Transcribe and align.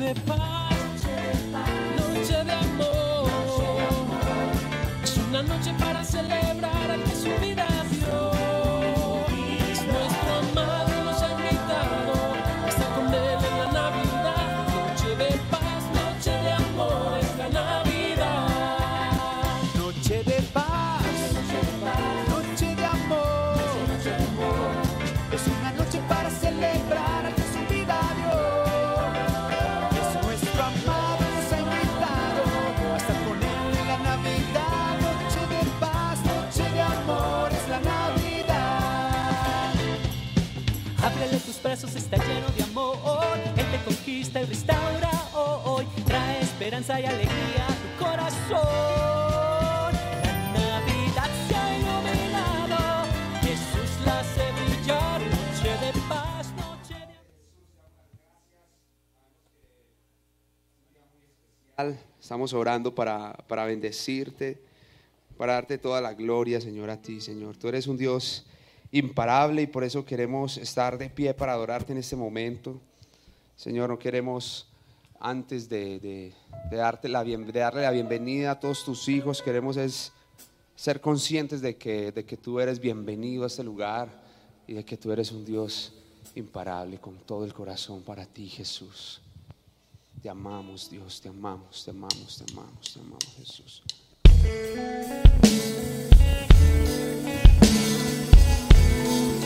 De 0.00 0.14
paz, 0.26 1.04
noche 1.98 2.44
de 2.44 2.52
amor. 2.52 3.28
Es 5.04 5.18
una 5.28 5.42
noche 5.42 5.74
para 5.78 6.02
celebrar 6.02 6.90
al 6.90 7.02
que 7.02 7.10
su 7.10 7.28
vida 7.44 7.69
está 41.94 42.16
lleno 42.16 42.48
de 42.56 42.62
amor. 42.62 43.38
Él 43.56 43.66
te 43.70 43.78
conquista 43.84 44.40
y 44.40 44.44
restaura 44.44 45.10
hoy. 45.34 45.86
Trae 46.06 46.40
esperanza 46.40 47.00
y 47.00 47.04
alegría 47.04 47.66
a 47.68 47.74
tu 47.74 48.04
corazón. 48.04 49.92
La 50.54 50.80
Navidad 50.80 51.30
se 51.48 51.54
ha 51.56 51.78
iluminado. 51.78 53.06
Jesús 53.42 53.90
la 54.04 54.20
hace 54.20 54.52
brillar. 54.52 55.20
Noche 55.20 55.70
de 55.86 55.92
paz, 56.08 56.46
noche 56.56 56.96
de 61.78 61.98
Estamos 62.20 62.52
orando 62.52 62.94
para, 62.94 63.32
para 63.48 63.64
bendecirte, 63.64 64.62
para 65.36 65.54
darte 65.54 65.78
toda 65.78 66.00
la 66.00 66.14
gloria, 66.14 66.60
Señor, 66.60 66.90
a 66.90 67.00
ti, 67.00 67.20
Señor. 67.20 67.56
Tú 67.56 67.68
eres 67.68 67.86
un 67.86 67.96
Dios 67.96 68.46
imparable 68.92 69.62
y 69.62 69.66
por 69.66 69.84
eso 69.84 70.04
queremos 70.04 70.56
estar 70.56 70.98
de 70.98 71.08
pie 71.10 71.34
para 71.34 71.52
adorarte 71.52 71.92
en 71.92 71.98
este 71.98 72.16
momento. 72.16 72.80
Señor, 73.56 73.90
no 73.90 73.98
queremos, 73.98 74.66
antes 75.18 75.68
de, 75.68 76.00
de- 76.00 76.32
darte 76.76 77.08
la 77.08 77.22
bien- 77.22 77.46
de 77.46 77.60
darle 77.60 77.82
la 77.82 77.90
bienvenida 77.90 78.52
a 78.52 78.60
todos 78.60 78.84
tus 78.84 79.08
hijos, 79.08 79.42
queremos 79.42 79.76
es 79.76 80.12
ser 80.74 81.00
conscientes 81.00 81.60
de 81.60 81.76
que, 81.76 82.10
de 82.10 82.24
que 82.24 82.36
tú 82.36 82.58
eres 82.58 82.80
bienvenido 82.80 83.44
a 83.44 83.48
este 83.48 83.62
lugar 83.62 84.08
y 84.66 84.74
de 84.74 84.84
que 84.84 84.96
tú 84.96 85.12
eres 85.12 85.30
un 85.30 85.44
Dios 85.44 85.92
imparable 86.34 86.98
con 86.98 87.16
todo 87.18 87.44
el 87.44 87.52
corazón 87.52 88.02
para 88.02 88.24
ti, 88.24 88.48
Jesús. 88.48 89.20
Te 90.22 90.28
amamos, 90.30 90.90
Dios, 90.90 91.20
te 91.20 91.28
amamos, 91.28 91.84
te 91.84 91.90
amamos, 91.90 92.42
te 92.44 92.52
amamos, 92.52 92.92
te 92.92 93.00
amamos, 93.00 93.24
Jesús. 93.36 93.82
Eres 99.00 99.39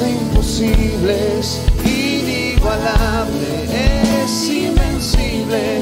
Dios 0.00 0.02
de 0.02 0.10
imposibles, 0.10 1.60
inigualable, 1.84 3.64
es 4.22 4.48
invencible, 4.48 5.79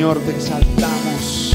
Señor, 0.00 0.18
te 0.20 0.30
exaltamos. 0.30 1.54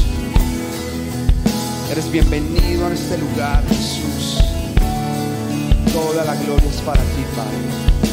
Eres 1.90 2.12
bienvenido 2.12 2.86
en 2.86 2.92
este 2.92 3.18
lugar, 3.18 3.60
Jesús. 3.66 4.40
Toda 5.92 6.24
la 6.24 6.36
gloria 6.36 6.70
es 6.70 6.80
para 6.82 7.02
ti, 7.02 7.24
Padre. 7.34 8.05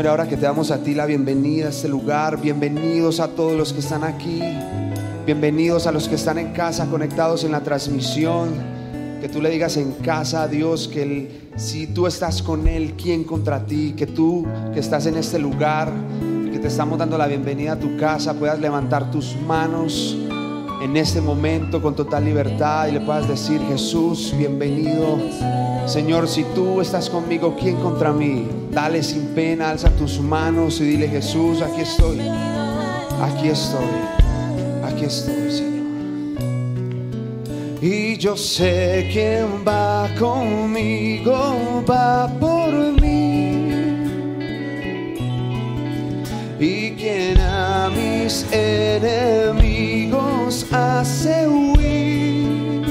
Señor, 0.00 0.12
ahora 0.12 0.28
que 0.30 0.38
te 0.38 0.46
damos 0.46 0.70
a 0.70 0.82
ti 0.82 0.94
la 0.94 1.04
bienvenida 1.04 1.66
a 1.66 1.68
este 1.68 1.86
lugar, 1.86 2.40
bienvenidos 2.40 3.20
a 3.20 3.28
todos 3.28 3.54
los 3.54 3.74
que 3.74 3.80
están 3.80 4.02
aquí, 4.02 4.40
bienvenidos 5.26 5.86
a 5.86 5.92
los 5.92 6.08
que 6.08 6.14
están 6.14 6.38
en 6.38 6.54
casa 6.54 6.86
conectados 6.86 7.44
en 7.44 7.52
la 7.52 7.60
transmisión. 7.60 8.48
Que 9.20 9.28
tú 9.28 9.42
le 9.42 9.50
digas 9.50 9.76
en 9.76 9.92
casa 9.92 10.44
a 10.44 10.48
Dios 10.48 10.88
que 10.88 11.50
si 11.56 11.86
tú 11.86 12.06
estás 12.06 12.42
con 12.42 12.66
Él, 12.66 12.94
¿quién 12.96 13.24
contra 13.24 13.66
ti? 13.66 13.92
Que 13.94 14.06
tú 14.06 14.46
que 14.72 14.80
estás 14.80 15.04
en 15.04 15.18
este 15.18 15.38
lugar, 15.38 15.92
que 16.50 16.58
te 16.58 16.68
estamos 16.68 16.98
dando 16.98 17.18
la 17.18 17.26
bienvenida 17.26 17.72
a 17.72 17.78
tu 17.78 17.98
casa, 17.98 18.32
puedas 18.32 18.58
levantar 18.58 19.10
tus 19.10 19.36
manos 19.46 20.16
en 20.80 20.96
este 20.96 21.20
momento 21.20 21.82
con 21.82 21.94
total 21.94 22.24
libertad 22.24 22.88
y 22.88 22.92
le 22.92 23.00
puedas 23.00 23.28
decir, 23.28 23.60
Jesús, 23.68 24.34
bienvenido. 24.36 25.18
Señor, 25.86 26.26
si 26.26 26.44
tú 26.54 26.80
estás 26.80 27.10
conmigo, 27.10 27.54
¿quién 27.58 27.76
contra 27.76 28.12
mí? 28.12 28.48
Dale 28.70 29.02
sin 29.02 29.26
pena, 29.34 29.70
alza 29.70 29.90
tus 29.90 30.20
manos 30.20 30.80
y 30.80 30.84
dile, 30.84 31.08
Jesús, 31.08 31.60
aquí 31.60 31.82
estoy. 31.82 32.20
Aquí 33.20 33.48
estoy. 33.48 33.84
Aquí 34.84 35.04
estoy, 35.04 35.50
Señor. 35.50 35.70
Y 37.82 38.16
yo 38.16 38.36
sé 38.36 39.08
quién 39.12 39.64
va 39.66 40.08
conmigo, 40.18 41.84
va 41.88 42.28
por 42.40 43.00
mí. 43.00 43.39
Y 46.62 46.90
quien 46.92 47.40
a 47.40 47.88
mis 47.88 48.44
enemigos 48.52 49.00
hace 50.70 51.48
huir. 51.48 52.84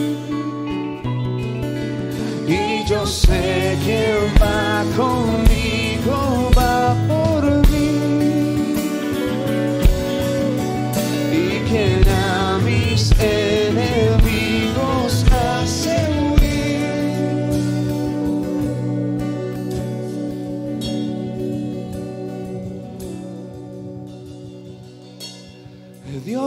Y 2.48 2.84
yo 2.90 3.06
sé 3.06 3.78
quién 3.86 4.34
va 4.42 4.84
conmigo, 4.98 5.59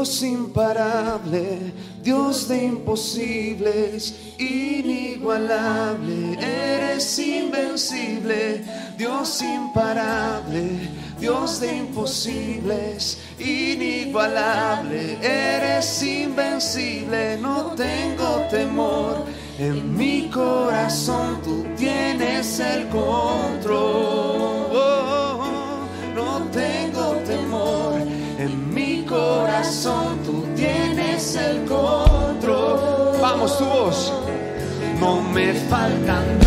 Dios 0.02 0.22
imparable, 0.24 1.72
Dios 2.02 2.48
de 2.48 2.64
imposibles, 2.64 4.12
inigualable, 4.36 6.36
eres 6.40 7.20
invencible, 7.20 8.64
Dios 8.98 9.40
imparable, 9.42 10.90
Dios 11.20 11.60
de 11.60 11.76
imposibles, 11.76 13.18
inigualable, 13.38 15.18
eres 15.22 16.02
invencible, 16.02 17.38
no 17.38 17.66
tengo 17.76 18.48
temor, 18.50 19.24
en 19.56 19.96
mi 19.96 20.28
corazón 20.30 21.40
tú 21.44 21.64
tienes 21.76 22.58
el 22.58 22.88
control. 22.88 24.66
Oh, 24.74 25.86
no 26.12 26.42
tengo 26.50 26.81
tienes 31.22 31.36
el 31.36 31.64
control. 31.66 33.18
Vamos, 33.20 33.58
tu 33.58 33.64
voz. 33.64 34.12
No 35.00 35.20
me 35.20 35.52
falta 35.52 36.41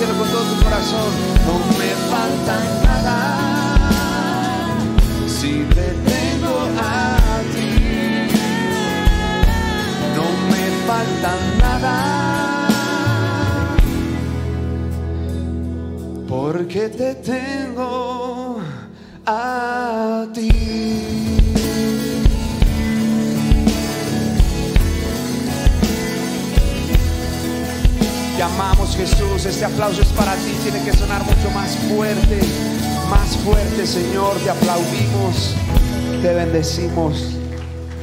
díselo 0.00 0.18
con 0.18 0.28
todo 0.28 0.44
tu 0.44 0.64
corazón. 0.64 1.12
No 1.46 1.54
me 1.78 1.90
falta 2.10 2.54
nada 2.84 3.18
si 5.26 5.52
te 5.74 5.88
tengo 6.10 6.54
a 6.80 7.40
ti. 7.52 7.70
No 10.16 10.26
me 10.50 10.64
falta 10.86 11.30
nada 11.58 11.96
porque 16.28 16.88
te 16.88 17.14
tengo 17.16 18.58
a 19.26 20.26
ti. 20.32 20.59
Te 28.40 28.44
amamos 28.44 28.96
Jesús, 28.96 29.44
este 29.44 29.66
aplauso 29.66 30.00
es 30.00 30.08
para 30.14 30.34
ti, 30.34 30.52
tiene 30.62 30.82
que 30.82 30.94
sonar 30.94 31.22
mucho 31.24 31.50
más 31.50 31.76
fuerte, 31.76 32.40
más 33.10 33.36
fuerte 33.36 33.86
Señor, 33.86 34.34
te 34.38 34.48
aplaudimos, 34.48 35.54
te 36.22 36.32
bendecimos 36.32 37.36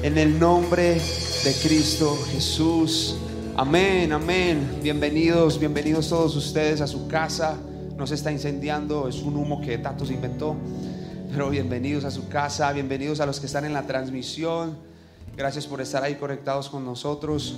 en 0.04 0.16
el 0.20 0.40
nombre 0.40 1.02
de 1.44 1.54
Cristo 1.64 2.16
Jesús. 2.32 3.16
Amén, 3.56 4.14
amén. 4.14 4.78
Bienvenidos, 4.84 5.60
bienvenidos 5.60 6.08
todos 6.10 6.36
ustedes 6.36 6.82
a 6.82 6.88
su 6.88 7.08
casa. 7.08 7.58
No 7.98 8.06
se 8.06 8.14
está 8.14 8.32
incendiando, 8.32 9.08
es 9.08 9.24
un 9.24 9.38
humo 9.38 9.60
que 9.60 9.80
Tato 9.80 10.06
se 10.06 10.14
inventó. 10.14 10.56
Pero 11.32 11.50
bienvenidos 11.50 12.06
a 12.06 12.12
su 12.12 12.30
casa, 12.30 12.72
bienvenidos 12.74 13.22
a 13.22 13.26
los 13.26 13.40
que 13.40 13.48
están 13.48 13.66
en 13.66 13.74
la 13.74 13.88
transmisión. 13.88 14.78
Gracias 15.36 15.66
por 15.66 15.82
estar 15.82 16.04
ahí 16.04 16.14
conectados 16.14 16.70
con 16.70 16.86
nosotros. 16.86 17.56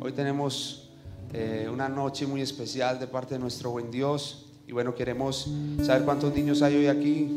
Hoy 0.00 0.10
tenemos 0.10 0.85
eh, 1.32 1.68
una 1.72 1.88
noche 1.88 2.26
muy 2.26 2.40
especial 2.40 2.98
de 2.98 3.06
parte 3.06 3.34
de 3.34 3.40
nuestro 3.40 3.70
buen 3.70 3.90
Dios. 3.90 4.46
Y 4.66 4.72
bueno, 4.72 4.94
queremos 4.94 5.50
saber 5.82 6.04
cuántos 6.04 6.34
niños 6.34 6.62
hay 6.62 6.76
hoy 6.76 6.86
aquí. 6.86 7.30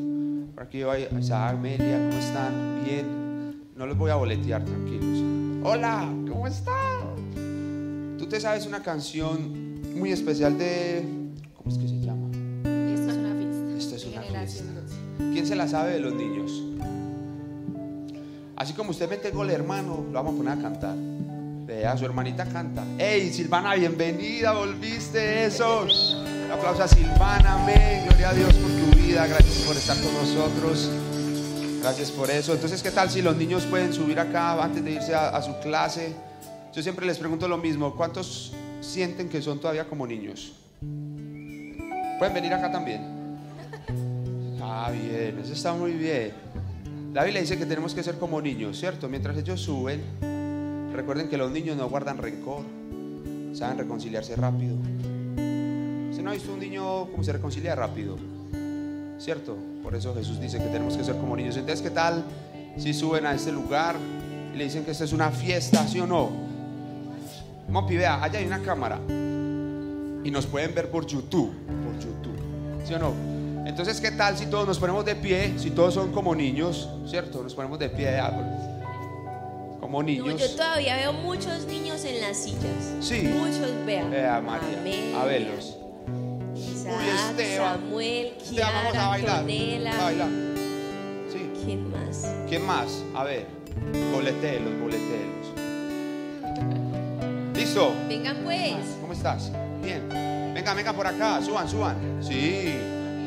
Por 0.53 0.63
aquí 0.63 0.81
Isaac, 1.19 1.53
Amelia, 1.53 2.10
¿cómo 2.10 2.19
están? 2.19 2.84
Bien. 2.86 3.62
No 3.75 3.86
los 3.86 3.98
voy 3.98 4.12
a 4.12 4.15
boletear, 4.15 4.63
tranquilos. 4.65 5.63
Hola, 5.63 6.10
¿cómo 6.27 6.48
están? 6.48 8.17
Tú 8.17 8.25
te 8.27 8.39
sabes 8.39 8.65
una 8.65 8.81
canción 8.81 9.79
muy 9.96 10.12
especial 10.12 10.58
de... 10.58 11.05
¿Cómo 11.55 11.69
es 11.72 11.77
que 11.77 11.88
se 11.88 12.00
llama? 12.00 12.29
Esto 12.93 13.10
es 13.10 13.17
una 13.17 13.36
fiesta. 13.36 13.77
Esto 13.77 13.96
es 13.96 14.05
una 14.05 14.22
fiesta. 14.22 14.63
12. 14.63 15.34
¿Quién 15.34 15.48
se 15.48 15.55
la 15.55 15.67
sabe 15.67 15.93
de 15.93 16.00
los 16.00 16.13
niños? 16.13 16.63
Así 18.55 18.74
como 18.74 18.91
usted 18.91 19.10
mete 19.10 19.31
gol, 19.31 19.50
hermano, 19.50 20.03
lo 20.05 20.12
vamos 20.12 20.34
a 20.34 20.38
poner 20.38 20.60
a 20.60 20.62
cantar. 20.62 20.96
Vea, 21.69 21.95
su 21.95 22.03
hermanita 22.03 22.45
canta. 22.45 22.83
¡Ey, 22.97 23.31
Silvana, 23.31 23.75
bienvenida! 23.75 24.53
Volviste, 24.53 25.45
esos. 25.45 26.15
Un 26.15 26.51
aplauso 26.51 26.81
a 26.81 26.88
Silvana, 26.88 27.61
amén. 27.61 28.05
Gloria 28.07 28.29
a 28.31 28.33
Dios 28.33 28.55
por 28.55 28.71
tu 28.71 28.97
vida. 28.97 29.27
Gracias 29.27 29.67
por 29.67 29.77
estar 29.77 29.95
con 29.97 30.11
nosotros. 30.15 30.89
Gracias 31.79 32.09
por 32.09 32.31
eso. 32.31 32.55
Entonces, 32.55 32.81
¿qué 32.81 32.89
tal 32.89 33.11
si 33.11 33.21
los 33.21 33.38
niños 33.38 33.65
pueden 33.65 33.93
subir 33.93 34.19
acá 34.19 34.63
antes 34.63 34.83
de 34.83 34.93
irse 34.93 35.13
a, 35.13 35.39
su 35.43 35.59
clase? 35.59 36.15
Yo 36.73 36.81
siempre 36.81 37.05
les 37.05 37.19
pregunto 37.19 37.47
lo 37.47 37.59
mismo. 37.59 37.95
¿Cuántos 37.95 38.51
sienten 38.81 39.29
que 39.29 39.39
son 39.39 39.59
todavía 39.59 39.88
como 39.88 40.07
niños? 40.07 40.53
¿Pueden 40.79 42.33
venir 42.33 42.51
acá 42.51 42.71
también? 42.71 43.38
Ah, 44.59 44.89
bien, 44.91 45.38
eso 45.38 45.53
está 45.53 45.73
muy 45.73 45.91
bien. 45.91 46.33
La 47.13 47.23
Biblia 47.25 47.41
dice 47.41 47.59
que 47.59 47.67
tenemos 47.67 47.93
que 47.93 48.01
ser 48.01 48.17
como 48.17 48.41
niños, 48.41 48.79
¿cierto? 48.79 49.07
Mientras 49.07 49.38
ellos 49.38 49.61
suben, 49.61 50.01
recuerden 51.00 51.29
que 51.29 51.38
los 51.38 51.50
niños 51.50 51.77
no 51.77 51.88
guardan 51.88 52.18
rencor, 52.18 52.63
saben 53.53 53.77
reconciliarse 53.77 54.36
rápido. 54.36 54.75
¿Usted 56.10 56.22
no 56.22 56.32
visto 56.32 56.53
un 56.53 56.60
niño 56.60 57.06
cómo 57.06 57.24
se 57.24 57.32
reconcilia 57.32 57.74
rápido? 57.74 58.18
¿Cierto? 59.18 59.56
Por 59.82 59.96
eso 59.96 60.13
Jesús 60.13 60.41
dice 60.41 60.58
que 60.58 60.65
tenemos 60.65 60.98
que 60.98 61.06
ser 61.06 61.15
como 61.15 61.38
niños. 61.38 61.56
Entonces, 61.56 61.82
¿qué 61.82 61.89
tal 61.89 62.25
si 62.77 62.94
suben 62.94 63.25
a 63.25 63.34
este 63.34 63.53
lugar 63.53 63.96
y 64.53 64.58
le 64.58 64.65
dicen 64.65 64.84
que 64.84 64.91
esta 64.91 65.06
es 65.06 65.13
una 65.13 65.32
fiesta, 65.32 65.88
¿sí 65.88 66.01
o 66.01 66.08
no? 66.08 66.32
Mopi, 67.70 67.96
vea, 67.96 68.22
allá 68.22 68.39
hay 68.39 68.46
una 68.46 68.62
cámara 68.62 69.00
y 69.08 70.32
nos 70.32 70.48
pueden 70.48 70.75
ver 70.75 70.91
por 70.91 71.06
YouTube, 71.06 71.53
por 71.65 71.94
YouTube, 71.94 72.84
¿sí 72.84 72.94
o 72.94 73.00
no? 73.00 73.13
Entonces, 73.65 74.01
¿qué 74.01 74.12
tal 74.12 74.38
si 74.38 74.48
todos 74.48 74.68
nos 74.68 74.77
ponemos 74.79 75.06
de 75.06 75.15
pie? 75.15 75.53
Si 75.58 75.70
todos 75.70 75.94
son 75.94 76.12
como 76.12 76.36
niños, 76.36 76.89
¿cierto? 77.08 77.41
Nos 77.41 77.56
ponemos 77.56 77.79
de 77.79 77.88
pie. 77.89 78.20
ah, 78.20 78.32
bueno. 78.32 78.68
Como 79.89 80.03
No, 80.03 80.08
niños. 80.08 80.39
yo 80.39 80.55
todavía 80.55 80.98
veo 80.98 81.13
muchos 81.13 81.65
niños 81.65 82.05
en 82.05 82.22
las 82.22 82.38
sillas. 82.38 82.93
Sí. 83.01 83.24
Muchos 83.24 83.72
vean. 83.88 84.13
Eh, 84.13 84.41
María, 84.46 84.79
Amén. 84.79 85.15
a 85.15 85.25
verlos. 85.25 85.77
Isaac, 86.55 86.93
Esteban. 87.31 87.79
Samuel, 87.81 88.34
Esteban, 88.38 88.72
vamos 88.75 88.89
a 88.89 88.91
Kiara, 88.91 89.08
bailar. 89.41 89.96
A 90.00 90.03
bailar. 90.03 90.29
Sí. 91.34 91.50
¿Quién 91.65 91.89
más? 91.89 92.27
¿Quién 92.48 92.65
más? 92.67 93.03
A 93.15 93.24
ver. 93.24 93.48
Boletelos, 94.13 94.79
boletelos. 94.79 95.48
¿Listo? 97.55 97.91
Vengan 98.08 98.38
pues. 98.43 98.75
¿Cómo 99.01 99.13
estás? 99.13 99.51
Bien. 99.84 100.08
Venga, 100.53 100.75
venga 100.75 100.93
por 100.93 101.08
acá. 101.08 101.41
Suban, 101.41 101.67
suban. 101.67 101.98
Sí, 102.22 102.75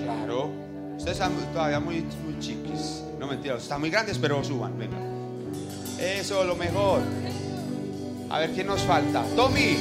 claro. 0.04 0.49
Ustedes 0.97 1.19
están 1.19 1.33
todavía 1.52 1.81
muy, 1.81 2.02
muy 2.25 2.38
chiquis. 2.38 3.02
No 3.19 3.26
mentira, 3.26 3.57
están 3.57 3.81
muy 3.81 3.90
grandes, 3.90 4.16
pero 4.16 4.45
suban. 4.45 4.78
Venga. 4.78 5.12
Eso, 6.02 6.44
lo 6.44 6.56
mejor. 6.56 7.00
A 8.30 8.38
ver 8.38 8.50
quién 8.52 8.66
nos 8.66 8.80
falta. 8.82 9.25
Tommy. 9.37 9.76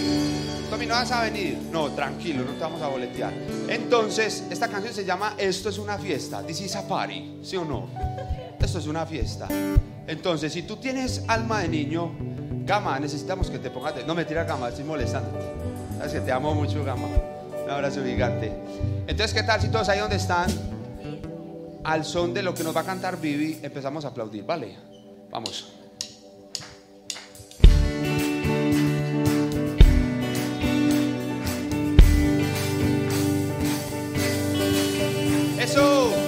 Tommy, 0.70 0.86
¿no 0.86 0.94
vas 0.94 1.12
a 1.12 1.24
venir? 1.24 1.58
No, 1.72 1.90
tranquilo, 1.92 2.44
no 2.46 2.52
te 2.52 2.60
vamos 2.62 2.82
a 2.82 2.88
boletear. 2.88 3.34
Entonces, 3.68 4.46
esta 4.50 4.68
canción 4.70 4.94
se 4.94 5.04
llama 5.04 5.34
Esto 5.38 5.70
es 5.70 5.78
una 5.78 5.98
fiesta. 5.98 6.42
This 6.46 6.62
is 6.62 6.76
a 6.76 6.88
party. 6.88 7.40
¿Sí 7.44 7.58
o 7.58 7.66
no? 7.66 7.88
Esto 8.60 8.78
es 8.80 8.88
una 8.88 9.06
fiesta. 9.06 9.48
Entonces, 10.08 10.54
si 10.54 10.64
tú 10.64 10.78
tienes 10.78 11.24
alma 11.28 11.60
de 11.62 11.68
niño, 11.68 12.12
Gama, 12.66 13.00
necesitamos 13.00 13.50
que 13.50 13.60
te 13.60 13.70
pongas. 13.70 13.96
de- 13.96 14.06
No 14.06 14.14
me 14.16 14.24
tira 14.24 14.44
Gama, 14.44 14.70
estoy 14.70 14.84
molestando. 14.86 15.30
Sabes 15.98 16.14
que 16.14 16.22
te 16.22 16.32
amo 16.32 16.54
mucho, 16.54 16.84
Gama. 16.86 17.08
Un 17.66 17.70
abrazo 17.70 18.04
gigante. 18.04 18.52
Entonces, 19.08 19.34
¿qué 19.34 19.44
tal 19.44 19.60
si 19.62 19.70
todos 19.70 19.90
ahí 19.90 20.00
donde 20.00 20.18
están? 20.18 20.50
Al 21.84 22.06
son 22.06 22.34
de 22.34 22.44
lo 22.44 22.54
que 22.54 22.64
nos 22.64 22.76
va 22.76 22.82
a 22.82 22.86
cantar 22.86 23.20
Vivi, 23.20 23.60
empezamos 23.64 24.06
a 24.06 24.10
aplaudir, 24.10 24.46
¿vale? 24.46 24.78
Vamos. 25.32 25.74
Eso. 35.72 36.12
Vamos 36.12 36.21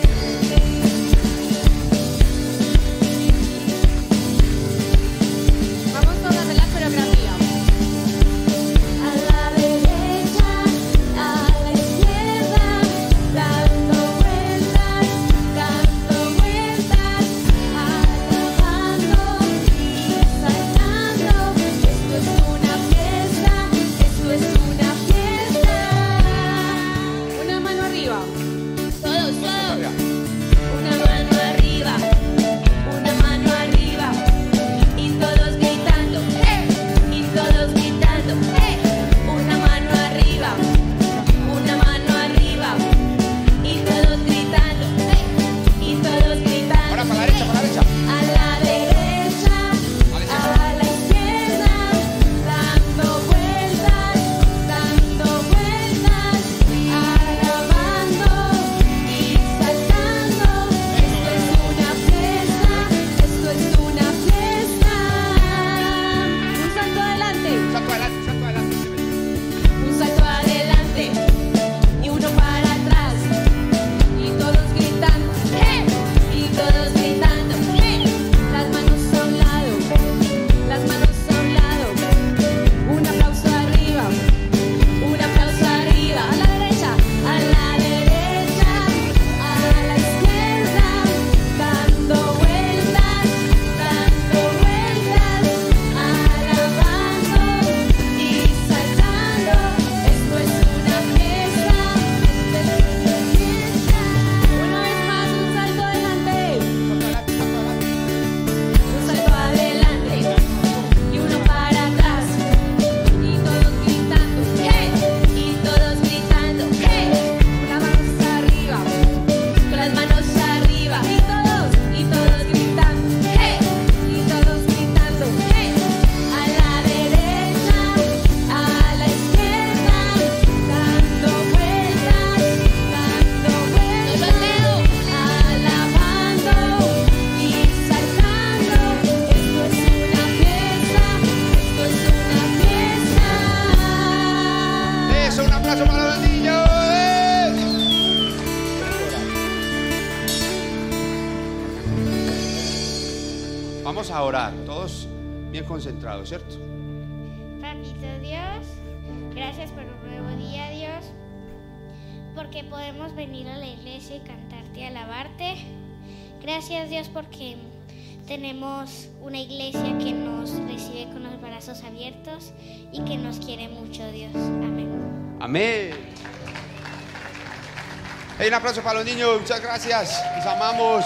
Un 178.45 178.53
aplauso 178.53 178.81
para 178.83 178.99
los 178.99 179.05
niños, 179.05 179.39
muchas 179.39 179.61
gracias, 179.61 180.21
los 180.35 180.45
amamos. 180.45 181.05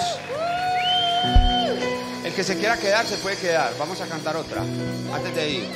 El 2.25 2.33
que 2.33 2.43
se 2.43 2.57
quiera 2.57 2.77
quedar 2.77 3.05
se 3.05 3.15
puede 3.17 3.37
quedar. 3.37 3.71
Vamos 3.77 4.01
a 4.01 4.07
cantar 4.07 4.35
otra 4.35 4.61
antes 5.13 5.35
de 5.35 5.49
ir. 5.49 5.71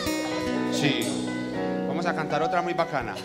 Sí, 0.73 1.07
vamos 1.87 2.05
a 2.07 2.15
cantar 2.15 2.41
otra 2.41 2.63
muy 2.63 2.73
bacana. 2.73 3.15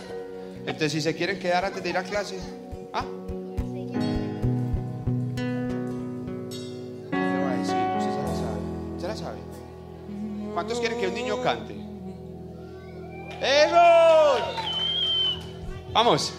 Entonces, 0.60 0.92
si 0.92 1.00
se 1.00 1.16
quieren 1.16 1.38
quedar 1.38 1.64
antes 1.64 1.82
de 1.82 1.88
ir 1.88 1.96
a 1.96 2.02
clase, 2.02 2.38
¿ah? 2.92 3.04
Le 7.10 7.38
voy 7.40 7.52
a 7.52 7.56
decir, 7.56 7.74
usted. 7.98 9.00
¿Se 9.00 9.08
la 9.08 9.16
sabe? 9.16 9.38
¿Cuántos 10.52 10.78
quieren 10.78 11.00
que 11.00 11.08
un 11.08 11.14
niño 11.14 11.42
cante? 11.42 11.74
¡Eso! 13.40 13.76
Vamos. 15.92 16.34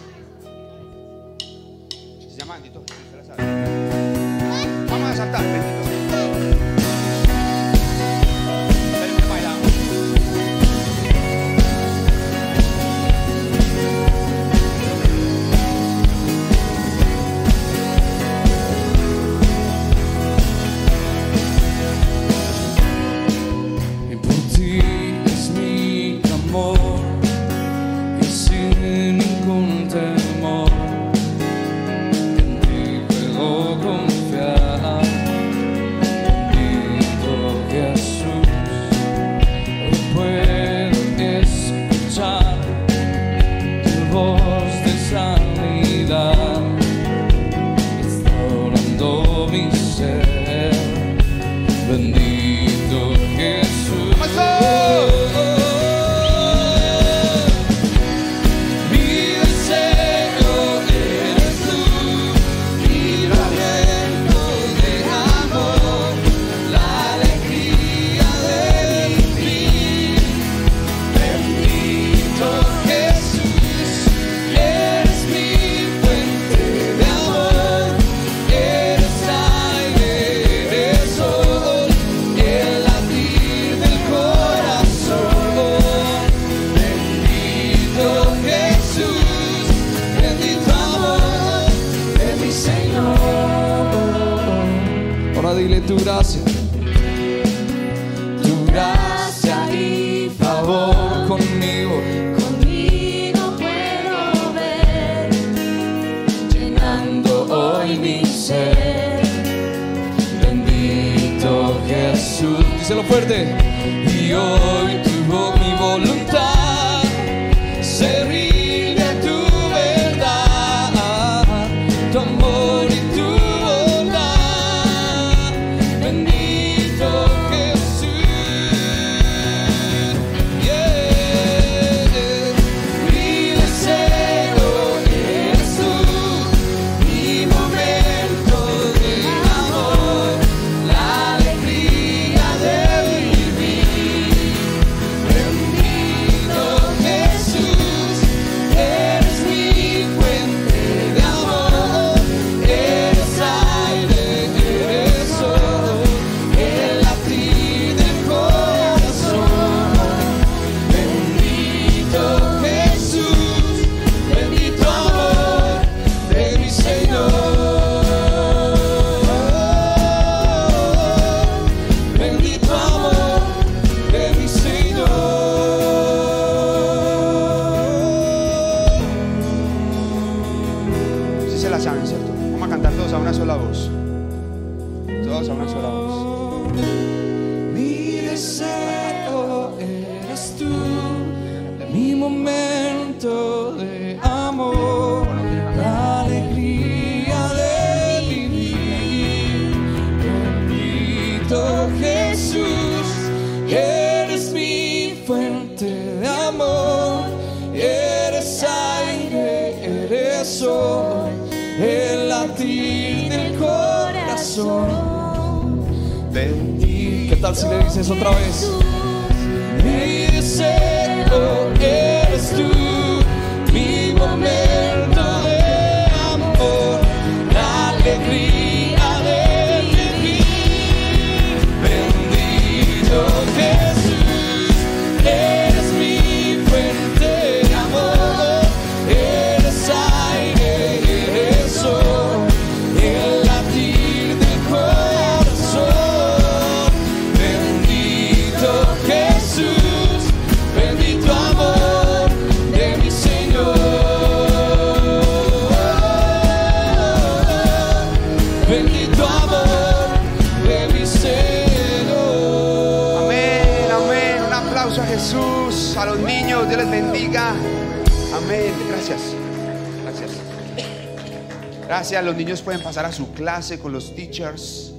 Niños 272.48 272.62
pueden 272.62 272.82
pasar 272.82 273.04
a 273.04 273.12
su 273.12 273.30
clase 273.34 273.78
con 273.78 273.92
los 273.92 274.16
teachers. 274.16 274.94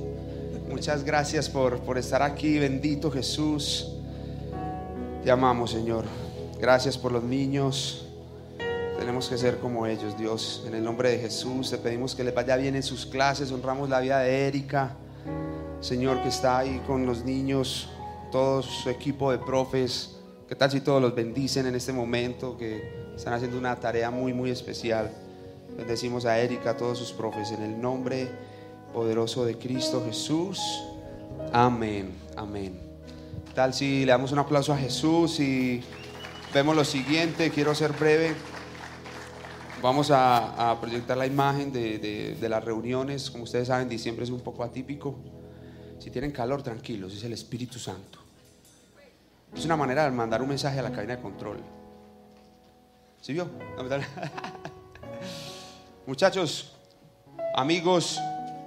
Muchas 0.69 1.03
gracias 1.03 1.49
por, 1.49 1.79
por 1.79 1.97
estar 1.97 2.21
aquí. 2.21 2.59
Bendito 2.59 3.09
Jesús. 3.09 3.87
Te 5.23 5.31
amamos, 5.31 5.71
Señor. 5.71 6.05
Gracias 6.59 6.95
por 6.95 7.11
los 7.11 7.23
niños. 7.23 8.05
Tenemos 8.99 9.27
que 9.27 9.35
ser 9.35 9.57
como 9.57 9.87
ellos, 9.87 10.15
Dios. 10.15 10.63
En 10.67 10.75
el 10.75 10.83
nombre 10.83 11.09
de 11.09 11.17
Jesús 11.17 11.71
te 11.71 11.79
pedimos 11.79 12.13
que 12.13 12.23
les 12.23 12.35
vaya 12.35 12.55
bien 12.55 12.75
en 12.75 12.83
sus 12.83 13.07
clases. 13.07 13.51
Honramos 13.51 13.89
la 13.89 13.99
vida 13.99 14.19
de 14.19 14.47
Erika. 14.47 14.95
Señor, 15.81 16.21
que 16.21 16.29
está 16.29 16.59
ahí 16.59 16.79
con 16.85 17.07
los 17.07 17.25
niños, 17.25 17.89
todo 18.31 18.61
su 18.61 18.91
equipo 18.91 19.31
de 19.31 19.39
profes. 19.39 20.17
¿Qué 20.47 20.53
tal 20.53 20.69
si 20.69 20.81
todos 20.81 21.01
los 21.01 21.15
bendicen 21.15 21.65
en 21.65 21.73
este 21.73 21.93
momento? 21.93 22.55
Que 22.59 23.11
están 23.15 23.33
haciendo 23.33 23.57
una 23.57 23.75
tarea 23.75 24.11
muy, 24.11 24.33
muy 24.33 24.51
especial. 24.51 25.09
Bendecimos 25.79 26.25
a 26.25 26.37
Erika, 26.37 26.71
a 26.71 26.77
todos 26.77 26.97
sus 26.97 27.13
profes, 27.13 27.51
en 27.51 27.63
el 27.63 27.79
nombre 27.81 28.27
poderoso 28.93 29.45
de 29.45 29.57
Cristo 29.57 30.03
Jesús. 30.05 30.59
Amén, 31.53 32.13
amén. 32.35 32.77
¿Qué 33.47 33.53
tal 33.53 33.73
si 33.73 34.01
le 34.03 34.11
damos 34.11 34.33
un 34.33 34.39
aplauso 34.39 34.73
a 34.73 34.77
Jesús 34.77 35.39
y 35.39 35.81
vemos 36.53 36.75
lo 36.75 36.83
siguiente? 36.83 37.49
Quiero 37.49 37.73
ser 37.73 37.93
breve. 37.93 38.35
Vamos 39.81 40.11
a, 40.11 40.77
proyectar 40.81 41.15
la 41.15 41.25
imagen 41.25 41.71
de, 41.71 42.35
de- 42.37 42.49
las 42.49 42.61
reuniones. 42.63 43.31
Como 43.31 43.45
ustedes 43.45 43.69
saben, 43.69 43.87
diciembre 43.87 44.25
es 44.25 44.31
un 44.31 44.41
poco 44.41 44.65
atípico. 44.65 45.15
Si 45.97 46.11
tienen 46.11 46.31
calor, 46.31 46.61
tranquilos, 46.61 47.15
es 47.15 47.23
el 47.23 47.31
Espíritu 47.31 47.79
Santo. 47.79 48.19
Es 49.55 49.63
una 49.63 49.77
manera 49.77 50.03
de 50.03 50.11
mandar 50.11 50.41
un 50.41 50.49
mensaje 50.49 50.77
a 50.77 50.81
la 50.81 50.91
cabina 50.91 51.15
de 51.15 51.21
control. 51.21 51.59
¿Sí 53.21 53.31
vio? 53.31 53.47
Muchachos, 56.09 56.71
amigos, 57.53 58.19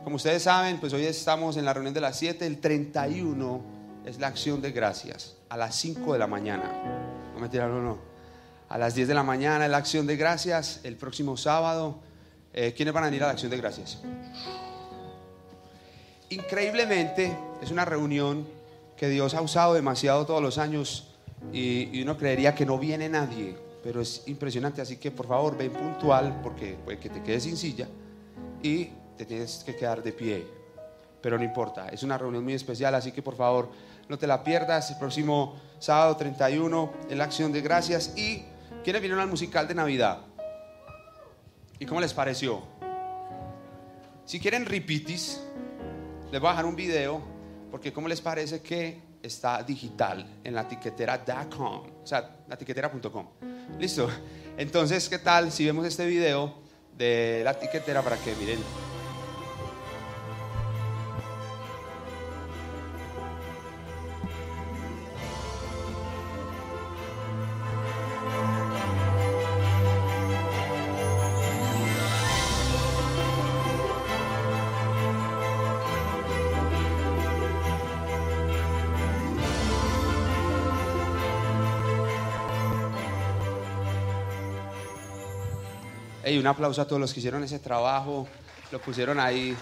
como 0.05 0.15
ustedes 0.15 0.45
saben, 0.45 0.79
pues 0.79 0.93
hoy 0.93 1.07
estamos 1.07 1.57
en 1.57 1.65
la 1.65 1.75
reunión 1.75 1.93
de 1.93 2.01
las 2.01 2.17
7. 2.17 2.47
El 2.47 2.61
31 2.61 3.61
es 4.07 4.21
la 4.21 4.29
acción 4.29 4.63
de 4.63 4.71
gracias 4.71 5.35
a 5.49 5.57
las 5.57 5.75
5 5.75 6.13
de 6.13 6.21
la 6.21 6.29
mañana. 6.29 6.71
No 7.35 7.41
me 7.41 7.49
tiraron, 7.49 7.85
no. 7.85 7.99
A 8.69 8.79
las 8.79 8.95
10 8.95 9.09
de 9.09 9.15
la 9.15 9.25
mañana 9.25 9.65
es 9.65 9.73
la 9.73 9.79
acción 9.79 10.07
de 10.07 10.17
gracias. 10.17 10.83
El 10.85 10.95
próximo 10.95 11.37
sábado, 11.37 11.99
eh, 12.53 12.75
¿quiénes 12.77 12.95
van 12.95 13.03
a 13.03 13.07
venir 13.09 13.25
a 13.25 13.27
la 13.27 13.33
acción 13.33 13.51
de 13.51 13.57
gracias? 13.57 13.99
Increíblemente, 16.29 17.37
es 17.61 17.73
una 17.73 17.85
reunión 17.85 18.47
que 18.97 19.09
Dios 19.09 19.35
ha 19.35 19.41
usado 19.41 19.75
demasiado 19.75 20.27
todos 20.27 20.41
los 20.41 20.59
años 20.59 21.09
y, 21.53 21.89
y 21.93 22.03
uno 22.03 22.17
creería 22.17 22.55
que 22.55 22.65
no 22.65 22.79
viene 22.79 23.09
nadie, 23.09 23.57
pero 23.83 24.01
es 24.01 24.23
impresionante. 24.27 24.81
Así 24.81 24.97
que 24.97 25.11
por 25.11 25.27
favor, 25.27 25.57
ven 25.57 25.73
puntual 25.73 26.41
porque 26.43 26.79
puede 26.85 26.99
que 26.99 27.09
te 27.09 27.23
quedes 27.23 27.43
sin 27.45 27.57
silla 27.57 27.89
y 28.63 28.91
te 29.17 29.25
tienes 29.25 29.63
que 29.65 29.77
quedar 29.77 30.03
de 30.03 30.13
pie. 30.13 30.47
Pero 31.21 31.39
no 31.39 31.45
importa, 31.45 31.89
es 31.89 32.03
una 32.03 32.19
reunión 32.19 32.43
muy 32.43 32.55
especial, 32.55 32.95
así 32.95 33.13
que 33.13 33.23
por 33.23 33.37
favor 33.37 33.71
no 34.09 34.19
te 34.19 34.27
la 34.27 34.43
pierdas. 34.43 34.91
El 34.91 34.99
próximo 34.99 35.57
sábado 35.79 36.17
31 36.17 36.93
en 37.09 37.19
la 37.19 37.25
acción 37.25 37.53
de 37.53 37.61
gracias. 37.61 38.17
¿Y 38.17 38.45
quiénes 38.83 39.03
vinieron 39.03 39.21
al 39.21 39.29
musical 39.29 39.69
de 39.69 39.75
Navidad? 39.75 40.21
¿Y 41.79 41.87
cómo 41.87 42.01
les 42.01 42.13
pareció? 42.13 42.63
Si 44.25 44.41
quieren 44.41 44.67
repitis, 44.67 45.41
les 46.31 46.41
voy 46.41 46.49
a 46.49 46.53
dejar 46.53 46.67
un 46.67 46.77
video, 46.77 47.21
porque 47.71 47.93
¿cómo 47.93 48.09
les 48.09 48.21
parece 48.21 48.63
que 48.63 49.12
está 49.23 49.63
digital 49.63 50.41
en 50.43 50.55
la 50.55 50.67
tiquetera.com? 50.67 51.83
O 52.03 52.07
sea, 52.07 52.45
la 52.49 52.57
tiquetera.com. 52.57 53.27
¿Listo? 53.79 54.09
Entonces, 54.57 55.09
¿qué 55.09 55.19
tal 55.19 55.51
si 55.53 55.65
vemos 55.65 55.87
este 55.87 56.07
video 56.07 56.63
de 56.97 57.43
la 57.45 57.55
tiquetera 57.55 58.03
para 58.03 58.17
que 58.17 58.35
miren? 58.37 58.59
Un 86.43 86.49
aplauso 86.49 86.83
a 86.83 86.87
todos 86.87 87.01
los 87.01 87.15
que 87.15 87.21
hicieron 87.21 87.45
ese 87.45 87.61
trabajo. 87.61 88.27
Lo 88.73 88.81
pusieron 88.81 89.21
ahí 89.21 89.57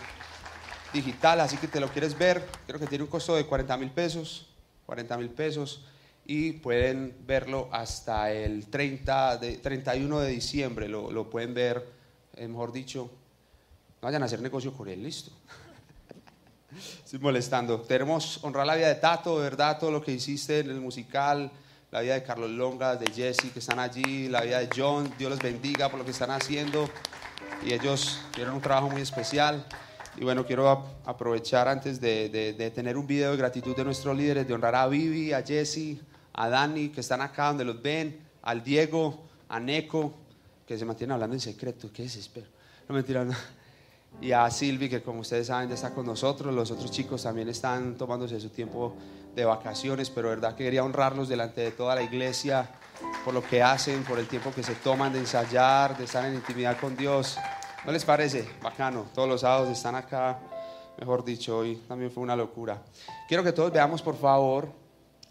digital, 0.94 1.40
así 1.40 1.58
que 1.58 1.68
te 1.68 1.78
lo 1.78 1.88
quieres 1.88 2.16
ver. 2.16 2.46
Creo 2.66 2.80
que 2.80 2.86
tiene 2.86 3.04
un 3.04 3.10
costo 3.10 3.36
de 3.36 3.44
40 3.44 3.76
mil 3.76 3.90
pesos. 3.90 4.48
40 4.86 5.18
mil 5.18 5.28
pesos. 5.28 5.84
Y 6.24 6.52
pueden 6.52 7.14
verlo 7.26 7.68
hasta 7.70 8.32
el 8.32 8.68
30 8.68 9.36
de, 9.36 9.58
31 9.58 10.20
de 10.20 10.30
diciembre. 10.30 10.88
Lo, 10.88 11.28
pueden 11.28 11.52
ver, 11.52 11.86
eh, 12.34 12.48
mejor 12.48 12.72
dicho. 12.72 13.10
No 14.00 14.06
vayan 14.06 14.22
a 14.22 14.26
hacer 14.26 14.40
negocio 14.40 14.72
con 14.72 14.88
él, 14.88 15.02
listo. 15.02 15.32
Estoy 17.04 17.18
molestando. 17.18 17.86
Queremos 17.86 18.42
honrar 18.42 18.66
la 18.66 18.76
vida 18.76 18.88
de 18.88 18.94
Tato, 18.94 19.36
de 19.36 19.44
verdad, 19.44 19.78
todo 19.78 19.90
lo 19.90 20.02
que 20.02 20.12
hiciste 20.12 20.60
en 20.60 20.70
el 20.70 20.80
musical, 20.80 21.52
la 21.90 22.00
vida 22.00 22.14
de 22.14 22.22
Carlos 22.22 22.50
Longa, 22.50 22.96
de 22.96 23.06
Jesse, 23.10 23.50
que 23.52 23.58
están 23.58 23.78
allí, 23.78 24.28
la 24.28 24.42
vida 24.42 24.60
de 24.60 24.68
John. 24.74 25.12
Dios 25.18 25.30
los 25.30 25.40
bendiga 25.40 25.88
por 25.88 25.98
lo 25.98 26.04
que 26.04 26.12
están 26.12 26.30
haciendo. 26.30 26.88
Y 27.66 27.72
ellos 27.72 28.20
tienen 28.34 28.54
un 28.54 28.60
trabajo 28.60 28.88
muy 28.88 29.02
especial. 29.02 29.66
Y 30.16 30.24
bueno, 30.24 30.46
quiero 30.46 30.68
ap- 30.68 30.86
aprovechar 31.08 31.68
antes 31.68 32.00
de, 32.00 32.28
de- 32.28 32.70
tener 32.70 32.96
un 32.96 33.06
video 33.06 33.32
de 33.32 33.36
gratitud 33.36 33.74
de 33.76 33.84
nuestros 33.84 34.16
líderes, 34.16 34.46
de 34.46 34.54
honrar 34.54 34.74
a 34.74 34.86
Vivi, 34.86 35.32
a 35.32 35.42
Jesse, 35.42 35.98
a 36.32 36.48
Dani, 36.48 36.90
que 36.90 37.00
están 37.00 37.20
acá 37.22 37.48
donde 37.48 37.64
los 37.64 37.80
ven, 37.82 38.20
al 38.42 38.62
Diego, 38.62 39.24
a 39.48 39.58
Neko, 39.60 40.14
que 40.66 40.78
se 40.78 40.84
mantienen 40.84 41.14
hablando 41.14 41.34
en 41.34 41.40
secreto. 41.40 41.90
Qué 41.92 42.02
desespero. 42.04 42.46
No 42.88 42.94
mentira, 42.94 43.24
no 43.24 43.34
y 44.20 44.32
a 44.32 44.50
Silvi, 44.50 44.88
que 44.88 45.02
como 45.02 45.20
ustedes 45.20 45.46
saben 45.46 45.68
ya 45.68 45.76
está 45.76 45.94
con 45.94 46.04
nosotros. 46.04 46.52
Los 46.52 46.70
otros 46.72 46.90
chicos 46.90 47.22
también 47.22 47.48
están 47.48 47.96
tomándose 47.96 48.40
su 48.40 48.48
tiempo 48.48 48.94
de 49.34 49.44
vacaciones, 49.44 50.10
pero 50.10 50.28
de 50.28 50.36
verdad 50.36 50.54
que 50.54 50.64
quería 50.64 50.84
honrarlos 50.84 51.28
delante 51.28 51.60
de 51.60 51.70
toda 51.70 51.94
la 51.94 52.02
iglesia 52.02 52.68
por 53.24 53.34
lo 53.34 53.42
que 53.42 53.62
hacen, 53.62 54.02
por 54.04 54.18
el 54.18 54.26
tiempo 54.26 54.52
que 54.52 54.62
se 54.62 54.74
toman 54.74 55.12
de 55.12 55.20
ensayar, 55.20 55.96
de 55.96 56.04
estar 56.04 56.24
en 56.24 56.34
intimidad 56.34 56.78
con 56.78 56.96
Dios. 56.96 57.38
¿No 57.84 57.92
les 57.92 58.04
parece? 58.04 58.48
Bacano. 58.62 59.06
Todos 59.14 59.28
los 59.28 59.40
sábados 59.40 59.68
están 59.68 59.94
acá. 59.94 60.38
Mejor 60.98 61.24
dicho, 61.24 61.58
hoy 61.58 61.76
también 61.88 62.10
fue 62.10 62.22
una 62.22 62.36
locura. 62.36 62.82
Quiero 63.28 63.42
que 63.42 63.52
todos 63.52 63.72
veamos, 63.72 64.02
por 64.02 64.16
favor, 64.16 64.68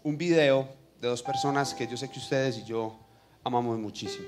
un 0.02 0.18
video 0.18 0.68
de 1.00 1.08
dos 1.08 1.22
personas 1.22 1.74
que 1.74 1.86
yo 1.86 1.96
sé 1.96 2.10
que 2.10 2.18
ustedes 2.18 2.58
y 2.58 2.64
yo 2.64 2.96
amamos 3.44 3.78
muchísimo. 3.78 4.26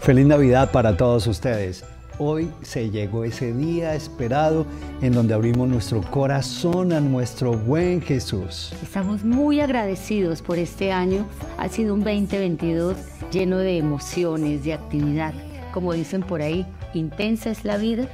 Feliz 0.00 0.26
Navidad 0.26 0.70
para 0.70 0.96
todos 0.96 1.26
ustedes. 1.26 1.84
Hoy 2.22 2.50
se 2.60 2.90
llegó 2.90 3.24
ese 3.24 3.54
día 3.54 3.94
esperado 3.94 4.66
en 5.00 5.14
donde 5.14 5.32
abrimos 5.32 5.66
nuestro 5.66 6.02
corazón 6.02 6.92
a 6.92 7.00
nuestro 7.00 7.54
buen 7.54 8.02
Jesús. 8.02 8.74
Estamos 8.82 9.24
muy 9.24 9.60
agradecidos 9.60 10.42
por 10.42 10.58
este 10.58 10.92
año. 10.92 11.24
Ha 11.56 11.70
sido 11.70 11.94
un 11.94 12.00
2022 12.00 12.98
lleno 13.32 13.56
de 13.56 13.78
emociones, 13.78 14.64
de 14.64 14.74
actividad. 14.74 15.32
Como 15.72 15.94
dicen 15.94 16.22
por 16.22 16.42
ahí, 16.42 16.66
intensa 16.92 17.48
es 17.48 17.64
la 17.64 17.78
vida 17.78 18.06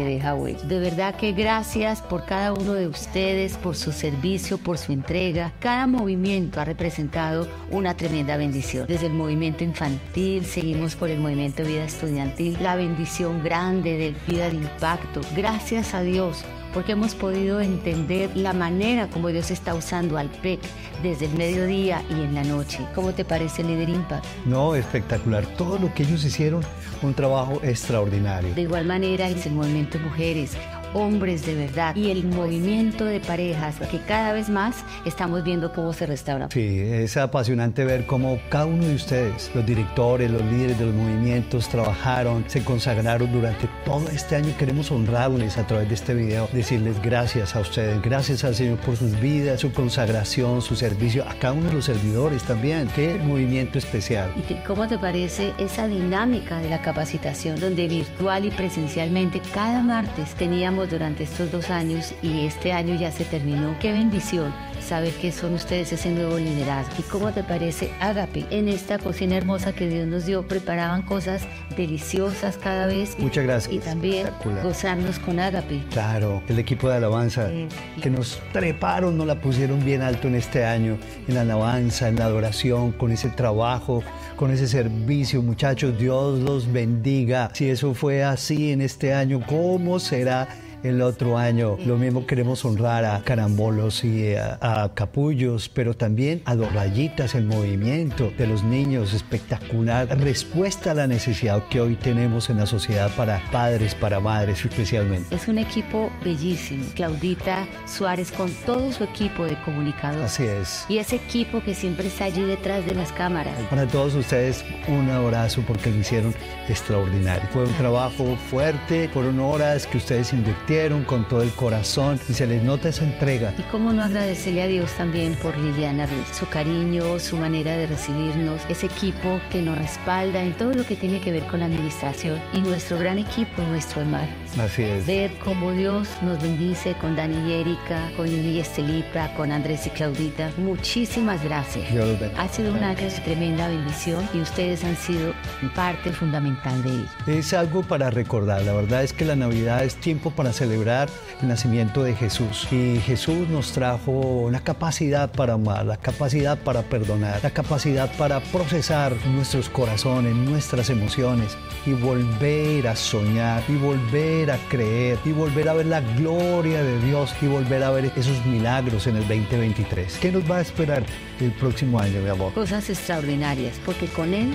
deja 0.00 0.34
huella. 0.34 0.62
De 0.64 0.78
verdad 0.78 1.14
que 1.14 1.32
gracias 1.32 2.00
por 2.00 2.24
cada 2.24 2.52
uno 2.52 2.74
de 2.74 2.86
ustedes, 2.86 3.56
por 3.56 3.76
su 3.76 3.92
servicio, 3.92 4.58
por 4.58 4.78
su 4.78 4.92
entrega. 4.92 5.52
Cada 5.60 5.86
movimiento 5.86 6.60
ha 6.60 6.64
representado 6.64 7.48
una 7.70 7.96
tremenda 7.96 8.36
bendición. 8.36 8.86
Desde 8.86 9.06
el 9.06 9.12
movimiento 9.12 9.64
infantil, 9.64 10.44
seguimos 10.44 10.96
por 10.96 11.10
el 11.10 11.20
movimiento 11.20 11.64
Vida 11.64 11.84
Estudiantil, 11.84 12.56
la 12.60 12.76
bendición 12.76 13.42
grande 13.42 13.96
de 13.96 14.14
Vida 14.26 14.48
de 14.48 14.56
Impacto. 14.56 15.20
Gracias 15.34 15.94
a 15.94 16.02
Dios 16.02 16.44
porque 16.72 16.92
hemos 16.92 17.14
podido 17.14 17.60
entender 17.60 18.36
la 18.36 18.52
manera 18.52 19.08
como 19.08 19.28
Dios 19.28 19.50
está 19.50 19.74
usando 19.74 20.18
al 20.18 20.28
PEC 20.28 20.60
desde 21.02 21.26
el 21.26 21.34
mediodía 21.34 22.02
y 22.10 22.14
en 22.14 22.34
la 22.34 22.44
noche. 22.44 22.78
¿Cómo 22.94 23.12
te 23.12 23.24
parece 23.24 23.62
Líder 23.62 23.88
Impact? 23.88 24.24
No, 24.46 24.74
espectacular. 24.74 25.46
Todo 25.56 25.78
lo 25.78 25.92
que 25.94 26.02
ellos 26.02 26.24
hicieron, 26.24 26.62
un 27.02 27.14
trabajo 27.14 27.60
extraordinario. 27.62 28.54
De 28.54 28.62
igual 28.62 28.86
manera 28.86 29.28
el 29.28 29.52
movimiento 29.52 29.98
Mujeres, 29.98 30.56
hombres 30.94 31.44
de 31.46 31.54
verdad 31.54 31.94
y 31.96 32.10
el 32.10 32.24
movimiento 32.24 33.04
de 33.04 33.20
parejas 33.20 33.76
que 33.90 33.98
cada 34.00 34.32
vez 34.32 34.48
más 34.48 34.76
estamos 35.04 35.42
viendo 35.44 35.72
cómo 35.72 35.92
se 35.92 36.06
restaura. 36.06 36.48
Sí, 36.52 36.80
es 36.80 37.16
apasionante 37.16 37.84
ver 37.84 38.06
cómo 38.06 38.38
cada 38.48 38.66
uno 38.66 38.84
de 38.84 38.94
ustedes, 38.94 39.50
los 39.54 39.64
directores, 39.66 40.30
los 40.30 40.42
líderes 40.44 40.78
de 40.78 40.86
los 40.86 40.94
movimientos, 40.94 41.68
trabajaron, 41.68 42.44
se 42.48 42.62
consagraron 42.64 43.30
durante 43.32 43.68
todo 43.84 44.08
este 44.10 44.36
año. 44.36 44.54
Queremos 44.58 44.90
honrarles 44.90 45.58
a 45.58 45.66
través 45.66 45.88
de 45.88 45.94
este 45.94 46.14
video, 46.14 46.48
decirles 46.52 47.00
gracias 47.02 47.56
a 47.56 47.60
ustedes, 47.60 48.00
gracias 48.02 48.44
al 48.44 48.54
Señor 48.54 48.78
por 48.78 48.96
sus 48.96 49.18
vidas, 49.20 49.60
su 49.60 49.72
consagración, 49.72 50.62
su 50.62 50.76
servicio, 50.76 51.24
a 51.28 51.34
cada 51.34 51.54
uno 51.54 51.68
de 51.68 51.74
los 51.74 51.84
servidores 51.84 52.42
también. 52.44 52.88
Qué 52.94 53.14
movimiento 53.22 53.78
especial. 53.78 54.32
¿Y 54.36 54.40
te- 54.42 54.62
cómo 54.64 54.86
te 54.88 54.98
parece 54.98 55.52
esa 55.58 55.86
dinámica 55.88 56.58
de 56.58 56.70
la 56.70 56.80
capacitación 56.82 57.58
donde 57.60 57.88
virtual 57.88 58.44
y 58.44 58.50
presencialmente 58.50 59.40
cada 59.54 59.82
martes 59.82 60.34
teníamos 60.34 60.81
durante 60.86 61.24
estos 61.24 61.50
dos 61.52 61.70
años 61.70 62.14
y 62.22 62.46
este 62.46 62.72
año 62.72 62.94
ya 62.94 63.10
se 63.12 63.24
terminó? 63.24 63.76
Qué 63.80 63.92
bendición 63.92 64.52
saber 64.86 65.12
que 65.14 65.30
son 65.32 65.54
ustedes 65.54 65.92
ese 65.92 66.10
nuevo 66.10 66.38
liderazgo. 66.38 66.92
¿Y 66.98 67.02
cómo 67.02 67.32
te 67.32 67.42
parece 67.44 67.90
Agape? 68.00 68.46
En 68.50 68.68
esta 68.68 68.98
cocina 68.98 69.36
hermosa 69.36 69.72
que 69.72 69.88
Dios 69.88 70.06
nos 70.08 70.26
dio 70.26 70.46
preparaban 70.48 71.02
cosas 71.02 71.42
deliciosas 71.76 72.56
cada 72.58 72.86
vez. 72.86 73.16
Muchas 73.18 73.44
gracias. 73.44 73.72
Y 73.74 73.78
también 73.78 74.28
gozarnos 74.62 75.18
con 75.18 75.38
Agape. 75.38 75.82
Claro, 75.90 76.42
el 76.48 76.58
equipo 76.58 76.88
de 76.88 76.96
alabanza 76.96 77.48
Sí. 77.48 77.68
que 78.00 78.10
nos 78.10 78.40
treparon, 78.52 79.16
nos 79.16 79.26
la 79.26 79.40
pusieron 79.40 79.84
bien 79.84 80.02
alto 80.02 80.28
en 80.28 80.34
este 80.34 80.64
año, 80.64 80.98
en 81.28 81.34
la 81.34 81.42
alabanza, 81.42 82.08
en 82.08 82.16
la 82.16 82.26
adoración, 82.26 82.92
con 82.92 83.12
ese 83.12 83.28
trabajo, 83.30 84.02
con 84.36 84.50
ese 84.50 84.66
servicio. 84.66 85.42
Muchachos, 85.42 85.98
Dios 85.98 86.40
los 86.40 86.70
bendiga. 86.70 87.50
Si 87.54 87.70
eso 87.70 87.94
fue 87.94 88.24
así 88.24 88.72
en 88.72 88.80
este 88.80 89.14
año, 89.14 89.40
¿cómo 89.46 89.98
será? 90.00 90.48
El 90.82 91.00
otro 91.00 91.38
año 91.38 91.76
lo 91.86 91.96
mismo 91.96 92.26
queremos 92.26 92.64
honrar 92.64 93.04
a 93.04 93.22
carambolos 93.22 94.02
y 94.02 94.34
a, 94.34 94.58
a 94.60 94.92
capullos, 94.94 95.68
pero 95.68 95.94
también 95.94 96.42
a 96.44 96.56
dos 96.56 96.72
rayitas 96.72 97.36
en 97.36 97.46
movimiento 97.46 98.32
de 98.36 98.48
los 98.48 98.64
niños, 98.64 99.14
espectacular. 99.14 100.08
Respuesta 100.18 100.90
a 100.90 100.94
la 100.94 101.06
necesidad 101.06 101.68
que 101.68 101.80
hoy 101.80 101.94
tenemos 101.94 102.50
en 102.50 102.56
la 102.56 102.66
sociedad 102.66 103.12
para 103.16 103.40
padres, 103.52 103.94
para 103.94 104.18
madres 104.18 104.64
especialmente. 104.64 105.32
Es 105.32 105.46
un 105.46 105.58
equipo 105.58 106.10
bellísimo. 106.24 106.84
Claudita 106.96 107.64
Suárez 107.86 108.32
con 108.32 108.50
todo 108.66 108.90
su 108.90 109.04
equipo 109.04 109.44
de 109.44 109.56
comunicadores. 109.62 110.24
Así 110.24 110.42
es. 110.42 110.84
Y 110.88 110.98
ese 110.98 111.14
equipo 111.14 111.62
que 111.62 111.76
siempre 111.76 112.08
está 112.08 112.24
allí 112.24 112.42
detrás 112.42 112.84
de 112.86 112.96
las 112.96 113.12
cámaras. 113.12 113.54
Para 113.70 113.86
todos 113.86 114.16
ustedes, 114.16 114.64
un 114.88 115.08
abrazo 115.10 115.62
porque 115.64 115.90
lo 115.90 115.98
hicieron 115.98 116.34
extraordinario. 116.68 117.48
Fue 117.52 117.62
un 117.62 117.72
trabajo 117.74 118.36
fuerte, 118.50 119.08
fueron 119.12 119.38
horas 119.38 119.86
que 119.86 119.98
ustedes 119.98 120.32
invirtieron 120.32 120.71
con 121.06 121.28
todo 121.28 121.42
el 121.42 121.50
corazón 121.50 122.18
y 122.30 122.32
se 122.32 122.46
les 122.46 122.62
nota 122.62 122.88
esa 122.88 123.04
entrega. 123.04 123.52
Y 123.58 123.62
cómo 123.70 123.92
no 123.92 124.02
agradecerle 124.02 124.62
a 124.62 124.66
Dios 124.66 124.90
también 124.92 125.34
por 125.34 125.56
Liliana 125.58 126.06
Ruiz, 126.06 126.26
su 126.32 126.48
cariño, 126.48 127.18
su 127.18 127.36
manera 127.36 127.76
de 127.76 127.86
recibirnos, 127.86 128.62
ese 128.70 128.86
equipo 128.86 129.38
que 129.50 129.60
nos 129.60 129.76
respalda 129.76 130.42
en 130.42 130.54
todo 130.54 130.72
lo 130.72 130.86
que 130.86 130.96
tiene 130.96 131.20
que 131.20 131.30
ver 131.30 131.44
con 131.44 131.60
la 131.60 131.66
administración 131.66 132.40
y 132.54 132.60
nuestro 132.60 132.98
gran 132.98 133.18
equipo, 133.18 133.60
nuestro 133.68 134.02
mar. 134.06 134.26
Así 134.58 134.82
es. 134.82 135.06
Ver 135.06 135.32
cómo 135.44 135.72
Dios 135.72 136.08
nos 136.22 136.40
bendice 136.42 136.94
con 137.00 137.16
Dani 137.16 137.50
y 137.50 137.52
Erika, 137.60 138.10
con 138.16 138.26
Lili 138.26 138.56
y 138.56 138.60
Estelita, 138.60 139.32
con 139.34 139.50
Andrés 139.50 139.86
y 139.86 139.90
Claudita. 139.90 140.50
Muchísimas 140.58 141.42
gracias. 141.42 141.90
Dios 141.90 142.06
los 142.06 142.20
bendiga. 142.20 142.42
Ha 142.42 142.48
sido 142.48 142.72
una 142.72 142.94
tremenda 142.94 143.68
bendición 143.68 144.28
y 144.34 144.40
ustedes 144.40 144.84
han 144.84 144.96
sido 144.96 145.32
parte 145.74 146.12
fundamental 146.12 146.82
de 146.82 146.90
ello. 146.90 147.08
Es 147.26 147.54
algo 147.54 147.82
para 147.82 148.10
recordar. 148.10 148.62
La 148.62 148.72
verdad 148.72 149.02
es 149.02 149.12
que 149.12 149.24
la 149.24 149.36
Navidad 149.36 149.84
es 149.84 149.96
tiempo 149.96 150.30
para 150.30 150.52
celebrar 150.52 151.08
el 151.40 151.48
nacimiento 151.48 152.02
de 152.02 152.14
Jesús. 152.14 152.68
Y 152.70 152.98
Jesús 153.00 153.48
nos 153.48 153.72
trajo 153.72 154.48
la 154.50 154.60
capacidad 154.60 155.32
para 155.32 155.54
amar, 155.54 155.86
la 155.86 155.96
capacidad 155.96 156.58
para 156.58 156.82
perdonar, 156.82 157.40
la 157.42 157.50
capacidad 157.50 158.10
para 158.16 158.40
procesar 158.40 159.14
nuestros 159.26 159.68
corazones, 159.68 160.34
nuestras 160.34 160.90
emociones 160.90 161.56
y 161.86 161.92
volver 161.92 162.88
a 162.88 162.96
soñar 162.96 163.62
y 163.68 163.76
volver 163.76 164.41
a 164.50 164.58
creer 164.68 165.18
y 165.24 165.32
volver 165.32 165.68
a 165.68 165.74
ver 165.74 165.86
la 165.86 166.00
gloria 166.00 166.82
de 166.82 166.98
Dios 167.00 167.34
y 167.40 167.46
volver 167.46 167.82
a 167.82 167.90
ver 167.90 168.10
esos 168.16 168.44
milagros 168.46 169.06
en 169.06 169.16
el 169.16 169.28
2023. 169.28 170.18
¿Qué 170.18 170.32
nos 170.32 170.50
va 170.50 170.58
a 170.58 170.60
esperar 170.60 171.04
el 171.40 171.52
próximo 171.52 172.00
año, 172.00 172.20
mi 172.20 172.28
amor? 172.28 172.52
cosas 172.52 172.88
extraordinarias, 172.90 173.80
porque 173.84 174.06
con 174.06 174.34
Él 174.34 174.54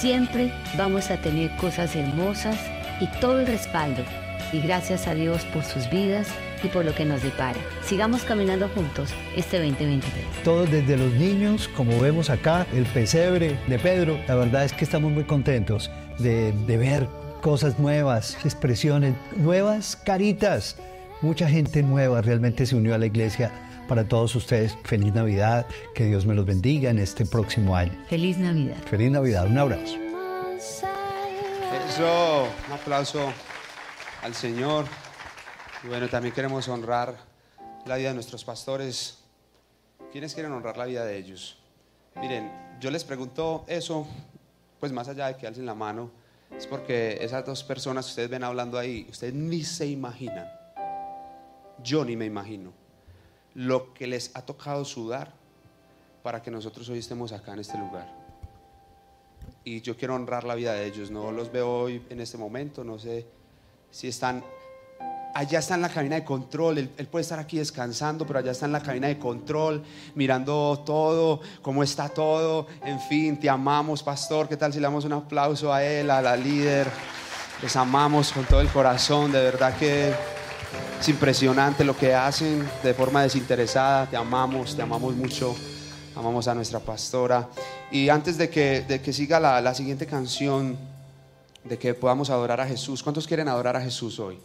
siempre 0.00 0.52
vamos 0.76 1.10
a 1.10 1.20
tener 1.20 1.54
cosas 1.56 1.94
hermosas 1.94 2.56
y 3.00 3.06
todo 3.20 3.40
el 3.40 3.46
respaldo. 3.46 4.02
Y 4.52 4.60
gracias 4.60 5.06
a 5.06 5.14
Dios 5.14 5.44
por 5.46 5.62
sus 5.62 5.88
vidas 5.90 6.26
y 6.64 6.68
por 6.68 6.84
lo 6.84 6.94
que 6.94 7.04
nos 7.04 7.22
depara. 7.22 7.58
Sigamos 7.84 8.22
caminando 8.22 8.68
juntos 8.68 9.10
este 9.36 9.58
2023. 9.58 10.24
Todos 10.44 10.70
desde 10.70 10.96
los 10.96 11.12
niños, 11.12 11.68
como 11.76 11.98
vemos 12.00 12.30
acá, 12.30 12.66
el 12.72 12.84
pesebre 12.86 13.58
de 13.68 13.78
Pedro, 13.78 14.18
la 14.26 14.34
verdad 14.34 14.64
es 14.64 14.72
que 14.72 14.84
estamos 14.84 15.12
muy 15.12 15.24
contentos 15.24 15.90
de, 16.18 16.52
de 16.52 16.76
ver 16.76 17.06
cosas 17.40 17.78
nuevas, 17.78 18.36
expresiones 18.44 19.14
nuevas, 19.36 19.96
caritas. 19.96 20.76
Mucha 21.22 21.48
gente 21.48 21.82
nueva 21.82 22.20
realmente 22.20 22.66
se 22.66 22.76
unió 22.76 22.94
a 22.94 22.98
la 22.98 23.06
iglesia. 23.06 23.50
Para 23.88 24.06
todos 24.06 24.36
ustedes, 24.36 24.76
feliz 24.84 25.12
Navidad, 25.14 25.66
que 25.94 26.04
Dios 26.04 26.24
me 26.24 26.34
los 26.34 26.46
bendiga 26.46 26.90
en 26.90 26.98
este 26.98 27.26
próximo 27.26 27.74
año. 27.74 27.92
Feliz 28.08 28.38
Navidad. 28.38 28.76
Feliz 28.86 29.10
Navidad, 29.10 29.46
un 29.46 29.58
abrazo. 29.58 29.96
Aplauso, 31.66 32.48
un 32.68 32.72
aplauso 32.72 33.32
al 34.22 34.34
Señor. 34.34 34.84
Y 35.82 35.88
bueno, 35.88 36.08
también 36.08 36.34
queremos 36.34 36.68
honrar 36.68 37.16
la 37.86 37.96
vida 37.96 38.08
de 38.08 38.14
nuestros 38.14 38.44
pastores. 38.44 39.18
¿Quiénes 40.12 40.34
quieren 40.34 40.52
honrar 40.52 40.76
la 40.76 40.84
vida 40.84 41.04
de 41.04 41.16
ellos? 41.16 41.58
Miren, 42.16 42.52
yo 42.80 42.90
les 42.90 43.02
pregunto 43.02 43.64
eso, 43.66 44.06
pues 44.78 44.92
más 44.92 45.08
allá 45.08 45.28
de 45.28 45.36
que 45.36 45.46
alcen 45.46 45.66
la 45.66 45.74
mano, 45.74 46.10
es 46.56 46.66
porque 46.66 47.18
esas 47.20 47.44
dos 47.44 47.64
personas 47.64 48.06
que 48.06 48.10
ustedes 48.10 48.30
ven 48.30 48.44
hablando 48.44 48.78
ahí, 48.78 49.06
ustedes 49.10 49.34
ni 49.34 49.62
se 49.62 49.86
imaginan, 49.86 50.46
yo 51.82 52.04
ni 52.04 52.16
me 52.16 52.26
imagino, 52.26 52.72
lo 53.54 53.94
que 53.94 54.06
les 54.06 54.30
ha 54.34 54.42
tocado 54.42 54.84
sudar 54.84 55.32
para 56.22 56.42
que 56.42 56.50
nosotros 56.50 56.88
hoy 56.88 56.98
estemos 56.98 57.32
acá 57.32 57.54
en 57.54 57.60
este 57.60 57.78
lugar 57.78 58.20
y 59.64 59.80
yo 59.80 59.96
quiero 59.96 60.14
honrar 60.14 60.44
la 60.44 60.54
vida 60.54 60.72
de 60.74 60.86
ellos. 60.86 61.10
No 61.10 61.32
los 61.32 61.52
veo 61.52 61.70
hoy 61.70 62.02
en 62.08 62.20
este 62.20 62.38
momento, 62.38 62.84
no 62.84 62.98
sé 62.98 63.26
si 63.90 64.08
están. 64.08 64.44
Allá 65.34 65.60
está 65.60 65.76
en 65.76 65.82
la 65.82 65.88
cabina 65.88 66.16
de 66.16 66.24
control, 66.24 66.78
él, 66.78 66.90
él 66.96 67.06
puede 67.06 67.22
estar 67.22 67.38
aquí 67.38 67.58
descansando, 67.58 68.26
pero 68.26 68.40
allá 68.40 68.50
está 68.50 68.66
en 68.66 68.72
la 68.72 68.82
cabina 68.82 69.06
de 69.06 69.18
control, 69.18 69.82
mirando 70.14 70.82
todo, 70.84 71.40
cómo 71.62 71.82
está 71.82 72.08
todo. 72.08 72.66
En 72.84 73.00
fin, 73.00 73.38
te 73.38 73.48
amamos, 73.48 74.02
pastor. 74.02 74.48
¿Qué 74.48 74.56
tal 74.56 74.72
si 74.72 74.80
le 74.80 74.84
damos 74.84 75.04
un 75.04 75.12
aplauso 75.12 75.72
a 75.72 75.84
él, 75.84 76.10
a 76.10 76.20
la 76.20 76.36
líder? 76.36 76.88
Les 77.62 77.76
amamos 77.76 78.32
con 78.32 78.44
todo 78.44 78.60
el 78.60 78.68
corazón, 78.68 79.30
de 79.30 79.40
verdad 79.40 79.76
que 79.76 80.12
es 80.98 81.08
impresionante 81.08 81.84
lo 81.84 81.96
que 81.96 82.14
hacen 82.14 82.68
de 82.82 82.92
forma 82.94 83.22
desinteresada. 83.22 84.06
Te 84.06 84.16
amamos, 84.16 84.74
te 84.74 84.82
amamos 84.82 85.14
mucho. 85.14 85.54
Amamos 86.16 86.48
a 86.48 86.54
nuestra 86.54 86.80
pastora. 86.80 87.48
Y 87.90 88.08
antes 88.08 88.36
de 88.36 88.50
que, 88.50 88.82
de 88.82 89.00
que 89.00 89.12
siga 89.12 89.38
la, 89.38 89.60
la 89.60 89.74
siguiente 89.74 90.06
canción, 90.06 90.76
de 91.64 91.78
que 91.78 91.94
podamos 91.94 92.30
adorar 92.30 92.60
a 92.60 92.66
Jesús, 92.66 93.02
¿cuántos 93.02 93.26
quieren 93.26 93.48
adorar 93.48 93.76
a 93.76 93.80
Jesús 93.80 94.18
hoy? 94.18 94.38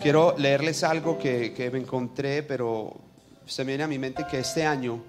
Quiero 0.00 0.34
leerles 0.38 0.82
algo 0.82 1.18
que, 1.18 1.52
que 1.52 1.70
me 1.70 1.78
encontré, 1.78 2.42
pero 2.42 2.96
se 3.44 3.64
viene 3.64 3.82
a 3.82 3.86
mi 3.86 3.98
mente 3.98 4.24
que 4.30 4.38
este 4.38 4.64
año, 4.64 5.02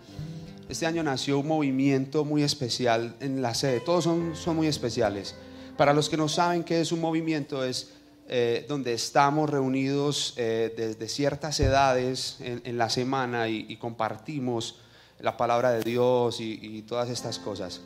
este 0.68 0.86
año 0.86 1.02
nació 1.02 1.40
un 1.40 1.48
movimiento 1.48 2.26
muy 2.26 2.44
especial 2.44 3.16
en 3.22 3.42
la 3.42 3.54
sede. 3.54 3.80
Todos 3.80 4.04
son, 4.04 4.36
son 4.36 4.58
muy 4.58 4.68
especiales. 4.68 5.34
Para 5.78 5.94
los 5.94 6.10
que 6.10 6.18
no 6.18 6.28
saben 6.28 6.66
qué 6.66 6.82
es 6.82 6.92
un 6.92 7.00
movimiento, 7.00 7.64
es 7.64 7.94
eh, 8.28 8.66
donde 8.68 8.92
estamos 8.92 9.50
reunidos 9.50 10.34
eh, 10.36 10.74
desde 10.76 11.08
ciertas 11.08 11.62
edades 11.62 12.36
en, 12.42 12.62
en 12.66 12.78
la 12.78 12.90
semana 12.90 13.48
y, 13.48 13.66
y 13.70 13.78
compartimos 13.78 14.82
la 15.22 15.38
palabra 15.38 15.72
de 15.72 15.84
Dios 15.84 16.42
y, 16.42 16.60
y 16.62 16.82
todas 16.82 17.10
estas 17.10 17.40
cosas. 17.40 17.80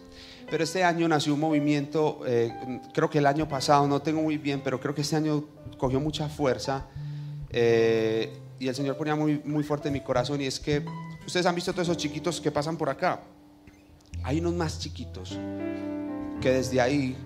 Pero 0.49 0.63
este 0.63 0.83
año 0.83 1.07
nació 1.07 1.33
un 1.33 1.39
movimiento, 1.39 2.21
eh, 2.27 2.53
creo 2.93 3.09
que 3.09 3.17
el 3.17 3.25
año 3.25 3.47
pasado, 3.47 3.87
no 3.87 4.01
tengo 4.01 4.21
muy 4.21 4.37
bien, 4.37 4.61
pero 4.63 4.79
creo 4.79 4.93
que 4.93 5.01
este 5.01 5.15
año 5.15 5.43
cogió 5.77 5.99
mucha 5.99 6.29
fuerza 6.29 6.85
eh, 7.49 8.37
y 8.59 8.67
el 8.67 8.75
Señor 8.75 8.95
ponía 8.95 9.15
muy, 9.15 9.41
muy 9.43 9.63
fuerte 9.63 9.87
en 9.89 9.93
mi 9.93 10.01
corazón 10.01 10.41
y 10.41 10.45
es 10.45 10.59
que 10.59 10.85
ustedes 11.25 11.45
han 11.45 11.55
visto 11.55 11.71
todos 11.73 11.87
esos 11.87 11.97
chiquitos 11.97 12.39
que 12.39 12.51
pasan 12.51 12.77
por 12.77 12.89
acá. 12.89 13.21
Hay 14.23 14.39
unos 14.39 14.53
más 14.53 14.79
chiquitos 14.79 15.37
que 16.41 16.51
desde 16.51 16.79
ahí 16.79 17.17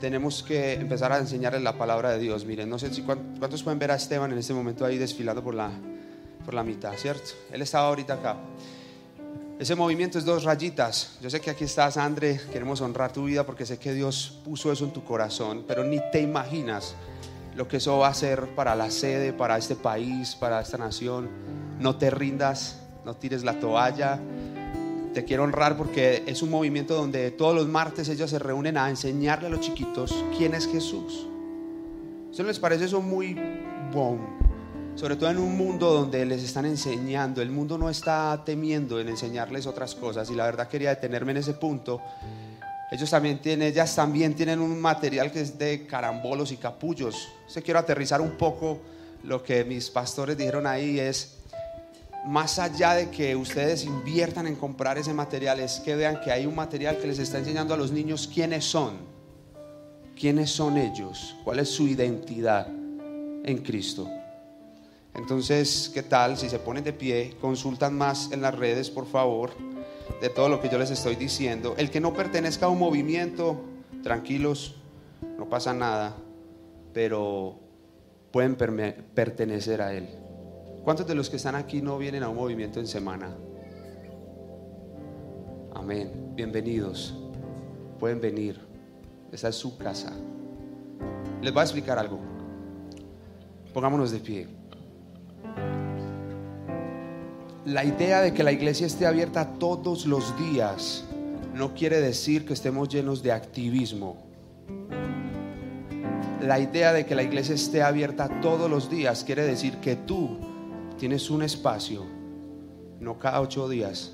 tenemos 0.00 0.42
que 0.42 0.72
empezar 0.74 1.12
a 1.12 1.18
enseñarles 1.18 1.62
la 1.62 1.76
palabra 1.78 2.10
de 2.12 2.18
Dios. 2.18 2.44
Miren, 2.44 2.68
no 2.70 2.78
sé 2.78 2.92
si 2.92 3.02
cuán- 3.02 3.36
cuántos 3.38 3.62
pueden 3.62 3.78
ver 3.78 3.90
a 3.90 3.94
Esteban 3.96 4.32
en 4.32 4.38
este 4.38 4.54
momento 4.54 4.84
ahí 4.84 4.98
desfilando 4.98 5.42
por 5.44 5.54
la, 5.54 5.70
por 6.44 6.54
la 6.54 6.62
mitad, 6.64 6.92
¿cierto? 6.96 7.30
Él 7.52 7.62
estaba 7.62 7.88
ahorita 7.88 8.14
acá. 8.14 8.36
Ese 9.58 9.76
movimiento 9.76 10.18
es 10.18 10.24
dos 10.24 10.42
rayitas. 10.42 11.16
Yo 11.22 11.30
sé 11.30 11.40
que 11.40 11.48
aquí 11.48 11.62
estás, 11.62 11.96
André. 11.96 12.40
Queremos 12.52 12.80
honrar 12.80 13.12
tu 13.12 13.24
vida 13.24 13.46
porque 13.46 13.64
sé 13.64 13.78
que 13.78 13.92
Dios 13.92 14.40
puso 14.44 14.72
eso 14.72 14.84
en 14.84 14.92
tu 14.92 15.04
corazón, 15.04 15.64
pero 15.68 15.84
ni 15.84 16.00
te 16.10 16.20
imaginas 16.20 16.96
lo 17.54 17.68
que 17.68 17.76
eso 17.76 17.98
va 17.98 18.08
a 18.08 18.10
hacer 18.10 18.48
para 18.56 18.74
la 18.74 18.90
sede, 18.90 19.32
para 19.32 19.56
este 19.56 19.76
país, 19.76 20.34
para 20.34 20.60
esta 20.60 20.76
nación. 20.76 21.30
No 21.78 21.96
te 21.96 22.10
rindas, 22.10 22.80
no 23.04 23.14
tires 23.14 23.44
la 23.44 23.60
toalla. 23.60 24.20
Te 25.14 25.24
quiero 25.24 25.44
honrar 25.44 25.76
porque 25.76 26.24
es 26.26 26.42
un 26.42 26.50
movimiento 26.50 26.96
donde 26.96 27.30
todos 27.30 27.54
los 27.54 27.68
martes 27.68 28.08
ellos 28.08 28.30
se 28.30 28.40
reúnen 28.40 28.76
a 28.76 28.90
enseñarle 28.90 29.46
a 29.46 29.50
los 29.50 29.60
chiquitos 29.60 30.12
quién 30.36 30.54
es 30.54 30.66
Jesús. 30.66 31.28
¿Eso 32.32 32.42
les 32.42 32.58
parece 32.58 32.86
eso 32.86 33.00
muy 33.00 33.38
bon? 33.92 34.43
Sobre 34.94 35.16
todo 35.16 35.28
en 35.28 35.38
un 35.38 35.56
mundo 35.56 35.92
donde 35.92 36.24
les 36.24 36.44
están 36.44 36.66
enseñando, 36.66 37.42
el 37.42 37.50
mundo 37.50 37.76
no 37.76 37.90
está 37.90 38.42
temiendo 38.46 39.00
en 39.00 39.08
enseñarles 39.08 39.66
otras 39.66 39.94
cosas 39.96 40.30
y 40.30 40.34
la 40.34 40.44
verdad 40.44 40.68
quería 40.68 40.90
detenerme 40.90 41.32
en 41.32 41.38
ese 41.38 41.54
punto. 41.54 42.00
Ellos 42.92 43.10
también 43.10 43.40
tienen, 43.40 43.68
ellas 43.68 43.96
también 43.96 44.34
tienen 44.34 44.60
un 44.60 44.80
material 44.80 45.32
que 45.32 45.40
es 45.40 45.58
de 45.58 45.84
carambolos 45.84 46.52
y 46.52 46.58
capullos. 46.58 47.28
Se 47.48 47.60
quiero 47.60 47.80
aterrizar 47.80 48.20
un 48.20 48.36
poco 48.36 48.78
lo 49.24 49.42
que 49.42 49.64
mis 49.64 49.90
pastores 49.90 50.38
dijeron 50.38 50.64
ahí 50.64 51.00
es 51.00 51.38
más 52.24 52.60
allá 52.60 52.94
de 52.94 53.10
que 53.10 53.34
ustedes 53.34 53.84
inviertan 53.84 54.46
en 54.46 54.54
comprar 54.54 54.96
ese 54.96 55.12
material, 55.12 55.58
es 55.58 55.80
que 55.80 55.96
vean 55.96 56.20
que 56.20 56.30
hay 56.30 56.46
un 56.46 56.54
material 56.54 56.98
que 56.98 57.08
les 57.08 57.18
está 57.18 57.38
enseñando 57.38 57.74
a 57.74 57.76
los 57.76 57.90
niños 57.90 58.30
quiénes 58.32 58.64
son, 58.64 58.92
quiénes 60.18 60.50
son 60.50 60.78
ellos, 60.78 61.34
cuál 61.42 61.58
es 61.58 61.68
su 61.68 61.88
identidad 61.88 62.68
en 62.68 63.58
Cristo. 63.58 64.08
Entonces, 65.14 65.90
¿qué 65.94 66.02
tal 66.02 66.36
si 66.36 66.48
se 66.48 66.58
ponen 66.58 66.84
de 66.84 66.92
pie, 66.92 67.36
consultan 67.40 67.96
más 67.96 68.32
en 68.32 68.42
las 68.42 68.54
redes, 68.54 68.90
por 68.90 69.06
favor, 69.06 69.50
de 70.20 70.28
todo 70.28 70.48
lo 70.48 70.60
que 70.60 70.68
yo 70.68 70.78
les 70.78 70.90
estoy 70.90 71.14
diciendo? 71.14 71.74
El 71.78 71.90
que 71.90 72.00
no 72.00 72.12
pertenezca 72.12 72.66
a 72.66 72.68
un 72.68 72.78
movimiento, 72.78 73.60
tranquilos, 74.02 74.74
no 75.38 75.48
pasa 75.48 75.72
nada, 75.72 76.16
pero 76.92 77.58
pueden 78.32 78.56
pertenecer 78.56 79.82
a 79.82 79.94
él. 79.94 80.08
¿Cuántos 80.82 81.06
de 81.06 81.14
los 81.14 81.30
que 81.30 81.36
están 81.36 81.54
aquí 81.54 81.80
no 81.80 81.96
vienen 81.96 82.24
a 82.24 82.28
un 82.28 82.36
movimiento 82.36 82.80
en 82.80 82.86
semana? 82.86 83.36
Amén. 85.74 86.32
Bienvenidos. 86.34 87.14
Pueden 87.98 88.20
venir. 88.20 88.60
Esta 89.32 89.48
es 89.48 89.54
su 89.54 89.78
casa. 89.78 90.12
Les 91.40 91.52
voy 91.52 91.60
a 91.60 91.64
explicar 91.64 91.98
algo. 91.98 92.18
Pongámonos 93.72 94.10
de 94.10 94.18
pie. 94.18 94.48
La 97.66 97.82
idea 97.82 98.20
de 98.20 98.34
que 98.34 98.42
la 98.42 98.52
iglesia 98.52 98.86
esté 98.86 99.06
abierta 99.06 99.54
todos 99.54 100.04
los 100.04 100.36
días 100.38 101.06
no 101.54 101.72
quiere 101.72 101.98
decir 101.98 102.44
que 102.44 102.52
estemos 102.52 102.90
llenos 102.90 103.22
de 103.22 103.32
activismo. 103.32 104.18
La 106.42 106.58
idea 106.58 106.92
de 106.92 107.06
que 107.06 107.14
la 107.14 107.22
iglesia 107.22 107.54
esté 107.54 107.82
abierta 107.82 108.42
todos 108.42 108.68
los 108.68 108.90
días 108.90 109.24
quiere 109.24 109.46
decir 109.46 109.78
que 109.78 109.96
tú 109.96 110.36
tienes 110.98 111.30
un 111.30 111.42
espacio, 111.42 112.04
no 113.00 113.18
cada 113.18 113.40
ocho 113.40 113.66
días, 113.66 114.12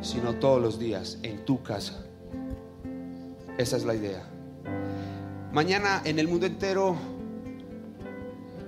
sino 0.00 0.34
todos 0.34 0.60
los 0.60 0.80
días 0.80 1.18
en 1.22 1.44
tu 1.44 1.62
casa. 1.62 2.04
Esa 3.56 3.76
es 3.76 3.84
la 3.84 3.94
idea. 3.94 4.24
Mañana 5.52 6.02
en 6.04 6.18
el 6.18 6.26
mundo 6.26 6.46
entero 6.46 6.96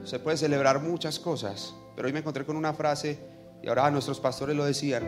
se 0.05 0.21
puede 0.21 0.37
celebrar 0.37 0.81
muchas 0.81 1.19
cosas, 1.19 1.75
pero 1.97 2.07
hoy 2.07 2.13
me 2.13 2.21
encontré 2.21 2.47
con 2.47 2.57
una 2.57 2.73
frase 2.73 3.37
y 3.63 3.69
ahora 3.69 3.91
nuestros 3.91 4.21
pastores 4.21 4.57
lo 4.57 4.65
decían, 4.65 5.03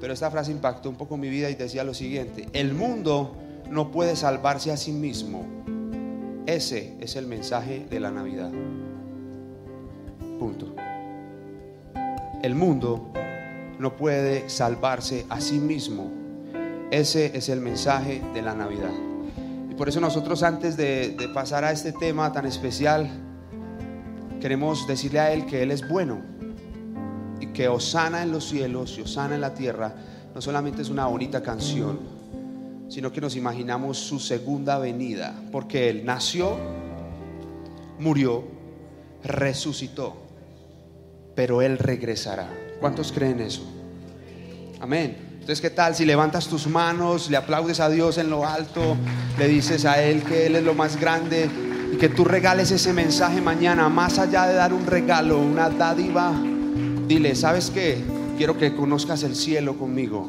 pero 0.00 0.12
esta 0.12 0.30
frase 0.30 0.50
impactó 0.50 0.88
un 0.88 0.96
poco 0.96 1.16
mi 1.16 1.28
vida 1.28 1.50
y 1.50 1.54
decía 1.54 1.84
lo 1.84 1.94
siguiente, 1.94 2.48
el 2.52 2.74
mundo 2.74 3.36
no 3.70 3.90
puede 3.90 4.16
salvarse 4.16 4.72
a 4.72 4.76
sí 4.76 4.92
mismo. 4.92 5.46
Ese 6.46 6.96
es 7.00 7.16
el 7.16 7.26
mensaje 7.26 7.86
de 7.88 8.00
la 8.00 8.10
Navidad. 8.10 8.50
Punto. 10.38 10.74
El 12.42 12.54
mundo 12.56 13.12
no 13.78 13.96
puede 13.96 14.48
salvarse 14.48 15.24
a 15.28 15.40
sí 15.40 15.60
mismo. 15.60 16.10
Ese 16.90 17.36
es 17.36 17.48
el 17.48 17.60
mensaje 17.60 18.20
de 18.34 18.42
la 18.42 18.54
Navidad. 18.54 18.90
Y 19.70 19.74
por 19.74 19.88
eso 19.88 20.00
nosotros 20.00 20.42
antes 20.42 20.76
de, 20.76 21.10
de 21.10 21.28
pasar 21.28 21.64
a 21.64 21.70
este 21.70 21.92
tema 21.92 22.32
tan 22.32 22.44
especial, 22.44 23.08
queremos 24.40 24.86
decirle 24.88 25.20
a 25.20 25.32
Él 25.32 25.46
que 25.46 25.62
Él 25.62 25.70
es 25.70 25.88
bueno 25.88 26.31
y 27.42 27.46
que 27.48 27.66
Osana 27.66 28.22
en 28.22 28.30
los 28.30 28.48
cielos 28.48 28.96
y 28.98 29.02
Osana 29.02 29.34
en 29.34 29.40
la 29.40 29.52
tierra 29.52 29.92
no 30.32 30.40
solamente 30.40 30.80
es 30.80 30.90
una 30.90 31.06
bonita 31.06 31.42
canción, 31.42 31.98
sino 32.88 33.10
que 33.10 33.20
nos 33.20 33.34
imaginamos 33.34 33.98
su 33.98 34.20
segunda 34.20 34.78
venida, 34.78 35.34
porque 35.50 35.90
Él 35.90 36.04
nació, 36.04 36.56
murió, 37.98 38.44
resucitó, 39.24 40.14
pero 41.34 41.62
Él 41.62 41.78
regresará. 41.78 42.48
¿Cuántos 42.78 43.10
creen 43.10 43.40
eso? 43.40 43.62
Amén. 44.80 45.16
Entonces, 45.32 45.60
¿qué 45.60 45.70
tal 45.70 45.96
si 45.96 46.04
levantas 46.04 46.46
tus 46.46 46.68
manos, 46.68 47.28
le 47.28 47.36
aplaudes 47.36 47.80
a 47.80 47.88
Dios 47.88 48.18
en 48.18 48.30
lo 48.30 48.46
alto, 48.46 48.96
le 49.36 49.48
dices 49.48 49.84
a 49.84 50.00
Él 50.00 50.22
que 50.22 50.46
Él 50.46 50.54
es 50.54 50.62
lo 50.62 50.74
más 50.74 50.96
grande 50.96 51.50
y 51.92 51.96
que 51.96 52.08
tú 52.08 52.24
regales 52.24 52.70
ese 52.70 52.92
mensaje 52.92 53.40
mañana, 53.40 53.88
más 53.88 54.20
allá 54.20 54.46
de 54.46 54.54
dar 54.54 54.72
un 54.72 54.86
regalo, 54.86 55.40
una 55.40 55.68
dádiva, 55.70 56.32
dile, 57.12 57.34
¿sabes 57.34 57.68
qué? 57.68 57.98
Quiero 58.38 58.56
que 58.56 58.74
conozcas 58.74 59.22
el 59.22 59.36
cielo 59.36 59.76
conmigo. 59.76 60.26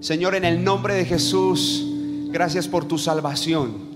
Señor, 0.00 0.34
en 0.34 0.46
el 0.46 0.64
nombre 0.64 0.94
de 0.94 1.04
Jesús, 1.04 1.86
gracias 2.30 2.68
por 2.68 2.86
tu 2.86 2.98
salvación 2.98 3.88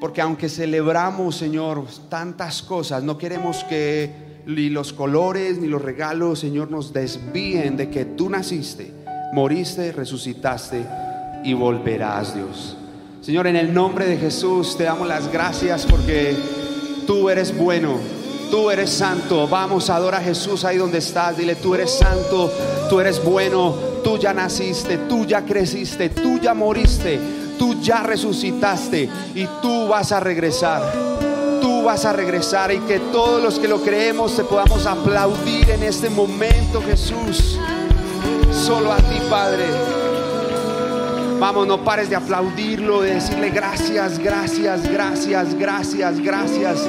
Porque 0.00 0.20
aunque 0.20 0.48
celebramos, 0.48 1.34
Señor, 1.34 1.86
tantas 2.08 2.62
cosas, 2.62 3.02
no 3.02 3.18
queremos 3.18 3.64
que 3.64 4.12
ni 4.46 4.68
los 4.68 4.92
colores 4.92 5.58
ni 5.58 5.66
los 5.66 5.82
regalos, 5.82 6.38
Señor, 6.38 6.70
nos 6.70 6.92
desvíen 6.92 7.76
de 7.76 7.90
que 7.90 8.04
tú 8.04 8.30
naciste, 8.30 8.92
moriste, 9.32 9.90
resucitaste 9.90 10.86
y 11.42 11.54
volverás, 11.54 12.34
Dios. 12.34 12.76
Señor, 13.22 13.48
en 13.48 13.56
el 13.56 13.74
nombre 13.74 14.06
de 14.06 14.18
Jesús 14.18 14.76
te 14.76 14.84
damos 14.84 15.08
las 15.08 15.32
gracias 15.32 15.84
porque 15.84 16.36
tú 17.06 17.28
eres 17.28 17.56
bueno, 17.56 17.98
tú 18.54 18.70
eres 18.70 18.90
santo. 18.90 19.48
Vamos, 19.48 19.90
adora 19.90 20.18
a 20.18 20.20
Jesús 20.20 20.64
ahí 20.64 20.76
donde 20.76 20.98
estás. 20.98 21.36
Dile, 21.36 21.56
tú 21.56 21.74
eres 21.74 21.90
santo, 21.90 22.52
tú 22.88 23.00
eres 23.00 23.20
bueno, 23.24 23.74
tú 24.04 24.16
ya 24.16 24.32
naciste, 24.32 24.96
tú 25.08 25.26
ya 25.26 25.44
creciste, 25.44 26.10
tú 26.10 26.38
ya 26.38 26.54
moriste, 26.54 27.18
tú 27.58 27.80
ya 27.82 28.04
resucitaste 28.04 29.10
y 29.34 29.44
tú 29.60 29.88
vas 29.88 30.12
a 30.12 30.20
regresar. 30.20 30.82
Tú 31.60 31.82
vas 31.82 32.04
a 32.04 32.12
regresar 32.12 32.70
y 32.70 32.78
que 32.78 33.00
todos 33.00 33.42
los 33.42 33.58
que 33.58 33.66
lo 33.66 33.82
creemos 33.82 34.36
te 34.36 34.44
podamos 34.44 34.86
aplaudir 34.86 35.70
en 35.70 35.82
este 35.82 36.08
momento, 36.08 36.80
Jesús. 36.80 37.58
Solo 38.52 38.92
a 38.92 38.98
ti, 38.98 39.20
Padre. 39.28 39.64
Vamos, 41.40 41.66
no 41.66 41.82
pares 41.82 42.08
de 42.08 42.14
aplaudirlo, 42.14 43.02
de 43.02 43.14
decirle 43.14 43.50
gracias, 43.50 44.20
gracias, 44.20 44.88
gracias, 44.88 45.54
gracias, 45.58 46.20
gracias. 46.20 46.88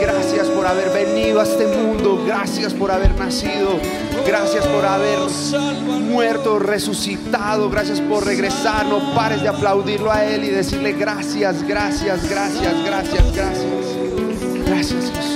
Gracias 0.00 0.48
por 0.48 0.66
haber 0.66 0.90
venido 0.90 1.40
a 1.40 1.44
este 1.44 1.66
mundo. 1.66 2.22
Gracias 2.26 2.74
por 2.74 2.90
haber 2.90 3.14
nacido. 3.18 3.78
Gracias 4.26 4.66
por 4.66 4.84
haber 4.84 5.18
muerto, 6.02 6.58
resucitado. 6.58 7.70
Gracias 7.70 8.00
por 8.00 8.24
regresar. 8.24 8.86
No 8.86 9.14
pares 9.14 9.42
de 9.42 9.48
aplaudirlo 9.48 10.12
a 10.12 10.24
Él 10.24 10.44
y 10.44 10.48
decirle 10.48 10.92
gracias, 10.92 11.62
gracias, 11.62 12.28
gracias, 12.28 12.84
gracias, 12.84 13.34
gracias. 13.34 13.66
Gracias 14.66 15.12
Jesús. 15.14 15.35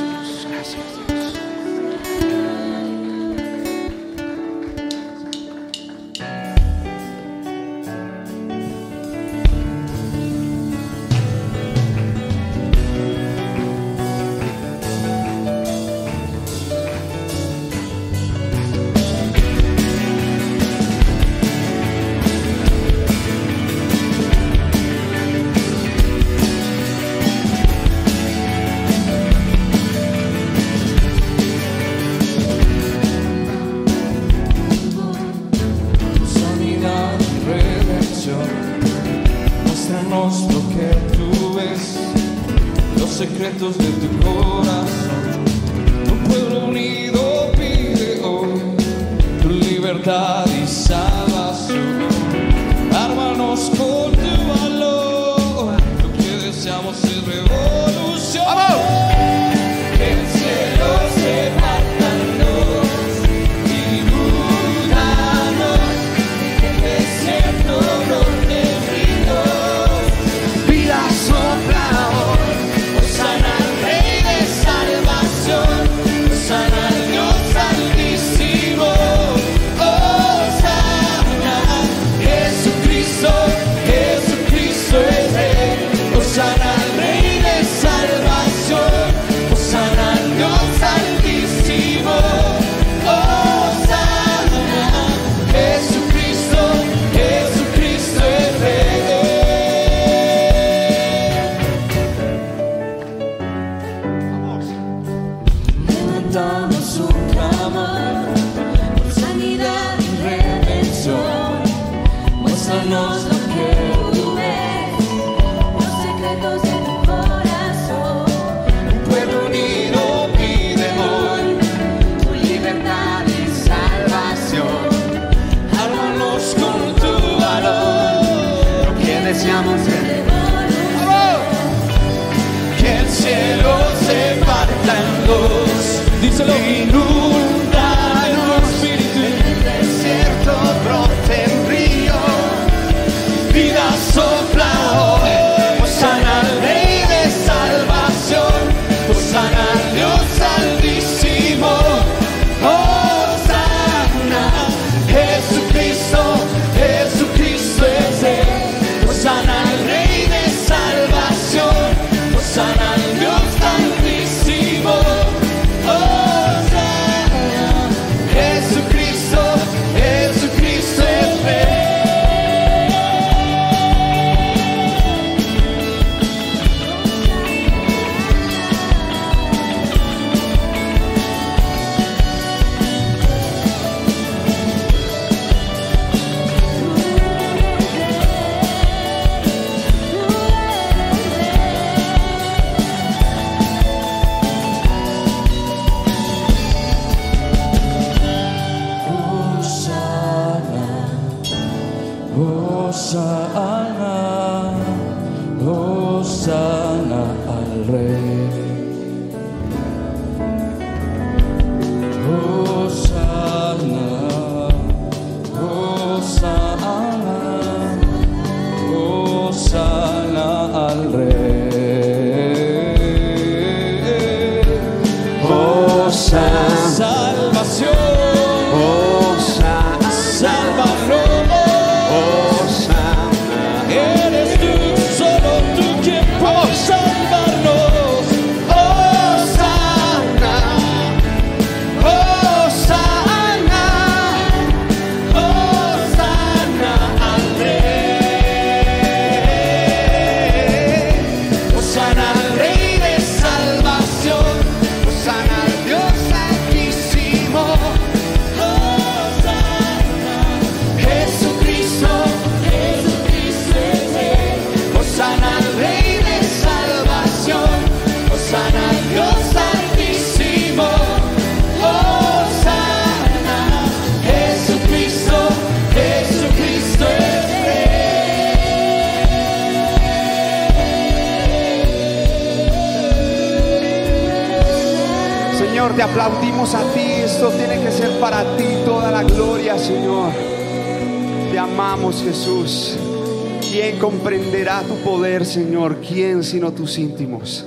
Íntimos? 296.99 297.67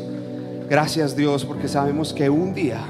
Gracias, 0.69 1.15
Dios, 1.15 1.45
porque 1.45 1.67
sabemos 1.67 2.13
que 2.13 2.29
un 2.29 2.53
día 2.53 2.81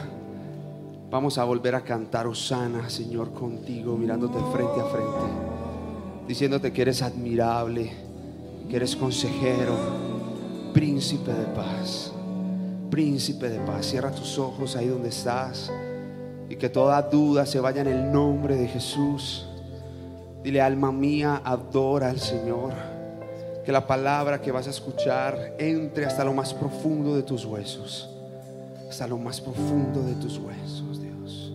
vamos 1.10 1.38
a 1.38 1.44
volver 1.44 1.76
a 1.76 1.82
cantar 1.82 2.28
Osana, 2.28 2.90
Señor, 2.90 3.34
contigo, 3.34 3.98
mirándote 3.98 4.40
frente 4.52 4.80
a 4.80 4.86
frente, 4.86 6.28
diciéndote 6.28 6.72
que 6.72 6.82
eres 6.82 7.02
admirable, 7.02 7.92
que 8.70 8.76
eres 8.76 8.96
consejero, 8.96 9.76
príncipe 10.74 11.32
de 11.32 11.46
paz 11.48 12.14
príncipe 12.94 13.50
de 13.50 13.58
paz. 13.62 13.88
Cierra 13.88 14.12
tus 14.12 14.38
ojos 14.38 14.76
ahí 14.76 14.86
donde 14.86 15.10
estás 15.10 15.72
y 16.48 16.56
que 16.58 16.70
toda 16.70 17.02
duda 17.02 17.44
se 17.48 17.60
vaya 17.60 17.82
en 17.82 17.88
el 17.88 18.12
nombre 18.12 18.56
de 18.56 18.68
Jesús. 18.68 19.48
Dile, 20.44 20.62
alma 20.62 20.92
mía, 20.92 21.42
adora 21.44 22.12
al 22.12 22.20
Señor. 22.20 22.93
Que 23.66 23.72
la 23.72 23.88
palabra 23.88 24.42
que 24.42 24.52
vas 24.52 24.68
a 24.68 24.70
escuchar 24.70 25.56
entre 25.58 26.06
hasta 26.06 26.24
lo 26.24 26.34
más 26.34 26.54
profundo 26.54 27.16
de 27.16 27.24
tus 27.24 27.46
huesos. 27.46 28.10
Hasta 28.90 29.08
lo 29.08 29.18
más 29.18 29.40
profundo 29.42 30.04
de 30.04 30.14
tus 30.16 30.38
huesos, 30.38 31.02
Dios. 31.02 31.54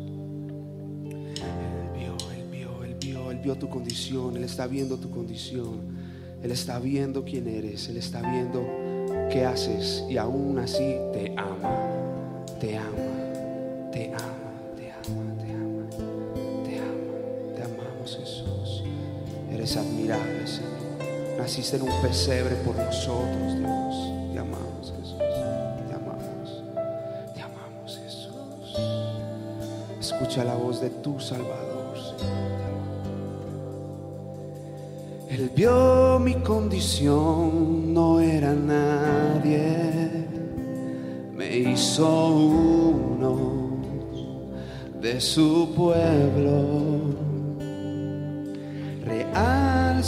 Él 1.05 1.91
vio, 1.95 2.17
Él 2.33 2.49
vio, 2.51 2.85
Él 2.85 2.97
vio, 2.99 3.31
Él 3.31 3.39
vio 3.39 3.55
tu 3.57 3.69
condición. 3.69 4.37
Él 4.37 4.45
está 4.45 4.67
viendo 4.67 4.97
tu 4.97 5.11
condición. 5.11 5.99
Él 6.43 6.51
está 6.51 6.79
viendo 6.79 7.25
quién 7.25 7.47
eres. 7.47 7.89
Él 7.89 7.99
está 7.99 8.23
viendo 8.23 8.65
qué 9.31 9.45
haces 9.45 10.05
y 10.09 10.17
aún 10.17 10.59
así 10.59 10.97
te 11.13 11.35
ama, 11.37 11.77
te 12.61 12.77
ama, 12.77 13.91
te 13.93 14.07
ama, 14.07 14.25
te 14.77 14.91
ama, 14.93 15.37
te 15.37 15.53
ama, 15.53 15.89
te 16.65 16.79
ama, 16.79 17.55
te 17.55 17.63
amamos 17.63 18.17
Jesús. 18.17 18.83
Eres 19.51 19.77
admirable, 19.77 20.47
Señor. 20.47 20.78
Naciste 21.39 21.77
en 21.77 21.83
un 21.83 22.03
pesebre 22.03 22.57
por 22.57 22.75
nosotros, 22.77 23.57
Dios. 23.57 23.95
Te 24.33 24.39
amamos, 24.41 24.93
Jesús. 24.99 25.17
Te 25.19 25.95
amamos. 25.95 26.65
Te 27.33 27.41
amamos, 27.41 28.01
Jesús. 28.05 28.77
Escucha 30.01 30.45
la 30.45 30.55
voz 30.55 30.81
de 30.81 30.91
tu 30.91 31.21
Salvador, 31.21 31.97
Señor. 31.97 32.19
Te. 35.29 35.35
Él 35.35 35.51
vio 35.55 36.19
mi 36.19 36.35
condición, 36.35 37.95
no 37.95 38.19
era 38.19 38.53
nadie, 38.55 40.27
me 41.37 41.57
hizo 41.57 42.29
uno 42.35 43.79
de 45.01 45.21
su 45.21 45.73
pueblo, 45.77 46.88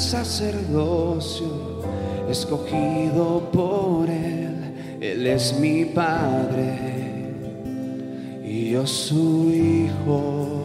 sacerdocio, 0.01 1.83
escogido 2.29 3.51
por 3.53 4.09
él, 4.09 4.99
él 5.01 5.27
es 5.27 5.59
mi 5.59 5.85
padre 5.85 6.79
y 8.43 8.71
yo 8.71 8.87
su 8.87 9.51
hijo. 9.51 10.61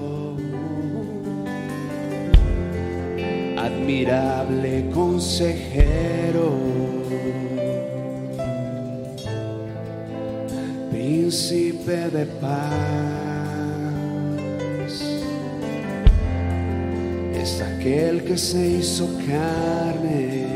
admirable 3.66 4.90
consejero, 4.94 6.52
príncipe 10.92 12.10
de 12.10 12.26
paz, 12.26 13.35
aquel 17.86 18.24
que 18.24 18.36
se 18.36 18.68
hizo 18.68 19.08
carne, 19.28 20.48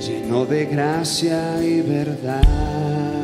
lleno 0.00 0.46
de 0.46 0.64
gracia 0.64 1.62
y 1.62 1.82
verdad. 1.82 3.21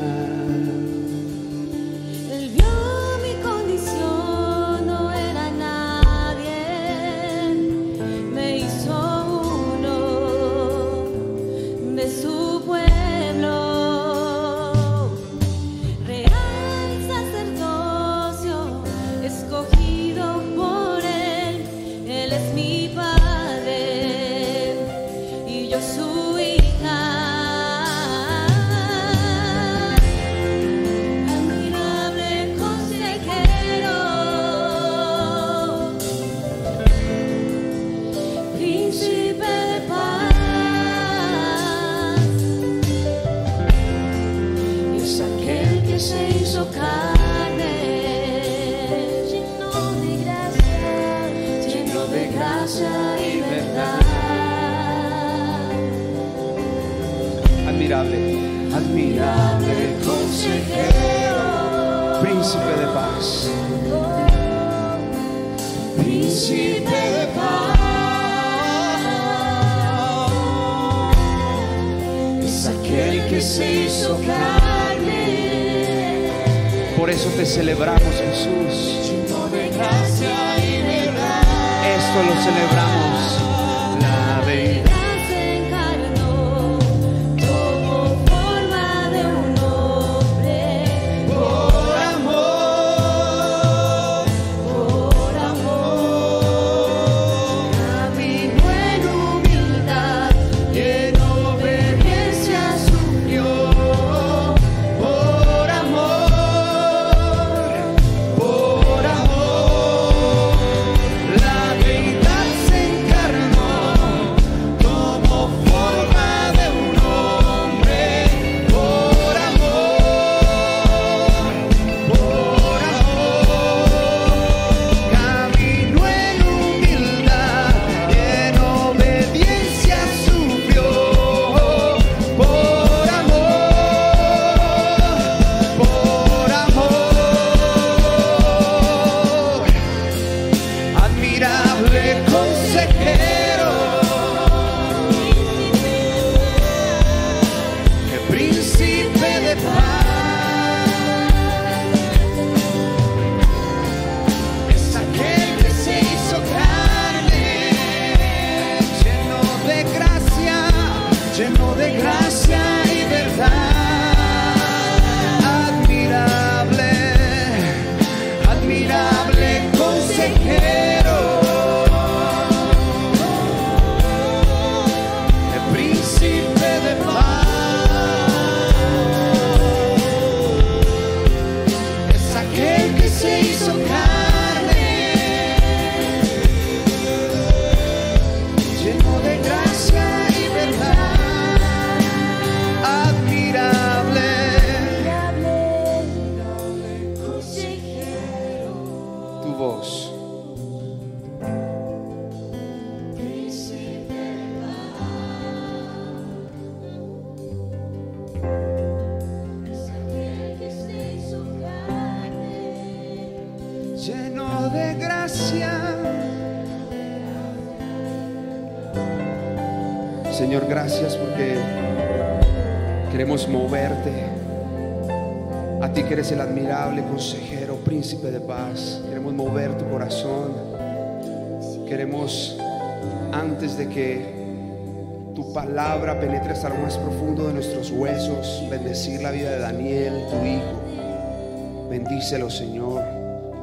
Hasta 236.58 236.74
más 236.74 236.98
profundo 236.98 237.46
de 237.46 237.52
nuestros 237.52 237.92
huesos, 237.92 238.64
bendecir 238.68 239.22
la 239.22 239.30
vida 239.30 239.52
de 239.52 239.58
Daniel, 239.60 240.24
tu 240.28 240.44
hijo. 240.44 241.88
Bendícelo, 241.88 242.50
Señor. 242.50 243.00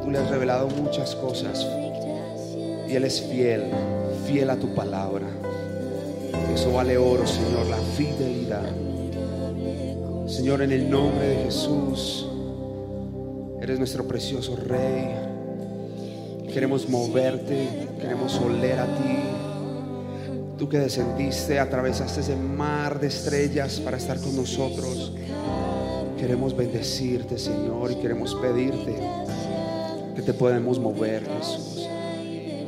Tú 0.02 0.12
le 0.12 0.20
has 0.20 0.30
revelado 0.30 0.70
muchas 0.70 1.14
cosas 1.16 1.68
y 2.88 2.96
Él 2.96 3.04
es 3.04 3.22
fiel, 3.22 3.66
fiel 4.26 4.50
a 4.50 4.56
tu 4.56 4.74
palabra. 4.74 5.28
Eso 6.54 6.72
vale 6.72 6.98
oro, 6.98 7.28
Señor, 7.28 7.66
la 7.66 7.78
fidelidad. 7.98 8.64
Señor, 10.28 10.62
en 10.62 10.72
el 10.72 10.90
nombre 10.90 11.28
de 11.28 11.44
Jesús, 11.44 12.30
eres 13.62 13.78
nuestro 13.78 14.08
precioso 14.08 14.56
Rey. 14.56 15.16
Queremos 16.54 16.88
moverte, 16.88 17.68
queremos 18.00 18.40
oler 18.40 18.80
a 18.80 18.86
ti. 18.86 19.45
Que 20.70 20.80
descendiste, 20.80 21.60
atravesaste 21.60 22.22
ese 22.22 22.36
mar 22.36 23.00
de 23.00 23.08
estrellas 23.08 23.80
para 23.80 23.98
estar 23.98 24.20
con 24.20 24.36
nosotros. 24.36 25.14
Queremos 26.18 26.58
bendecirte, 26.58 27.38
Señor, 27.38 27.92
y 27.92 27.96
queremos 27.96 28.34
pedirte 28.36 28.96
que 30.16 30.22
te 30.24 30.34
podamos 30.34 30.80
mover, 30.80 31.24
Jesús. 31.24 31.88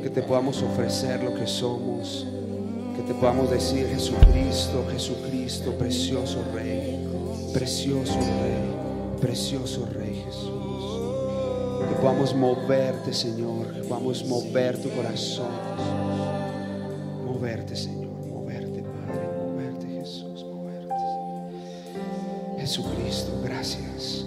Que 0.00 0.10
te 0.10 0.22
podamos 0.22 0.62
ofrecer 0.62 1.24
lo 1.24 1.34
que 1.34 1.46
somos. 1.46 2.24
Que 2.96 3.02
te 3.02 3.14
podamos 3.14 3.50
decir, 3.50 3.86
Jesucristo, 3.88 4.86
Jesucristo, 4.92 5.72
precioso 5.72 6.44
Rey, 6.54 7.04
precioso 7.52 8.14
Rey, 8.14 9.20
precioso 9.20 9.88
Rey 9.92 10.22
Jesús. 10.24 11.88
Que 11.88 11.94
podamos 12.00 12.34
moverte, 12.34 13.12
Señor, 13.12 13.74
que 13.74 13.82
podamos 13.82 14.24
mover 14.24 14.80
tu 14.80 14.88
corazón. 14.90 16.07
Moverte, 17.38 17.76
Señor, 17.76 18.26
moverte, 18.26 18.82
Padre, 18.82 19.28
moverte, 19.38 19.86
Jesús, 19.86 20.44
moverte. 20.44 20.92
Jesucristo, 22.58 23.40
gracias. 23.44 24.26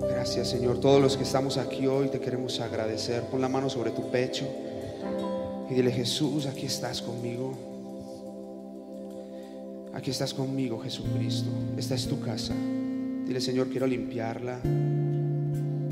Gracias, 0.00 0.48
Señor. 0.48 0.80
Todos 0.80 1.02
los 1.02 1.18
que 1.18 1.24
estamos 1.24 1.58
aquí 1.58 1.86
hoy 1.86 2.08
te 2.08 2.20
queremos 2.20 2.58
agradecer. 2.60 3.24
Pon 3.24 3.42
la 3.42 3.50
mano 3.50 3.68
sobre 3.68 3.90
tu 3.90 4.10
pecho 4.10 4.46
y 5.68 5.74
dile, 5.74 5.92
Jesús, 5.92 6.46
aquí 6.46 6.64
estás 6.64 7.02
conmigo. 7.02 7.52
Aquí 9.92 10.10
estás 10.10 10.32
conmigo, 10.32 10.78
Jesucristo. 10.78 11.50
Esta 11.76 11.96
es 11.96 12.06
tu 12.06 12.18
casa. 12.18 12.54
Dile, 13.26 13.42
Señor, 13.42 13.68
quiero 13.68 13.86
limpiarla. 13.86 14.58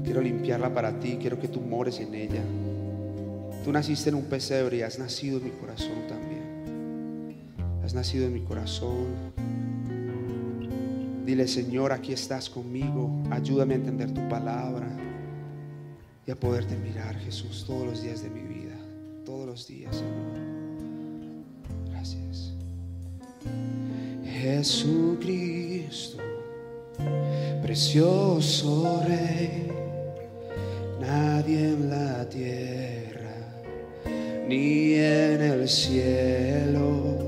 Quiero 0.03 0.23
limpiarla 0.23 0.73
para 0.73 0.99
ti. 0.99 1.19
Quiero 1.21 1.39
que 1.39 1.49
tú 1.49 1.61
mores 1.61 2.01
en 2.01 2.15
ella. 2.15 2.41
Tú 3.67 3.73
naciste 3.73 4.11
en 4.11 4.15
un 4.15 4.27
pesebre 4.27 4.77
y 4.77 4.83
has 4.83 4.97
nacido 4.97 5.39
en 5.39 5.45
mi 5.47 5.51
corazón 5.51 6.07
también. 6.09 7.35
Has 7.85 7.95
nacido 7.95 8.27
en 8.27 8.35
mi 8.35 8.43
corazón. 8.43 9.07
Dile, 11.25 11.49
Señor, 11.49 11.91
aquí 11.91 12.13
estás 12.13 12.49
conmigo. 12.49 13.11
Ayúdame 13.29 13.75
a 13.75 13.79
entender 13.79 14.15
tu 14.15 14.21
palabra 14.29 14.87
y 16.25 16.31
a 16.31 16.37
poderte 16.39 16.77
mirar, 16.77 17.17
Jesús, 17.17 17.65
todos 17.67 17.85
los 17.85 18.03
días 18.05 18.23
de 18.23 18.31
mi 18.31 18.43
vida. 18.43 18.77
Todos 19.25 19.49
los 19.49 19.67
días, 19.67 19.97
Señor. 19.97 20.15
Gracias. 21.91 22.53
Jesucristo, 24.27 26.19
precioso 27.63 29.03
Rey, 29.09 29.73
nadie 31.01 31.71
en 31.71 31.91
la 31.91 32.29
tierra 32.29 33.16
ni 34.49 34.95
en 34.95 35.43
el 35.43 35.69
cielo 35.69 37.19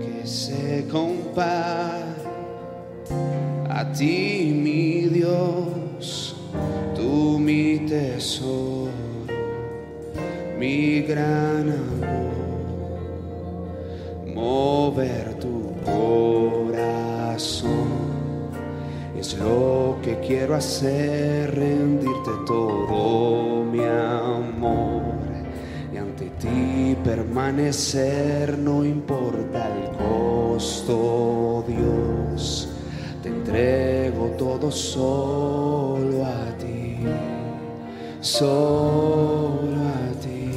que 0.00 0.26
se 0.26 0.86
compare 0.90 2.02
a 3.68 3.92
ti, 3.92 4.52
mi 4.52 5.02
Dios, 5.02 6.34
tú 6.96 7.38
mi 7.38 7.78
tesoro, 7.86 8.90
mi 10.58 11.02
gran 11.02 11.70
amor, 11.70 12.32
mover 14.34 15.34
tu 15.34 15.74
corazón. 15.84 17.22
Es 19.16 19.38
lo 19.38 19.98
que 20.02 20.18
quiero 20.18 20.56
hacer, 20.56 21.54
rendirte 21.54 22.32
todo 22.46 23.62
mi 23.64 23.84
amor 23.84 25.01
permanecer, 27.04 28.58
no 28.58 28.84
importa 28.84 29.68
el 29.68 29.96
costo, 29.96 31.64
Dios. 31.66 32.68
Te 33.22 33.28
entrego 33.28 34.26
todo 34.38 34.70
solo 34.70 36.24
a 36.24 36.56
ti, 36.58 36.96
solo 38.20 39.80
a 39.80 40.20
ti. 40.20 40.50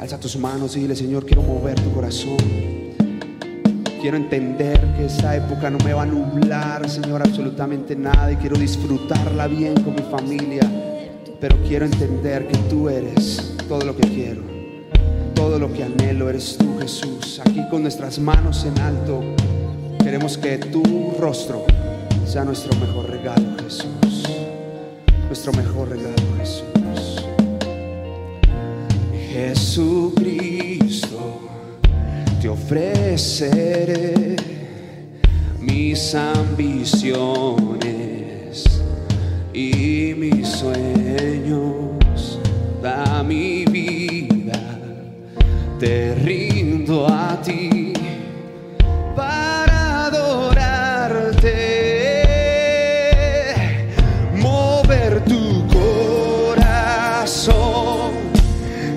Alza 0.00 0.18
tus 0.18 0.36
manos 0.36 0.76
y 0.76 0.80
dile, 0.80 0.96
Señor, 0.96 1.24
quiero 1.24 1.42
mover 1.42 1.80
tu 1.80 1.92
corazón. 1.92 2.36
Quiero 4.00 4.16
entender 4.16 4.80
que 4.96 5.06
esta 5.06 5.36
época 5.36 5.70
no 5.70 5.78
me 5.84 5.92
va 5.92 6.02
a 6.02 6.06
nublar, 6.06 6.90
Señor, 6.90 7.22
absolutamente 7.22 7.94
nada. 7.94 8.32
Y 8.32 8.36
quiero 8.36 8.58
disfrutarla 8.58 9.46
bien 9.46 9.74
con 9.74 9.94
mi 9.94 10.02
familia. 10.02 10.91
Pero 11.42 11.58
quiero 11.66 11.84
entender 11.86 12.46
que 12.46 12.56
tú 12.70 12.88
eres 12.88 13.52
todo 13.68 13.84
lo 13.84 13.96
que 13.96 14.06
quiero. 14.08 14.42
Todo 15.34 15.58
lo 15.58 15.72
que 15.72 15.82
anhelo 15.82 16.30
eres 16.30 16.56
tú, 16.56 16.78
Jesús. 16.78 17.40
Aquí 17.44 17.60
con 17.68 17.82
nuestras 17.82 18.20
manos 18.20 18.64
en 18.64 18.78
alto. 18.78 19.24
Queremos 20.04 20.38
que 20.38 20.58
tu 20.58 21.16
rostro 21.18 21.64
sea 22.24 22.44
nuestro 22.44 22.78
mejor 22.78 23.10
regalo, 23.10 23.56
Jesús. 23.60 24.22
Nuestro 25.26 25.52
mejor 25.54 25.88
regalo, 25.88 26.14
Jesús. 26.38 27.26
Jesucristo, 29.32 30.20
te 32.40 32.48
ofreceré 32.48 34.36
mis 35.58 36.14
ambiciones 36.14 37.42
y 39.52 40.14
mis 40.16 40.62
sueños. 41.18 42.38
Da 42.82 43.22
mi 43.22 43.64
vida, 43.66 44.58
te 45.78 46.14
rindo 46.16 47.06
a 47.08 47.40
ti 47.40 47.92
para 49.14 50.06
adorarte, 50.06 51.54
mover 54.36 55.24
tu 55.24 55.64
corazón. 56.48 57.52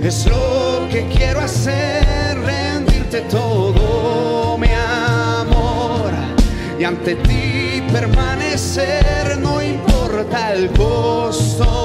Es 0.04 0.26
lo 0.26 0.88
que 0.90 1.08
quiero 1.16 1.42
hacer, 1.42 2.40
rendirte 2.40 3.22
todo 3.30 4.58
mi 4.58 4.70
amor 4.70 6.12
y 6.80 6.84
ante 6.84 7.16
ti 7.16 7.84
permanecer, 7.92 9.38
no 9.40 9.62
importa 9.62 10.54
el 10.54 10.72
costo, 10.72 11.85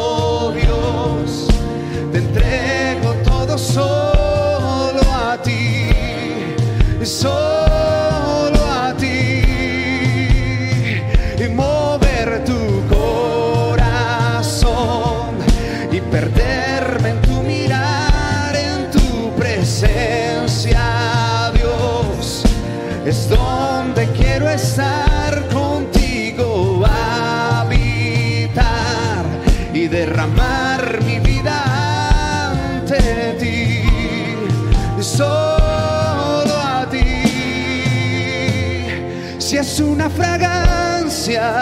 solo 3.60 5.00
a 5.12 5.36
ti, 5.42 6.56
solo 7.02 7.69
una 39.80 40.08
fragancia, 40.10 41.52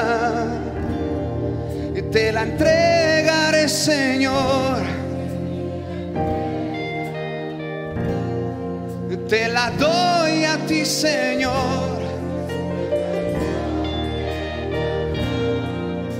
te 2.10 2.32
la 2.32 2.42
entregaré, 2.42 3.68
Señor. 3.68 4.98
Te 9.28 9.48
la 9.48 9.70
doy 9.72 10.44
a 10.44 10.56
ti, 10.66 10.86
Señor. 10.86 11.98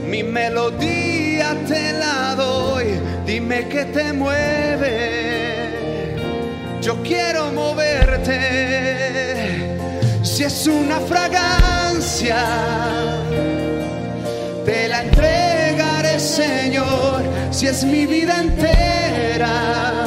Mi 0.06 0.22
melodía 0.22 1.56
te 1.66 1.92
la 1.94 2.34
doy. 2.34 3.00
Dime 3.24 3.66
que 3.68 3.86
te 3.86 4.12
mueve. 4.12 5.68
Yo 6.82 7.02
quiero 7.02 7.50
moverte. 7.52 8.38
Si 10.22 10.44
es 10.44 10.66
una 10.66 11.00
fragancia, 11.00 11.87
te 14.64 14.88
la 14.88 15.02
entregaré, 15.02 16.20
Señor. 16.20 17.22
Si 17.50 17.66
es 17.66 17.84
mi 17.84 18.06
vida 18.06 18.40
entera 18.40 19.98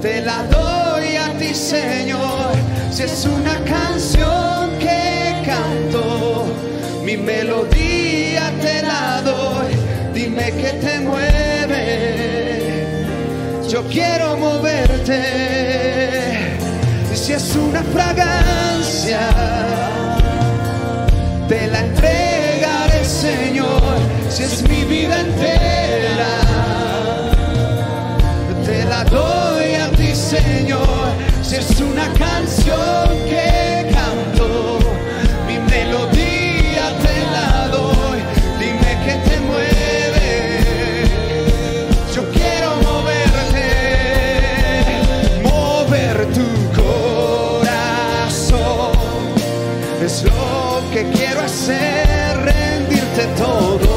te 0.00 0.20
la 0.20 0.44
doy 0.44 1.16
a 1.16 1.36
ti, 1.38 1.54
Señor. 1.54 2.52
Si 2.90 3.02
es 3.02 3.24
una 3.26 3.54
canción 3.64 4.70
que 4.78 5.42
canto, 5.44 6.46
mi 7.04 7.16
melodía 7.16 8.52
te 8.60 8.82
la 8.82 9.22
doy. 9.22 9.74
Dime 10.14 10.52
que 10.52 10.70
te 10.84 11.00
mueve. 11.00 11.84
Yo 13.68 13.82
quiero 13.88 14.36
moverte. 14.36 15.22
Si 17.14 17.32
es 17.32 17.56
una 17.56 17.82
fragancia, 17.82 19.20
te 21.48 21.66
la 21.66 21.80
entregaré, 21.80 23.04
Señor. 23.04 23.96
Si 24.28 24.42
es 24.42 24.62
mi 24.68 24.84
vida 24.84 25.20
entera 25.20 26.48
te 28.64 28.84
la 28.84 29.02
doy 29.04 29.74
a 29.74 29.90
ti, 29.92 30.14
Señor. 30.14 31.08
Si 31.42 31.56
es 31.56 31.80
una 31.80 32.06
canción 32.12 33.08
que 33.26 33.47
hacer, 51.58 52.36
rendirte 52.44 53.26
todo, 53.36 53.87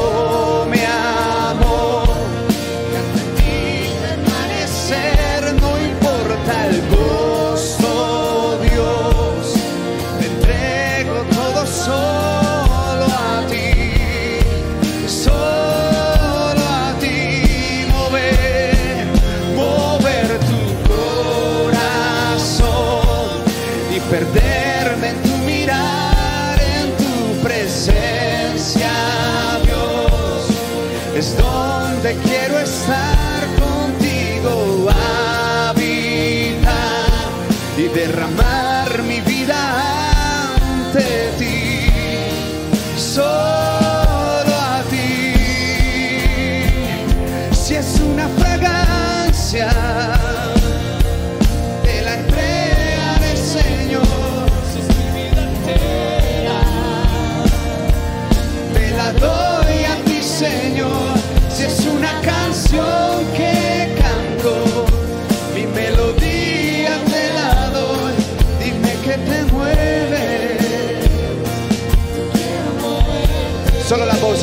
quiero 32.24 32.58
estar 32.58 33.11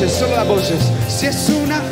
voces, 0.00 0.18
solo 0.18 0.36
las 0.36 0.48
voces. 0.48 0.92
Si 1.08 1.26
es 1.26 1.48
una 1.50 1.82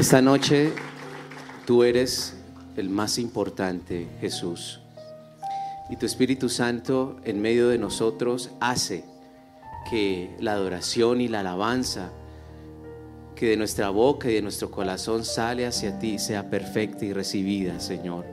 Esta 0.00 0.22
noche 0.22 0.72
tú 1.66 1.82
eres 1.82 2.34
el 2.78 2.88
más 2.88 3.18
importante, 3.18 4.08
Jesús. 4.22 4.80
Y 5.90 5.96
tu 5.96 6.06
Espíritu 6.06 6.48
Santo 6.48 7.20
en 7.22 7.42
medio 7.42 7.68
de 7.68 7.76
nosotros 7.76 8.50
hace 8.60 9.04
que 9.90 10.34
la 10.40 10.52
adoración 10.52 11.20
y 11.20 11.28
la 11.28 11.40
alabanza 11.40 12.12
que 13.36 13.50
de 13.50 13.58
nuestra 13.58 13.90
boca 13.90 14.30
y 14.30 14.34
de 14.36 14.40
nuestro 14.40 14.70
corazón 14.70 15.22
sale 15.22 15.66
hacia 15.66 15.98
ti 15.98 16.18
sea 16.18 16.48
perfecta 16.48 17.04
y 17.04 17.12
recibida, 17.12 17.78
Señor. 17.78 18.24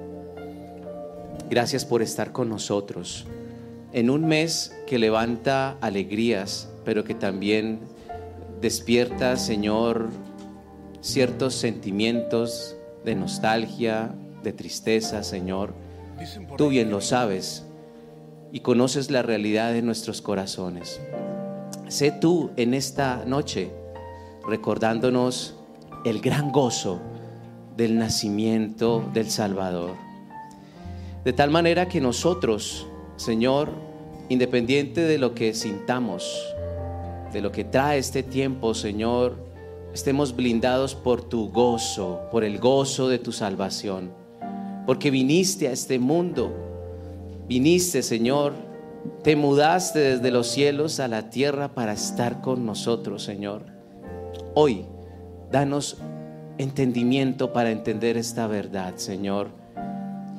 Gracias 1.49 1.84
por 1.84 2.01
estar 2.01 2.32
con 2.32 2.47
nosotros 2.47 3.26
en 3.91 4.09
un 4.09 4.26
mes 4.26 4.74
que 4.88 4.97
levanta 4.97 5.72
alegrías, 5.82 6.70
pero 6.86 7.03
que 7.03 7.13
también 7.13 7.82
despierta, 8.61 9.36
Señor, 9.36 10.07
ciertos 11.02 11.56
sentimientos 11.56 12.76
de 13.06 13.16
nostalgia, 13.16 14.14
de 14.43 14.54
tristeza, 14.54 15.24
Señor. 15.24 15.74
Tú 16.58 16.70
bien 16.70 16.89
lo 16.89 17.02
sabes 17.02 17.66
y 18.52 18.62
conoces 18.62 19.12
la 19.12 19.22
realidad 19.22 19.74
de 19.74 19.82
nuestros 19.82 20.22
corazones. 20.22 21.00
Sé 21.88 22.12
tú 22.12 22.52
en 22.58 22.74
esta 22.74 23.24
noche 23.26 23.72
recordándonos 24.48 25.56
el 26.06 26.22
gran 26.22 26.52
gozo 26.52 27.00
del 27.76 27.98
nacimiento 27.98 29.10
del 29.14 29.30
Salvador. 29.30 29.95
De 31.24 31.34
tal 31.34 31.52
manera 31.52 31.88
que 31.88 32.02
nosotros, 32.02 32.88
Señor, 33.18 33.70
independiente 34.30 35.02
de 35.02 35.18
lo 35.18 35.34
que 35.34 35.54
sintamos, 35.54 36.54
de 37.32 37.41
lo 37.41 37.52
que 37.52 37.64
trae 37.64 38.00
este 38.00 38.24
tiempo, 38.24 38.74
Señor, 38.74 39.47
estemos 39.98 40.36
blindados 40.36 40.93
por 40.93 41.28
tu 41.28 41.50
gozo, 41.50 42.22
por 42.32 42.43
el 42.43 42.60
gozo 42.60 43.10
de 43.10 43.18
tu 43.18 43.32
salvación. 43.32 44.12
Porque 44.86 45.10
viniste 45.10 45.68
a 45.68 45.72
este 45.72 45.98
mundo, 45.98 46.54
viniste, 47.48 48.04
Señor, 48.04 48.54
te 49.24 49.36
mudaste 49.36 49.98
desde 49.98 50.30
los 50.30 50.50
cielos 50.50 51.00
a 51.00 51.08
la 51.08 51.32
tierra 51.32 51.74
para 51.74 51.93
estar 51.93 52.41
con 52.41 52.64
nosotros, 52.64 53.24
Señor. 53.24 53.66
Hoy, 54.54 54.86
danos 55.52 55.98
entendimiento 56.60 57.52
para 57.52 57.72
entender 57.72 58.18
esta 58.18 58.45
verdad, 58.45 58.98
Señor, 58.98 59.48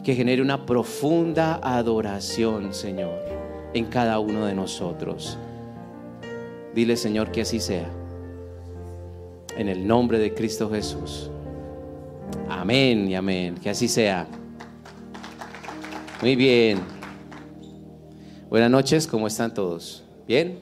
que 0.05 0.15
genere 0.15 0.41
una 0.41 0.67
profunda 0.67 1.59
adoración, 1.65 2.73
Señor, 2.73 3.19
en 3.75 3.87
cada 3.87 4.21
uno 4.21 4.47
de 4.47 4.55
nosotros. 4.55 5.37
Dile, 6.77 6.97
Señor, 6.97 7.33
que 7.33 7.41
así 7.41 7.59
sea. 7.59 7.91
En 9.59 9.69
el 9.69 9.85
nombre 9.85 10.21
de 10.21 10.33
Cristo 10.33 10.71
Jesús. 10.71 11.29
Amén 12.49 13.09
y 13.09 13.17
amén. 13.17 13.57
Que 13.57 13.71
así 13.71 13.89
sea. 13.89 14.29
Muy 16.23 16.37
bien. 16.37 16.79
Buenas 18.49 18.71
noches, 18.71 19.09
¿cómo 19.09 19.27
están 19.27 19.53
todos? 19.53 20.05
¿Bien? 20.29 20.61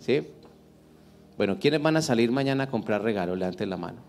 ¿Sí? 0.00 0.22
Bueno, 1.38 1.58
¿quiénes 1.58 1.80
van 1.80 1.96
a 1.96 2.02
salir 2.02 2.30
mañana 2.30 2.64
a 2.64 2.70
comprar 2.70 3.02
regalos? 3.02 3.38
Levanten 3.38 3.70
la 3.70 3.78
mano. 3.78 4.02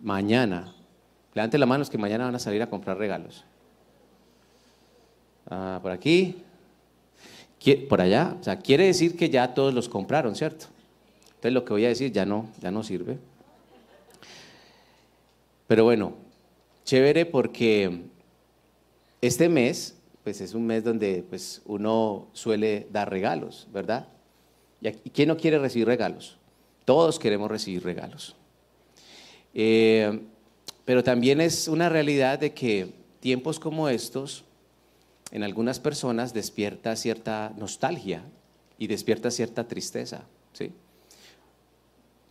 Mañana. 0.00 0.72
Levanten 1.34 1.58
la 1.58 1.66
mano 1.66 1.80
los 1.80 1.90
que 1.90 1.98
mañana 1.98 2.26
van 2.26 2.36
a 2.36 2.38
salir 2.38 2.62
a 2.62 2.70
comprar 2.70 2.96
regalos. 2.96 3.44
Ah, 5.50 5.80
por 5.82 5.90
aquí. 5.90 6.44
Por 7.88 8.00
allá. 8.00 8.36
O 8.40 8.44
sea, 8.44 8.60
quiere 8.60 8.86
decir 8.86 9.16
que 9.16 9.28
ya 9.28 9.52
todos 9.52 9.74
los 9.74 9.88
compraron, 9.88 10.36
¿cierto? 10.36 10.66
Entonces 11.42 11.54
lo 11.54 11.64
que 11.64 11.72
voy 11.72 11.84
a 11.86 11.88
decir 11.88 12.12
ya 12.12 12.24
no, 12.24 12.48
ya 12.60 12.70
no 12.70 12.84
sirve. 12.84 13.18
Pero 15.66 15.82
bueno, 15.82 16.14
chévere 16.84 17.26
porque 17.26 18.02
este 19.20 19.48
mes, 19.48 19.98
pues 20.22 20.40
es 20.40 20.54
un 20.54 20.64
mes 20.64 20.84
donde 20.84 21.24
pues, 21.28 21.60
uno 21.64 22.28
suele 22.32 22.86
dar 22.92 23.10
regalos, 23.10 23.66
¿verdad? 23.72 24.06
¿Y 24.80 25.10
quién 25.10 25.26
no 25.26 25.36
quiere 25.36 25.58
recibir 25.58 25.88
regalos? 25.88 26.38
Todos 26.84 27.18
queremos 27.18 27.50
recibir 27.50 27.82
regalos. 27.82 28.36
Eh, 29.52 30.20
pero 30.84 31.02
también 31.02 31.40
es 31.40 31.66
una 31.66 31.88
realidad 31.88 32.38
de 32.38 32.54
que 32.54 32.94
tiempos 33.18 33.58
como 33.58 33.88
estos, 33.88 34.44
en 35.32 35.42
algunas 35.42 35.80
personas 35.80 36.32
despierta 36.32 36.94
cierta 36.94 37.52
nostalgia 37.58 38.22
y 38.78 38.86
despierta 38.86 39.32
cierta 39.32 39.66
tristeza, 39.66 40.22
¿sí? 40.52 40.72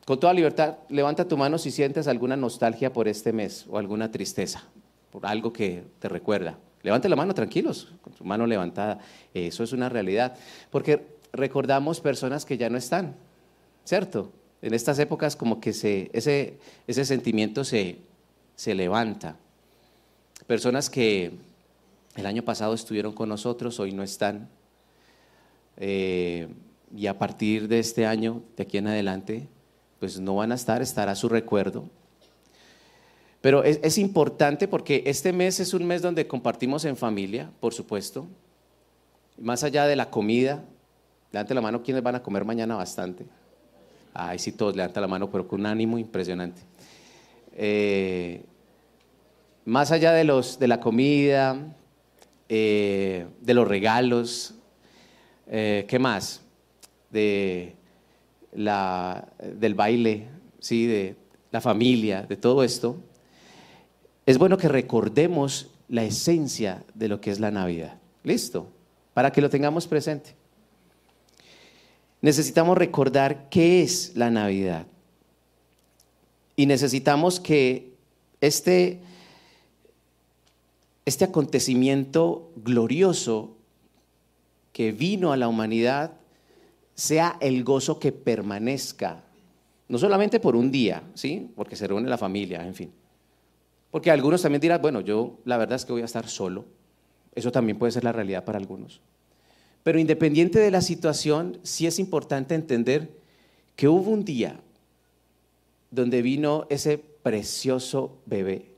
Con 0.05 0.19
toda 0.19 0.33
libertad, 0.33 0.77
levanta 0.89 1.27
tu 1.27 1.37
mano 1.37 1.57
si 1.57 1.71
sientes 1.71 2.07
alguna 2.07 2.35
nostalgia 2.35 2.91
por 2.91 3.07
este 3.07 3.31
mes 3.33 3.65
o 3.69 3.77
alguna 3.77 4.11
tristeza, 4.11 4.63
por 5.11 5.25
algo 5.25 5.53
que 5.53 5.83
te 5.99 6.09
recuerda. 6.09 6.57
Levante 6.81 7.07
la 7.07 7.15
mano 7.15 7.33
tranquilos, 7.33 7.93
con 8.01 8.13
su 8.13 8.23
mano 8.23 8.47
levantada. 8.47 8.99
Eso 9.33 9.63
es 9.63 9.71
una 9.71 9.89
realidad. 9.89 10.35
Porque 10.71 11.05
recordamos 11.31 12.01
personas 12.01 12.45
que 12.45 12.57
ya 12.57 12.69
no 12.69 12.77
están, 12.77 13.15
¿cierto? 13.85 14.31
En 14.61 14.73
estas 14.73 14.97
épocas 14.99 15.35
como 15.35 15.61
que 15.61 15.73
se, 15.73 16.09
ese, 16.13 16.57
ese 16.87 17.05
sentimiento 17.05 17.63
se, 17.63 17.97
se 18.55 18.73
levanta. 18.73 19.35
Personas 20.47 20.89
que 20.89 21.31
el 22.15 22.25
año 22.25 22.43
pasado 22.43 22.73
estuvieron 22.73 23.13
con 23.13 23.29
nosotros, 23.29 23.79
hoy 23.79 23.93
no 23.93 24.03
están. 24.03 24.49
Eh, 25.77 26.47
y 26.95 27.07
a 27.07 27.17
partir 27.17 27.67
de 27.67 27.79
este 27.79 28.05
año, 28.05 28.43
de 28.57 28.63
aquí 28.63 28.77
en 28.77 28.87
adelante, 28.87 29.47
pues 30.01 30.19
no 30.19 30.33
van 30.33 30.51
a 30.51 30.55
estar, 30.55 30.81
estará 30.81 31.13
su 31.13 31.29
recuerdo. 31.29 31.87
Pero 33.39 33.63
es, 33.63 33.99
importante 33.99 34.67
porque 34.67 35.03
este 35.05 35.31
mes 35.31 35.59
es 35.59 35.75
un 35.75 35.85
mes 35.85 36.01
donde 36.01 36.25
compartimos 36.25 36.85
en 36.85 36.97
familia, 36.97 37.51
por 37.59 37.71
supuesto. 37.71 38.25
Más 39.37 39.63
allá 39.63 39.85
de 39.85 39.95
la 39.95 40.09
comida, 40.09 40.63
levante 41.31 41.53
la 41.53 41.61
mano 41.61 41.83
quienes 41.83 42.01
van 42.01 42.15
a 42.15 42.23
comer 42.23 42.43
mañana 42.45 42.75
bastante. 42.75 43.27
Ay, 44.11 44.39
sí, 44.39 44.51
todos 44.51 44.75
levanta 44.75 44.99
la 45.01 45.07
mano, 45.07 45.29
pero 45.29 45.47
con 45.47 45.59
un 45.59 45.67
ánimo 45.67 45.99
impresionante. 45.99 46.63
Eh, 47.53 48.43
más 49.65 49.91
allá 49.91 50.13
de, 50.13 50.23
los, 50.23 50.57
de 50.57 50.67
la 50.67 50.79
comida, 50.79 51.75
eh, 52.49 53.27
de 53.39 53.53
los 53.53 53.67
regalos, 53.67 54.55
eh, 55.45 55.85
¿qué 55.87 55.99
más? 55.99 56.41
De 57.11 57.75
la, 58.53 59.27
del 59.39 59.75
baile, 59.75 60.27
¿sí? 60.59 60.85
de 60.85 61.15
la 61.51 61.61
familia, 61.61 62.23
de 62.23 62.37
todo 62.37 62.63
esto, 62.63 62.97
es 64.25 64.37
bueno 64.37 64.57
que 64.57 64.67
recordemos 64.67 65.71
la 65.89 66.03
esencia 66.03 66.83
de 66.93 67.07
lo 67.09 67.19
que 67.19 67.31
es 67.31 67.39
la 67.39 67.51
Navidad. 67.51 67.99
¿Listo? 68.23 68.67
Para 69.13 69.31
que 69.31 69.41
lo 69.41 69.49
tengamos 69.49 69.87
presente. 69.87 70.35
Necesitamos 72.21 72.77
recordar 72.77 73.49
qué 73.49 73.81
es 73.81 74.15
la 74.15 74.29
Navidad. 74.29 74.85
Y 76.55 76.67
necesitamos 76.67 77.39
que 77.39 77.93
este, 78.39 78.99
este 81.05 81.25
acontecimiento 81.25 82.51
glorioso 82.57 83.57
que 84.71 84.91
vino 84.91 85.33
a 85.33 85.37
la 85.37 85.47
humanidad 85.47 86.20
sea 86.95 87.37
el 87.39 87.63
gozo 87.63 87.99
que 87.99 88.11
permanezca, 88.11 89.23
no 89.87 89.97
solamente 89.97 90.39
por 90.39 90.55
un 90.55 90.71
día, 90.71 91.03
¿sí? 91.13 91.51
Porque 91.55 91.75
se 91.75 91.87
reúne 91.87 92.09
la 92.09 92.17
familia, 92.17 92.65
en 92.65 92.75
fin. 92.75 92.91
Porque 93.91 94.09
algunos 94.09 94.41
también 94.41 94.61
dirán, 94.61 94.81
bueno, 94.81 95.01
yo 95.01 95.39
la 95.45 95.57
verdad 95.57 95.75
es 95.75 95.85
que 95.85 95.91
voy 95.91 96.01
a 96.01 96.05
estar 96.05 96.27
solo. 96.27 96.65
Eso 97.35 97.51
también 97.51 97.77
puede 97.77 97.91
ser 97.91 98.03
la 98.03 98.11
realidad 98.11 98.45
para 98.45 98.57
algunos. 98.57 99.01
Pero 99.83 99.99
independiente 99.99 100.59
de 100.59 100.71
la 100.71 100.81
situación, 100.81 101.59
sí 101.63 101.87
es 101.87 101.99
importante 101.99 102.55
entender 102.55 103.11
que 103.75 103.87
hubo 103.87 104.11
un 104.11 104.23
día 104.23 104.59
donde 105.89 106.21
vino 106.21 106.67
ese 106.69 106.97
precioso 106.97 108.17
bebé, 108.25 108.71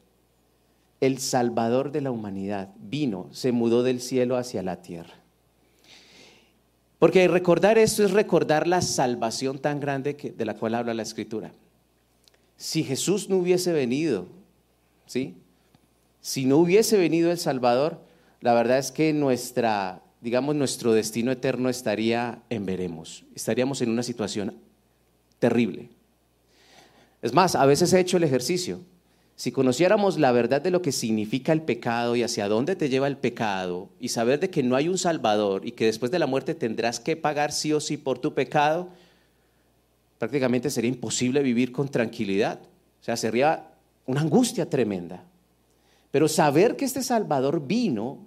el 1.02 1.20
Salvador 1.20 1.92
de 1.92 2.02
la 2.02 2.12
humanidad, 2.12 2.74
vino, 2.80 3.28
se 3.32 3.52
mudó 3.52 3.84
del 3.84 4.00
cielo 4.00 4.38
hacia 4.38 4.64
la 4.64 4.82
tierra. 4.82 5.23
Porque 7.04 7.28
recordar 7.28 7.78
esto 7.78 8.06
es 8.06 8.12
recordar 8.12 8.66
la 8.66 8.82
salvación 8.82 9.60
tan 9.60 9.82
grande 9.82 10.14
de 10.14 10.46
la 10.46 10.54
cual 10.54 10.74
habla 10.74 10.94
la 10.94 11.04
Escritura. 11.04 11.52
Si 12.56 12.82
Jesús 12.82 13.28
no 13.28 13.36
hubiese 13.36 13.74
venido, 13.74 14.28
¿sí? 15.06 15.36
Si 16.22 16.46
no 16.46 16.56
hubiese 16.56 16.98
venido 16.98 17.30
el 17.30 17.38
Salvador, 17.38 18.00
la 18.40 18.54
verdad 18.54 18.78
es 18.78 18.94
que 18.94 19.12
nuestra, 19.12 20.02
digamos, 20.22 20.56
nuestro 20.56 20.94
destino 20.94 21.34
eterno 21.34 21.68
estaría 21.68 22.42
en 22.50 22.66
veremos. 22.66 23.26
Estaríamos 23.36 23.82
en 23.82 23.90
una 23.90 24.04
situación 24.04 24.56
terrible. 25.40 25.90
Es 27.22 27.34
más, 27.34 27.56
a 27.56 27.66
veces 27.66 27.92
he 27.92 28.00
hecho 28.00 28.16
el 28.16 28.24
ejercicio. 28.24 28.80
Si 29.36 29.52
conociéramos 29.52 30.20
la 30.20 30.32
verdad 30.32 30.62
de 30.62 30.70
lo 30.70 30.82
que 30.82 30.92
significa 30.92 31.54
el 31.54 31.64
pecado 31.64 32.16
y 32.16 32.24
hacia 32.24 32.48
dónde 32.48 32.76
te 32.76 32.90
lleva 32.90 33.08
el 33.08 33.18
pecado 33.18 33.90
y 34.00 34.10
saber 34.10 34.40
de 34.40 34.50
que 34.50 34.62
no 34.62 34.76
hay 34.76 34.88
un 34.88 34.98
Salvador 34.98 35.66
y 35.66 35.72
que 35.72 35.86
después 35.86 36.12
de 36.12 36.20
la 36.20 36.28
muerte 36.28 36.54
tendrás 36.54 37.00
que 37.00 37.16
pagar 37.16 37.52
sí 37.52 37.74
o 37.74 37.80
sí 37.80 37.98
por 37.98 38.20
tu 38.20 38.34
pecado, 38.34 38.90
prácticamente 40.20 40.70
sería 40.70 40.90
imposible 40.90 41.42
vivir 41.42 41.72
con 41.72 41.90
tranquilidad. 41.90 42.60
O 43.02 43.04
sea, 43.04 43.18
sería 43.18 43.72
una 44.06 44.22
angustia 44.22 44.70
tremenda. 44.70 45.24
Pero 46.12 46.28
saber 46.28 46.76
que 46.76 46.86
este 46.86 47.02
Salvador 47.02 47.66
vino, 47.66 48.20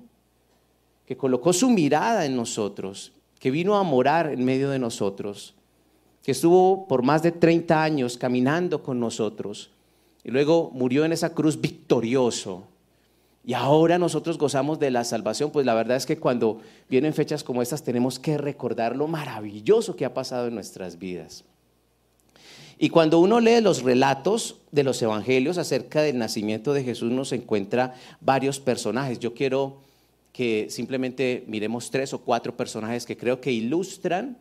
que 1.07 1.17
colocó 1.17 1.53
su 1.53 1.71
mirada 1.71 2.27
en 2.27 2.35
nosotros, 2.35 3.13
que 3.39 3.53
vino 3.53 3.77
a 3.77 3.85
morar 3.85 4.33
en 4.33 4.45
medio 4.45 4.71
de 4.71 4.81
nosotros, 4.81 5.55
que 6.25 6.33
estuvo 6.33 6.89
por 6.89 7.05
más 7.05 7.23
de 7.23 7.31
30 7.31 7.81
años 7.81 8.19
caminando 8.19 8.83
con 8.83 8.99
nosotros 8.99 9.71
y 10.27 10.33
luego 10.33 10.73
murió 10.75 11.05
en 11.05 11.13
esa 11.13 11.35
cruz 11.35 11.61
victorioso. 11.61 12.65
Y 13.45 13.55
ahora 13.55 13.97
nosotros 13.97 14.39
gozamos 14.39 14.81
de 14.81 14.91
la 14.91 15.05
salvación, 15.05 15.53
pues 15.53 15.65
la 15.65 15.73
verdad 15.73 15.97
es 15.97 16.05
que 16.05 16.19
cuando 16.19 16.61
vienen 16.91 17.15
fechas 17.15 17.45
como 17.45 17.63
estas 17.63 17.85
tenemos 17.85 18.19
que 18.19 18.37
recordar 18.37 18.97
lo 18.97 19.07
maravilloso 19.07 19.95
que 19.95 20.05
ha 20.05 20.15
pasado 20.15 20.49
en 20.49 20.55
nuestras 20.57 20.99
vidas. 20.99 21.45
Y 22.77 22.89
cuando 22.89 23.21
uno 23.21 23.39
lee 23.39 23.61
los 23.61 23.85
relatos 23.85 24.57
de 24.73 24.83
los 24.83 25.01
evangelios 25.01 25.59
acerca 25.59 26.03
del 26.03 26.19
nacimiento 26.19 26.75
de 26.75 26.83
Jesús, 26.83 27.13
nos 27.13 27.31
encuentra 27.31 27.95
varios 28.21 28.59
personajes. 28.59 29.21
Yo 29.21 29.33
quiero 29.33 29.77
que 30.33 30.67
simplemente 30.71 31.45
miremos 31.47 31.93
tres 31.93 32.13
o 32.13 32.23
cuatro 32.23 32.57
personajes 32.57 33.07
que 33.07 33.17
creo 33.17 33.41
que 33.41 33.53
ilustran 33.53 34.39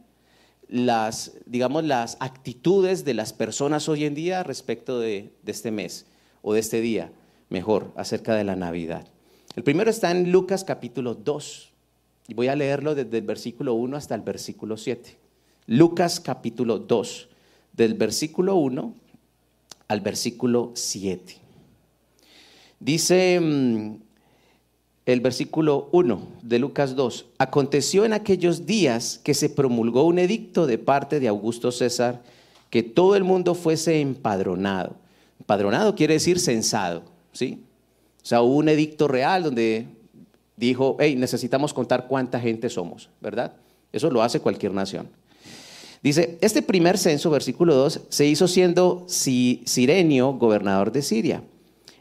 las, 0.68 1.34
digamos, 1.46 1.84
las 1.84 2.18
actitudes 2.20 3.06
de 3.06 3.14
las 3.14 3.34
personas 3.34 3.88
hoy 3.90 4.06
en 4.06 4.16
día 4.16 4.44
respecto 4.44 5.00
de, 5.00 5.32
de 5.44 5.52
este 5.52 5.72
mes 5.72 6.06
o 6.42 6.54
de 6.54 6.60
este 6.60 6.82
día, 6.82 7.12
mejor, 7.50 7.92
acerca 7.96 8.36
de 8.36 8.44
la 8.44 8.56
Navidad. 8.56 9.08
El 9.56 9.64
primero 9.64 9.90
está 9.90 10.12
en 10.12 10.32
Lucas 10.32 10.64
capítulo 10.64 11.16
2. 11.16 11.72
Y 12.28 12.34
voy 12.34 12.48
a 12.48 12.56
leerlo 12.56 12.96
desde 12.96 13.20
el 13.20 13.24
versículo 13.24 13.76
1 13.76 13.98
hasta 13.98 14.16
el 14.16 14.22
versículo 14.22 14.78
7. 14.78 15.18
Lucas 15.68 16.20
capítulo 16.20 16.80
2, 16.80 17.30
del 17.74 17.94
versículo 17.94 18.56
1 18.56 18.94
al 19.88 20.02
versículo 20.02 20.72
7. 20.74 21.38
Dice 22.80 23.40
mm, 23.40 23.96
el 25.06 25.22
versículo 25.22 25.90
1 25.92 26.20
de 26.42 26.60
Lucas 26.60 26.96
2, 26.96 27.26
aconteció 27.38 28.06
en 28.06 28.14
aquellos 28.14 28.66
días 28.66 29.20
que 29.24 29.34
se 29.34 29.50
promulgó 29.50 30.04
un 30.04 30.18
edicto 30.20 30.66
de 30.66 30.78
parte 30.78 31.20
de 31.20 31.28
Augusto 31.28 31.72
César 31.72 32.24
que 32.72 32.82
todo 32.84 33.16
el 33.16 33.24
mundo 33.24 33.54
fuese 33.54 34.02
empadronado. 34.02 34.96
Empadronado 35.40 35.96
quiere 35.96 36.16
decir 36.16 36.40
censado, 36.40 37.04
¿sí? 37.34 37.62
O 38.24 38.26
sea, 38.26 38.42
hubo 38.42 38.56
un 38.56 38.70
edicto 38.70 39.08
real 39.08 39.44
donde 39.44 39.86
dijo, 40.58 40.98
hey, 41.00 41.16
necesitamos 41.16 41.74
contar 41.74 42.08
cuánta 42.08 42.40
gente 42.40 42.70
somos, 42.70 43.10
¿verdad? 43.22 43.54
Eso 43.94 44.10
lo 44.10 44.24
hace 44.24 44.40
cualquier 44.40 44.74
nación. 44.74 45.08
Dice, 46.02 46.38
este 46.42 46.62
primer 46.62 46.98
censo, 46.98 47.30
versículo 47.30 47.76
2, 47.76 48.02
se 48.10 48.26
hizo 48.26 48.48
siendo 48.48 49.06
Si- 49.08 49.62
Sirenio 49.66 50.34
gobernador 50.34 50.92
de 50.92 51.02
Siria. 51.02 51.44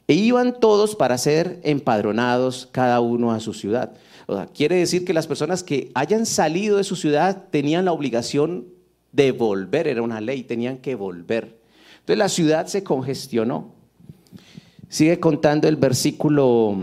E 0.06 0.14
iban 0.14 0.60
todos 0.60 0.96
para 0.96 1.16
ser 1.16 1.60
empadronados, 1.62 2.68
cada 2.70 3.00
uno 3.00 3.32
a 3.32 3.40
su 3.40 3.54
ciudad. 3.54 3.94
O 4.26 4.36
sea, 4.36 4.46
quiere 4.46 4.76
decir 4.76 5.04
que 5.04 5.14
las 5.14 5.26
personas 5.26 5.62
que 5.62 5.90
hayan 5.94 6.26
salido 6.26 6.76
de 6.76 6.84
su 6.84 6.96
ciudad 6.96 7.44
tenían 7.50 7.84
la 7.84 7.92
obligación 7.92 8.66
de 9.12 9.32
volver, 9.32 9.86
era 9.86 10.02
una 10.02 10.20
ley, 10.20 10.42
tenían 10.42 10.78
que 10.78 10.94
volver. 10.94 11.58
Entonces 12.00 12.18
la 12.18 12.28
ciudad 12.28 12.66
se 12.66 12.82
congestionó. 12.82 13.72
Sigue 14.88 15.18
contando 15.20 15.68
el 15.68 15.76
versículo, 15.76 16.76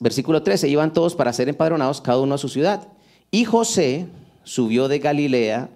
versículo 0.00 0.42
13, 0.42 0.68
iban 0.68 0.92
todos 0.92 1.14
para 1.14 1.32
ser 1.32 1.48
empadronados, 1.48 2.00
cada 2.00 2.20
uno 2.20 2.34
a 2.34 2.38
su 2.38 2.48
ciudad. 2.48 2.88
Y 3.30 3.44
José 3.44 4.06
subió 4.44 4.88
de 4.88 4.98
Galilea, 4.98 5.70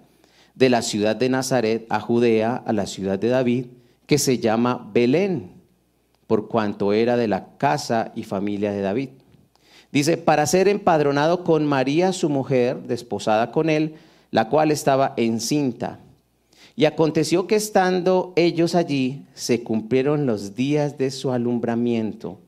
de 0.55 0.70
la 0.70 0.83
ciudad 0.83 1.16
de 1.16 1.28
Nazaret 1.28 1.87
a 1.91 2.01
Judea, 2.01 2.57
a 2.57 2.72
la 2.72 2.87
ciudad 2.87 3.18
de 3.18 3.28
David, 3.28 3.66
que 4.07 4.18
se 4.18 4.39
llama 4.39 4.91
Belén, 4.93 5.61
por 6.33 6.49
cuanto 6.49 6.95
era 6.95 7.18
de 7.18 7.28
la 7.28 7.59
casa 7.59 8.11
y 8.16 8.22
familia 8.22 8.72
de 8.72 8.80
David. 8.80 9.11
Dice, 9.93 10.16
para 10.16 10.47
ser 10.47 10.66
empadronado 10.66 11.45
con 11.45 11.66
María, 11.66 12.14
su 12.14 12.30
mujer, 12.30 12.85
desposada 12.85 13.53
con 13.53 13.68
él, 13.68 13.97
la 14.30 14.49
cual 14.49 14.70
estaba 14.70 15.12
encinta. 15.18 16.01
Y 16.74 16.87
aconteció 16.87 17.47
que 17.47 17.57
estando 17.57 18.33
ellos 18.35 18.74
allí, 18.74 19.26
se 19.35 19.62
cumplieron 19.62 20.24
los 20.24 20.55
días 20.57 20.97
de 20.97 21.11
su 21.11 21.33
alumbramiento. 21.33 22.39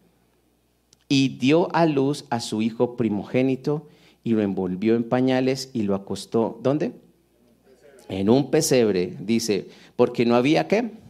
Y 1.07 1.37
dio 1.37 1.69
a 1.77 1.85
luz 1.85 2.25
a 2.31 2.41
su 2.41 2.63
hijo 2.63 2.97
primogénito 2.97 3.87
y 4.23 4.31
lo 4.31 4.41
envolvió 4.41 4.95
en 4.97 5.05
pañales 5.05 5.69
y 5.75 5.83
lo 5.83 5.95
acostó. 5.95 6.59
¿Dónde? 6.63 6.93
En 8.09 8.31
un 8.31 8.51
pesebre, 8.51 9.15
dice, 9.21 9.69
porque 9.95 10.25
no 10.25 10.37
había 10.37 10.69
qué? 10.69 11.04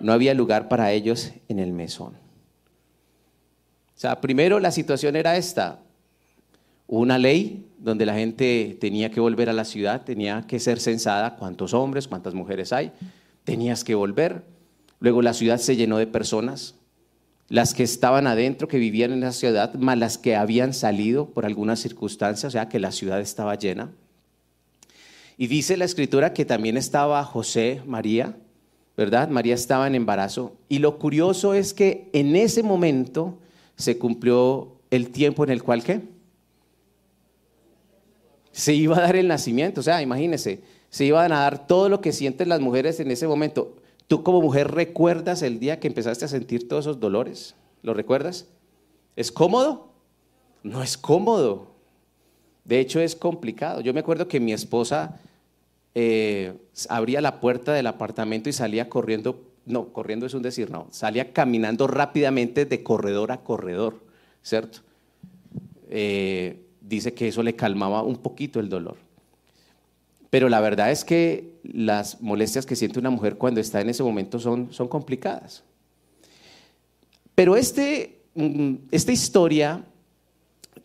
No 0.00 0.12
había 0.12 0.34
lugar 0.34 0.68
para 0.68 0.92
ellos 0.92 1.32
en 1.48 1.58
el 1.58 1.72
mesón. 1.72 2.14
O 3.96 4.00
sea, 4.00 4.20
primero 4.20 4.60
la 4.60 4.70
situación 4.70 5.16
era 5.16 5.36
esta. 5.36 5.80
Una 6.86 7.18
ley 7.18 7.66
donde 7.78 8.06
la 8.06 8.14
gente 8.14 8.76
tenía 8.80 9.10
que 9.10 9.20
volver 9.20 9.48
a 9.48 9.52
la 9.52 9.64
ciudad, 9.64 10.02
tenía 10.02 10.44
que 10.46 10.58
ser 10.58 10.80
censada 10.80 11.36
cuántos 11.36 11.74
hombres, 11.74 12.08
cuántas 12.08 12.34
mujeres 12.34 12.72
hay, 12.72 12.92
tenías 13.44 13.84
que 13.84 13.94
volver. 13.94 14.42
Luego 15.00 15.22
la 15.22 15.34
ciudad 15.34 15.58
se 15.58 15.76
llenó 15.76 15.98
de 15.98 16.06
personas, 16.06 16.74
las 17.48 17.74
que 17.74 17.82
estaban 17.82 18.26
adentro, 18.26 18.68
que 18.68 18.78
vivían 18.78 19.12
en 19.12 19.20
la 19.20 19.32
ciudad, 19.32 19.74
más 19.74 19.98
las 19.98 20.18
que 20.18 20.34
habían 20.34 20.72
salido 20.72 21.26
por 21.26 21.44
alguna 21.44 21.76
circunstancia, 21.76 22.48
o 22.48 22.50
sea 22.50 22.68
que 22.68 22.80
la 22.80 22.90
ciudad 22.90 23.20
estaba 23.20 23.54
llena. 23.54 23.90
Y 25.36 25.48
dice 25.48 25.76
la 25.76 25.84
escritura 25.84 26.32
que 26.32 26.44
también 26.44 26.76
estaba 26.76 27.22
José, 27.24 27.82
María, 27.86 28.36
¿verdad? 28.96 29.28
María 29.28 29.54
estaba 29.54 29.86
en 29.86 29.94
embarazo. 29.94 30.52
Y 30.68 30.78
lo 30.78 30.98
curioso 30.98 31.54
es 31.54 31.74
que 31.74 32.08
en 32.12 32.36
ese 32.36 32.62
momento 32.62 33.38
se 33.76 33.98
cumplió 33.98 34.72
el 34.90 35.10
tiempo 35.10 35.44
en 35.44 35.50
el 35.50 35.62
cual, 35.62 35.82
¿qué? 35.82 36.02
Se 38.52 38.72
iba 38.72 38.96
a 38.98 39.02
dar 39.02 39.16
el 39.16 39.26
nacimiento. 39.26 39.80
O 39.80 39.84
sea, 39.84 40.00
imagínense, 40.00 40.62
se 40.90 41.04
iban 41.04 41.32
a 41.32 41.40
dar 41.40 41.66
todo 41.66 41.88
lo 41.88 42.00
que 42.00 42.12
sienten 42.12 42.48
las 42.48 42.60
mujeres 42.60 43.00
en 43.00 43.10
ese 43.10 43.26
momento. 43.26 43.74
¿Tú 44.06 44.22
como 44.22 44.40
mujer 44.40 44.70
recuerdas 44.70 45.42
el 45.42 45.58
día 45.58 45.80
que 45.80 45.88
empezaste 45.88 46.26
a 46.26 46.28
sentir 46.28 46.68
todos 46.68 46.84
esos 46.84 47.00
dolores? 47.00 47.56
¿Lo 47.82 47.94
recuerdas? 47.94 48.46
¿Es 49.16 49.32
cómodo? 49.32 49.88
No 50.62 50.82
es 50.82 50.96
cómodo. 50.96 51.72
De 52.64 52.78
hecho, 52.78 53.00
es 53.00 53.16
complicado. 53.16 53.80
Yo 53.80 53.92
me 53.92 54.00
acuerdo 54.00 54.28
que 54.28 54.40
mi 54.40 54.52
esposa 54.52 55.20
eh, 55.94 56.54
abría 56.88 57.20
la 57.20 57.40
puerta 57.40 57.72
del 57.72 57.86
apartamento 57.86 58.48
y 58.48 58.52
salía 58.52 58.88
corriendo, 58.88 59.42
no, 59.64 59.92
corriendo 59.92 60.26
es 60.26 60.34
un 60.34 60.42
decir, 60.42 60.70
no, 60.70 60.88
salía 60.90 61.32
caminando 61.32 61.86
rápidamente 61.86 62.64
de 62.64 62.82
corredor 62.82 63.30
a 63.32 63.42
corredor, 63.42 64.00
¿cierto? 64.42 64.80
Eh, 65.88 66.60
dice 66.80 67.14
que 67.14 67.28
eso 67.28 67.42
le 67.42 67.54
calmaba 67.54 68.02
un 68.02 68.16
poquito 68.16 68.58
el 68.60 68.68
dolor. 68.68 68.96
Pero 70.30 70.48
la 70.48 70.60
verdad 70.60 70.90
es 70.90 71.04
que 71.04 71.60
las 71.62 72.20
molestias 72.20 72.66
que 72.66 72.74
siente 72.74 72.98
una 72.98 73.10
mujer 73.10 73.36
cuando 73.36 73.60
está 73.60 73.80
en 73.80 73.88
ese 73.88 74.02
momento 74.02 74.40
son, 74.40 74.72
son 74.72 74.88
complicadas. 74.88 75.62
Pero 77.36 77.54
este, 77.56 78.18
mm, 78.34 78.74
esta 78.90 79.12
historia 79.12 79.84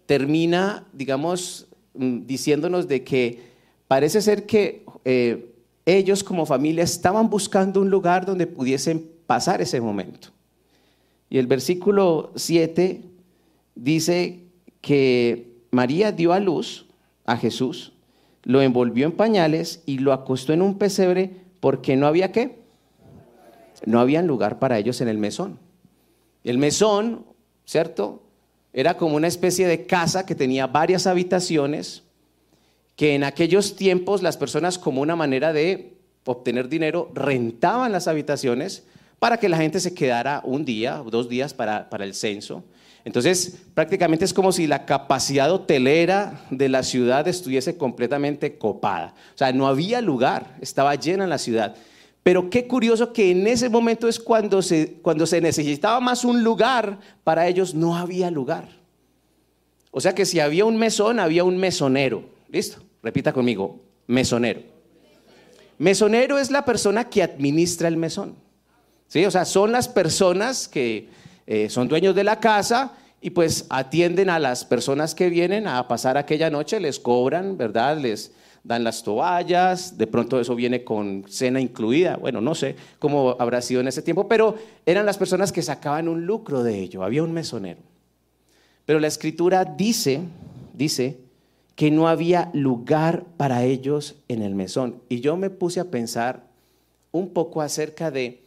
termina, 0.05 0.87
digamos, 0.93 1.67
mm, 1.95 2.27
diciéndonos 2.27 2.87
de 2.87 3.03
que 3.03 3.48
parece 3.89 4.21
ser 4.21 4.45
que 4.45 4.85
eh, 5.03 5.51
ellos 5.83 6.23
como 6.23 6.45
familia 6.45 6.83
estaban 6.83 7.27
buscando 7.27 7.81
un 7.81 7.89
lugar 7.89 8.23
donde 8.23 8.45
pudiesen 8.45 9.09
pasar 9.25 9.63
ese 9.63 9.81
momento. 9.81 10.27
Y 11.27 11.39
el 11.39 11.47
versículo 11.47 12.31
7 12.35 13.01
dice 13.73 14.43
que 14.79 15.55
María 15.71 16.11
dio 16.11 16.33
a 16.33 16.39
luz 16.39 16.85
a 17.25 17.35
Jesús, 17.35 17.93
lo 18.43 18.61
envolvió 18.61 19.07
en 19.07 19.11
pañales 19.13 19.81
y 19.87 19.97
lo 19.97 20.13
acostó 20.13 20.53
en 20.53 20.61
un 20.61 20.77
pesebre 20.77 21.37
porque 21.59 21.95
no 21.95 22.05
había 22.05 22.31
qué. 22.31 22.59
No 23.87 23.99
había 23.99 24.21
lugar 24.21 24.59
para 24.59 24.77
ellos 24.77 25.01
en 25.01 25.07
el 25.07 25.17
mesón. 25.17 25.57
El 26.43 26.59
mesón, 26.59 27.25
¿cierto? 27.65 28.21
Era 28.71 28.97
como 28.97 29.15
una 29.15 29.27
especie 29.27 29.67
de 29.67 29.87
casa 29.87 30.27
que 30.27 30.35
tenía 30.35 30.67
varias 30.67 31.07
habitaciones, 31.07 32.03
que 32.99 33.15
en 33.15 33.23
aquellos 33.23 33.77
tiempos 33.77 34.21
las 34.21 34.35
personas 34.35 34.77
como 34.77 34.99
una 35.01 35.15
manera 35.15 35.53
de 35.53 35.93
obtener 36.25 36.67
dinero 36.67 37.09
rentaban 37.13 37.93
las 37.93 38.09
habitaciones 38.09 38.83
para 39.19 39.37
que 39.37 39.47
la 39.47 39.55
gente 39.55 39.79
se 39.79 39.93
quedara 39.93 40.41
un 40.43 40.65
día 40.65 41.01
o 41.01 41.09
dos 41.09 41.29
días 41.29 41.53
para, 41.53 41.89
para 41.89 42.03
el 42.03 42.13
censo. 42.13 42.61
Entonces, 43.05 43.57
prácticamente 43.73 44.25
es 44.25 44.33
como 44.33 44.51
si 44.51 44.67
la 44.67 44.85
capacidad 44.85 45.49
hotelera 45.49 46.41
de 46.49 46.67
la 46.67 46.83
ciudad 46.83 47.25
estuviese 47.29 47.77
completamente 47.77 48.57
copada. 48.57 49.13
O 49.33 49.37
sea, 49.37 49.53
no 49.53 49.69
había 49.69 50.01
lugar, 50.01 50.57
estaba 50.59 50.93
llena 50.95 51.25
la 51.25 51.37
ciudad. 51.37 51.77
Pero 52.21 52.49
qué 52.49 52.67
curioso 52.67 53.13
que 53.13 53.31
en 53.31 53.47
ese 53.47 53.69
momento 53.69 54.09
es 54.09 54.19
cuando 54.19 54.61
se, 54.61 54.97
cuando 55.01 55.25
se 55.25 55.39
necesitaba 55.39 56.01
más 56.01 56.25
un 56.25 56.43
lugar, 56.43 56.99
para 57.23 57.47
ellos 57.47 57.73
no 57.73 57.95
había 57.95 58.29
lugar. 58.29 58.67
O 59.89 60.01
sea 60.01 60.13
que 60.13 60.25
si 60.25 60.41
había 60.41 60.65
un 60.65 60.75
mesón, 60.75 61.17
había 61.17 61.45
un 61.45 61.55
mesonero. 61.55 62.37
¿Listo? 62.49 62.88
Repita 63.01 63.33
conmigo, 63.33 63.79
mesonero. 64.07 64.61
Mesonero 65.77 66.37
es 66.37 66.51
la 66.51 66.65
persona 66.65 67.09
que 67.09 67.23
administra 67.23 67.87
el 67.87 67.97
mesón. 67.97 68.35
¿Sí? 69.07 69.25
O 69.25 69.31
sea, 69.31 69.45
son 69.45 69.71
las 69.71 69.87
personas 69.87 70.67
que 70.67 71.09
eh, 71.47 71.69
son 71.69 71.87
dueños 71.87 72.13
de 72.13 72.23
la 72.23 72.39
casa 72.39 72.93
y 73.21 73.31
pues 73.31 73.65
atienden 73.69 74.29
a 74.29 74.39
las 74.39 74.65
personas 74.65 75.15
que 75.15 75.29
vienen 75.29 75.67
a 75.67 75.87
pasar 75.87 76.17
aquella 76.17 76.49
noche, 76.49 76.79
les 76.79 76.99
cobran, 76.99 77.57
¿verdad? 77.57 77.97
Les 77.97 78.33
dan 78.63 78.83
las 78.83 79.03
toallas, 79.03 79.97
de 79.97 80.05
pronto 80.05 80.39
eso 80.39 80.55
viene 80.55 80.83
con 80.83 81.25
cena 81.27 81.59
incluida, 81.59 82.17
bueno, 82.17 82.41
no 82.41 82.55
sé 82.55 82.75
cómo 82.99 83.35
habrá 83.39 83.61
sido 83.61 83.81
en 83.81 83.87
ese 83.87 84.01
tiempo, 84.01 84.27
pero 84.27 84.55
eran 84.85 85.05
las 85.05 85.17
personas 85.17 85.51
que 85.51 85.61
sacaban 85.61 86.07
un 86.07 86.25
lucro 86.25 86.61
de 86.61 86.79
ello, 86.79 87.03
había 87.03 87.23
un 87.23 87.31
mesonero. 87.31 87.79
Pero 88.85 88.99
la 88.99 89.07
escritura 89.07 89.65
dice, 89.65 90.21
dice 90.73 91.19
que 91.79 91.91
no 91.91 92.09
había 92.09 92.49
lugar 92.51 93.23
para 93.37 93.63
ellos 93.63 94.17
en 94.27 94.41
el 94.41 94.53
mesón. 94.53 95.01
Y 95.07 95.21
yo 95.21 95.37
me 95.37 95.49
puse 95.49 95.79
a 95.79 95.85
pensar 95.89 96.43
un 97.13 97.29
poco 97.29 97.61
acerca 97.61 98.11
de 98.11 98.43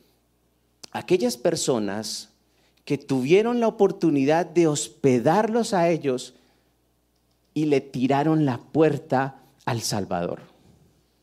aquellas 0.91 1.39
personas 1.39 2.29
que 2.85 2.99
tuvieron 2.99 3.59
la 3.59 3.69
oportunidad 3.69 4.45
de 4.45 4.67
hospedarlos 4.67 5.73
a 5.73 5.89
ellos 5.89 6.35
y 7.55 7.65
le 7.65 7.81
tiraron 7.81 8.45
la 8.45 8.59
puerta 8.59 9.41
al 9.65 9.81
Salvador. 9.81 10.41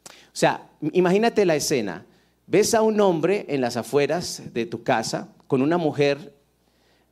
O 0.08 0.10
sea, 0.34 0.68
imagínate 0.94 1.46
la 1.46 1.58
escena. 1.58 2.08
Ves 2.48 2.74
a 2.74 2.82
un 2.82 3.00
hombre 3.02 3.46
en 3.50 3.62
las 3.62 3.78
afueras 3.78 4.42
de 4.52 4.66
tu 4.66 4.82
casa 4.82 5.30
con 5.46 5.62
una 5.62 5.78
mujer 5.78 6.34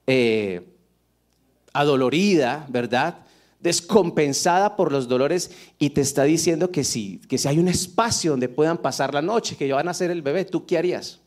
eh, 0.08 0.68
adolorida, 1.72 2.66
¿verdad? 2.68 3.27
Descompensada 3.68 4.76
por 4.76 4.91
los 4.91 5.07
dolores 5.07 5.51
y 5.78 5.91
te 5.91 6.01
está 6.01 6.24
diciendo 6.24 6.72
que 6.72 6.84
si, 6.84 7.20
que 7.28 7.38
si 7.38 7.47
hay 7.47 7.59
un 7.59 7.68
espacio 7.68 8.32
donde 8.32 8.49
puedan 8.49 8.78
pasar 8.78 9.13
la 9.13 9.22
noche, 9.22 9.55
que 9.55 9.72
van 9.72 9.88
a 9.89 9.93
ser 9.93 10.09
el 10.09 10.22
bebé, 10.22 10.45
¿tú 10.45 10.65
qué 10.65 10.78
harías? 10.78 11.20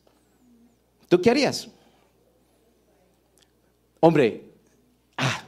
¿Tú 1.07 1.21
qué 1.21 1.29
harías? 1.29 1.69
Hombre, 3.99 4.43
ah, 5.17 5.43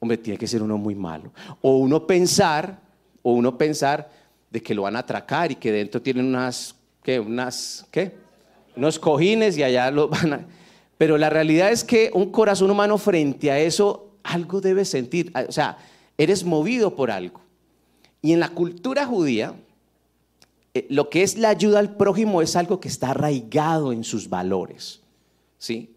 hombre, 0.00 0.18
tiene 0.18 0.38
que 0.38 0.46
ser 0.46 0.62
uno 0.62 0.76
muy 0.76 0.94
malo. 0.94 1.32
O 1.62 1.76
uno 1.76 2.06
pensar, 2.06 2.80
o 3.22 3.32
uno 3.32 3.56
pensar 3.56 4.10
de 4.50 4.60
que 4.60 4.74
lo 4.74 4.82
van 4.82 4.96
a 4.96 5.00
atracar 5.00 5.52
y 5.52 5.56
que 5.56 5.70
dentro 5.70 6.02
tienen 6.02 6.26
unas, 6.26 6.74
¿qué? 7.02 7.20
Unas, 7.20 7.86
¿qué? 7.90 8.16
Unos 8.76 8.98
cojines 8.98 9.56
y 9.56 9.62
allá 9.62 9.90
lo 9.90 10.08
van 10.08 10.32
a... 10.32 10.46
Pero 10.98 11.18
la 11.18 11.30
realidad 11.30 11.70
es 11.70 11.84
que 11.84 12.10
un 12.12 12.32
corazón 12.32 12.70
humano 12.70 12.98
frente 12.98 13.50
a 13.50 13.58
eso, 13.58 14.16
algo 14.24 14.60
debe 14.60 14.84
sentir. 14.84 15.32
O 15.48 15.52
sea, 15.52 15.78
eres 16.18 16.44
movido 16.44 16.94
por 16.94 17.10
algo. 17.10 17.40
Y 18.22 18.32
en 18.32 18.40
la 18.40 18.48
cultura 18.48 19.06
judía, 19.06 19.54
eh, 20.74 20.86
lo 20.90 21.10
que 21.10 21.22
es 21.22 21.38
la 21.38 21.50
ayuda 21.50 21.78
al 21.78 21.96
prójimo 21.96 22.42
es 22.42 22.56
algo 22.56 22.80
que 22.80 22.88
está 22.88 23.10
arraigado 23.10 23.92
en 23.92 24.04
sus 24.04 24.28
valores. 24.28 25.00
¿Sí? 25.58 25.94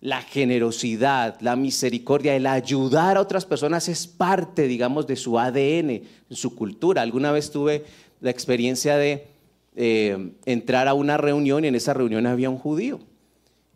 La 0.00 0.20
generosidad, 0.20 1.40
la 1.40 1.54
misericordia, 1.54 2.34
el 2.34 2.46
ayudar 2.46 3.16
a 3.16 3.20
otras 3.20 3.46
personas 3.46 3.88
es 3.88 4.06
parte, 4.06 4.66
digamos, 4.66 5.06
de 5.06 5.16
su 5.16 5.38
ADN, 5.38 5.90
en 5.90 6.36
su 6.36 6.54
cultura. 6.56 7.02
Alguna 7.02 7.30
vez 7.30 7.50
tuve 7.50 7.84
la 8.20 8.30
experiencia 8.30 8.96
de 8.96 9.28
eh, 9.76 10.32
entrar 10.44 10.88
a 10.88 10.94
una 10.94 11.16
reunión 11.16 11.64
y 11.64 11.68
en 11.68 11.74
esa 11.74 11.94
reunión 11.94 12.26
había 12.26 12.50
un 12.50 12.58
judío. 12.58 13.00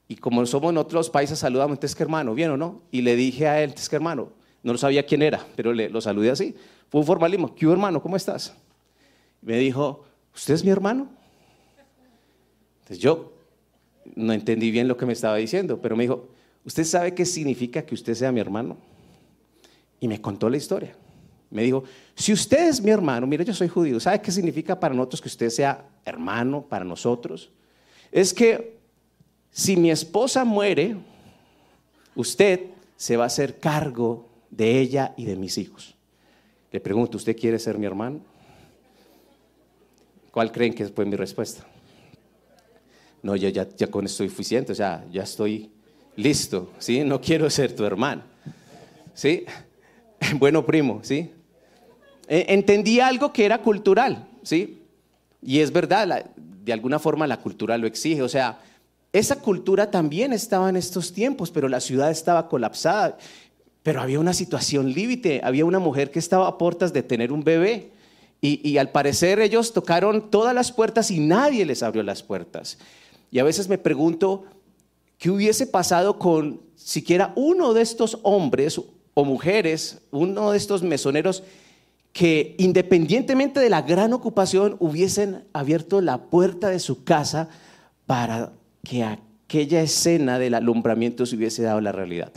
Y 0.09 0.16
como 0.16 0.45
somos 0.47 0.70
en 0.70 0.79
otros 0.79 1.11
países, 1.11 1.39
saludamos, 1.39 1.77
entonces 1.77 1.97
que 1.97 2.03
hermano, 2.03 2.35
¿bien 2.35 2.51
o 2.51 2.57
no? 2.57 2.83
Y 2.91 3.03
le 3.03 3.16
dije 3.16 3.49
a 3.49 3.62
él, 3.62 3.70
entonces 3.70 3.89
que 3.89 3.97
hermano, 3.97 4.31
no 4.73 4.79
sabía 4.79 5.07
quién 5.07 5.23
era, 5.23 5.47
pero 5.55 5.73
le, 5.73 5.89
lo 5.89 6.01
saludé 6.01 6.31
así. 6.31 6.55
Fue 6.91 7.01
un 7.01 7.07
formalismo, 7.07 7.55
¿qué 7.55 7.67
hermano? 7.67 8.03
¿Cómo 8.03 8.17
estás? 8.17 8.55
Me 9.43 9.57
dijo, 9.59 10.05
¿usted 10.35 10.55
es 10.55 10.64
mi 10.64 10.71
hermano? 10.71 11.09
Entonces 12.81 12.99
yo 12.99 13.33
no 14.14 14.33
entendí 14.33 14.71
bien 14.71 14.89
lo 14.89 14.97
que 14.97 15.07
me 15.07 15.12
estaba 15.12 15.37
diciendo, 15.37 15.81
pero 15.81 15.97
me 15.97 16.05
dijo, 16.05 16.29
¿usted 16.64 16.85
sabe 16.85 17.14
qué 17.14 17.25
significa 17.25 17.83
que 17.83 17.95
usted 17.95 18.14
sea 18.14 18.33
mi 18.33 18.41
hermano? 18.41 18.77
Y 20.01 20.09
me 20.09 20.21
contó 20.21 20.49
la 20.49 20.57
historia. 20.57 20.95
Me 21.51 21.62
dijo, 21.62 21.85
si 22.14 22.33
usted 22.33 22.69
es 22.69 22.81
mi 22.81 22.91
hermano, 22.91 23.27
mire, 23.27 23.45
yo 23.45 23.55
soy 23.55 23.69
judío, 23.69 24.01
¿sabe 24.01 24.21
qué 24.21 24.33
significa 24.33 24.79
para 24.79 24.95
nosotros 24.95 25.21
que 25.21 25.29
usted 25.29 25.51
sea 25.51 25.85
hermano 26.05 26.62
para 26.62 26.85
nosotros? 26.85 27.51
Es 28.11 28.35
que 28.35 28.79
si 29.51 29.77
mi 29.77 29.91
esposa 29.91 30.45
muere, 30.45 30.97
usted 32.14 32.61
se 32.97 33.17
va 33.17 33.25
a 33.25 33.27
hacer 33.29 33.59
cargo 33.59 34.29
de 34.57 34.81
ella 34.81 35.15
y 35.17 35.25
de 35.25 35.37
mis 35.37 35.59
hijos. 35.59 35.95
Le 36.73 36.81
pregunto, 36.81 37.17
¿usted 37.17 37.37
quiere 37.37 37.59
ser 37.59 37.79
mi 37.79 37.87
hermano? 37.87 38.21
¿Cuál 40.31 40.53
creen 40.53 40.75
que 40.75 40.87
fue 40.89 41.05
mi 41.05 41.17
respuesta? 41.17 41.65
No, 43.23 43.37
ya, 43.37 43.49
ya, 43.49 43.67
ya 43.77 43.87
con 43.89 44.05
esto 44.05 44.25
suficiente, 44.25 44.73
o 44.73 44.75
sea, 44.75 45.05
ya 45.11 45.23
estoy 45.23 45.71
listo, 46.17 46.71
¿sí? 46.79 47.03
No 47.05 47.21
quiero 47.21 47.49
ser 47.51 47.75
tu 47.75 47.85
hermano, 47.85 48.23
¿sí? 49.15 49.45
Bueno, 50.39 50.65
primo, 50.65 51.01
¿sí? 51.03 51.31
E- 52.27 52.47
Entendí 52.49 53.01
algo 53.01 53.33
que 53.33 53.45
era 53.45 53.59
cultural, 53.63 54.27
¿sí? 54.43 54.83
Y 55.43 55.61
es 55.61 55.71
verdad, 55.73 56.31
de 56.37 56.73
alguna 56.73 56.99
forma 56.99 57.27
la 57.27 57.41
cultura 57.41 57.77
lo 57.79 57.87
exige, 57.87 58.23
o 58.23 58.29
sea, 58.29 58.59
esa 59.13 59.41
cultura 59.41 59.91
también 59.91 60.33
estaba 60.33 60.69
en 60.69 60.77
estos 60.77 61.13
tiempos, 61.13 61.51
pero 61.51 61.69
la 61.69 61.81
ciudad 61.81 62.11
estaba 62.11 62.49
colapsada, 62.49 63.17
pero 63.87 64.03
había 64.03 64.18
una 64.18 64.34
situación 64.34 64.93
límite, 64.93 65.41
había 65.45 65.64
una 65.64 65.78
mujer 65.78 66.11
que 66.11 66.18
estaba 66.18 66.49
a 66.49 66.59
puertas 66.59 66.93
de 66.93 67.05
tener 67.05 67.30
un 67.30 67.45
bebé. 67.45 67.93
Y, 68.41 68.68
y 68.68 68.78
al 68.78 68.91
parecer 68.91 69.39
ellos 69.39 69.72
tocaron 69.72 70.28
todas 70.28 70.53
las 70.53 70.72
puertas 70.72 71.12
y 71.12 71.20
nadie 71.20 71.64
les 71.64 71.84
abrió 71.84 72.03
las 72.03 72.24
puertas. 72.24 72.78
Y 73.30 73.39
a 73.39 73.45
veces 73.45 73.68
me 73.68 73.78
pregunto, 73.78 74.43
¿qué 75.18 75.30
hubiese 75.30 75.68
pasado 75.68 76.18
con 76.18 76.62
siquiera 76.74 77.32
uno 77.37 77.74
de 77.74 77.82
estos 77.82 78.18
hombres 78.24 78.80
o 79.14 79.24
mujeres, 79.24 80.01
uno 80.11 80.51
de 80.51 80.57
estos 80.59 80.82
mesoneros, 80.82 81.45
que 82.12 82.57
independientemente 82.59 83.61
de 83.61 83.70
la 83.70 83.82
gran 83.82 84.12
ocupación 84.12 84.74
hubiesen 84.80 85.45
abierto 85.53 86.01
la 86.01 86.24
puerta 86.24 86.70
de 86.70 86.80
su 86.80 87.05
casa 87.05 87.51
para 88.05 88.51
que 88.82 89.05
aquella 89.05 89.80
escena 89.80 90.41
del 90.41 90.55
alumbramiento 90.55 91.24
se 91.24 91.37
hubiese 91.37 91.62
dado 91.62 91.80
la 91.80 91.93
realidad? 91.93 92.32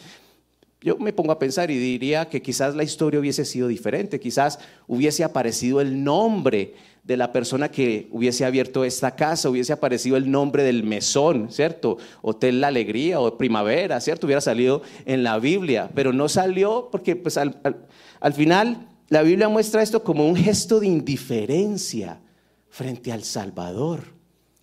Yo 0.81 0.97
me 0.97 1.11
pongo 1.11 1.31
a 1.33 1.39
pensar 1.39 1.69
y 1.71 1.77
diría 1.77 2.29
que 2.29 2.41
quizás 2.41 2.73
la 2.75 2.83
historia 2.83 3.19
hubiese 3.19 3.43
sido 3.43 3.67
diferente, 3.67 4.19
quizás 4.19 4.59
hubiese 4.87 5.25
aparecido 5.25 5.81
el 5.81 6.03
nombre 6.03 6.73
de 7.03 7.17
la 7.17 7.33
persona 7.33 7.69
que 7.69 8.07
hubiese 8.11 8.45
abierto 8.45 8.85
esta 8.85 9.15
casa, 9.15 9.49
hubiese 9.49 9.73
aparecido 9.73 10.15
el 10.15 10.31
nombre 10.31 10.63
del 10.63 10.83
mesón, 10.83 11.51
¿cierto? 11.51 11.97
Hotel 12.21 12.61
La 12.61 12.67
Alegría 12.67 13.19
o 13.19 13.37
Primavera, 13.37 13.99
¿cierto? 13.99 14.25
Hubiera 14.27 14.41
salido 14.41 14.81
en 15.05 15.23
la 15.23 15.37
Biblia, 15.39 15.89
pero 15.93 16.13
no 16.13 16.29
salió 16.29 16.87
porque 16.91 17.15
pues 17.17 17.35
al, 17.37 17.59
al- 17.63 17.85
al 18.21 18.33
final 18.33 18.87
la 19.09 19.21
Biblia 19.23 19.49
muestra 19.49 19.81
esto 19.81 20.03
como 20.03 20.27
un 20.27 20.35
gesto 20.35 20.79
de 20.79 20.87
indiferencia 20.87 22.21
frente 22.69 23.11
al 23.11 23.23
Salvador. 23.23 24.03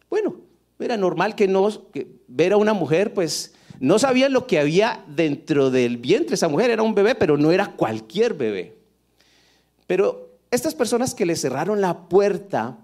Bueno, 0.09 0.37
era 0.79 0.97
normal 0.97 1.35
que 1.35 1.49
no 1.49 1.91
que 1.91 2.07
ver 2.29 2.53
a 2.53 2.57
una 2.57 2.73
mujer, 2.75 3.13
pues 3.13 3.53
no 3.81 3.99
sabían 3.99 4.33
lo 4.33 4.47
que 4.47 4.59
había 4.59 5.05
dentro 5.09 5.71
del 5.71 5.97
vientre. 5.97 6.35
Esa 6.35 6.49
mujer 6.49 6.71
era 6.71 6.83
un 6.83 6.95
bebé, 6.95 7.15
pero 7.15 7.37
no 7.37 7.53
era 7.53 7.73
cualquier 7.73 8.35
bebé. 8.35 8.77
Pero 9.87 10.31
estas 10.51 10.75
personas 10.75 11.15
que 11.15 11.27
le 11.27 11.37
cerraron 11.37 11.81
la 11.81 12.09
puerta 12.09 12.79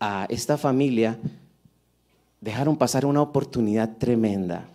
a 0.00 0.26
esta 0.28 0.58
familia 0.58 1.18
dejaron 2.40 2.76
pasar 2.76 3.06
una 3.06 3.22
oportunidad 3.22 3.96
tremenda. 3.98 4.68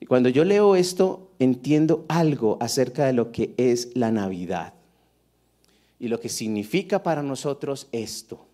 Y 0.00 0.06
cuando 0.06 0.28
yo 0.28 0.44
leo 0.44 0.74
esto, 0.74 1.30
entiendo 1.38 2.04
algo 2.08 2.58
acerca 2.60 3.06
de 3.06 3.12
lo 3.12 3.30
que 3.30 3.54
es 3.56 3.90
la 3.94 4.10
Navidad 4.10 4.74
y 5.98 6.08
lo 6.08 6.18
que 6.18 6.28
significa 6.28 7.04
para 7.04 7.22
nosotros 7.22 7.86
esto. 7.92 8.44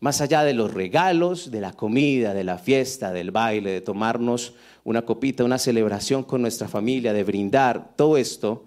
Más 0.00 0.20
allá 0.20 0.44
de 0.44 0.52
los 0.52 0.74
regalos, 0.74 1.50
de 1.50 1.60
la 1.60 1.72
comida, 1.72 2.34
de 2.34 2.44
la 2.44 2.58
fiesta, 2.58 3.12
del 3.12 3.30
baile, 3.30 3.70
de 3.70 3.80
tomarnos 3.80 4.54
una 4.84 5.02
copita, 5.02 5.44
una 5.44 5.58
celebración 5.58 6.22
con 6.22 6.42
nuestra 6.42 6.68
familia, 6.68 7.12
de 7.12 7.24
brindar, 7.24 7.92
todo 7.96 8.16
esto, 8.16 8.66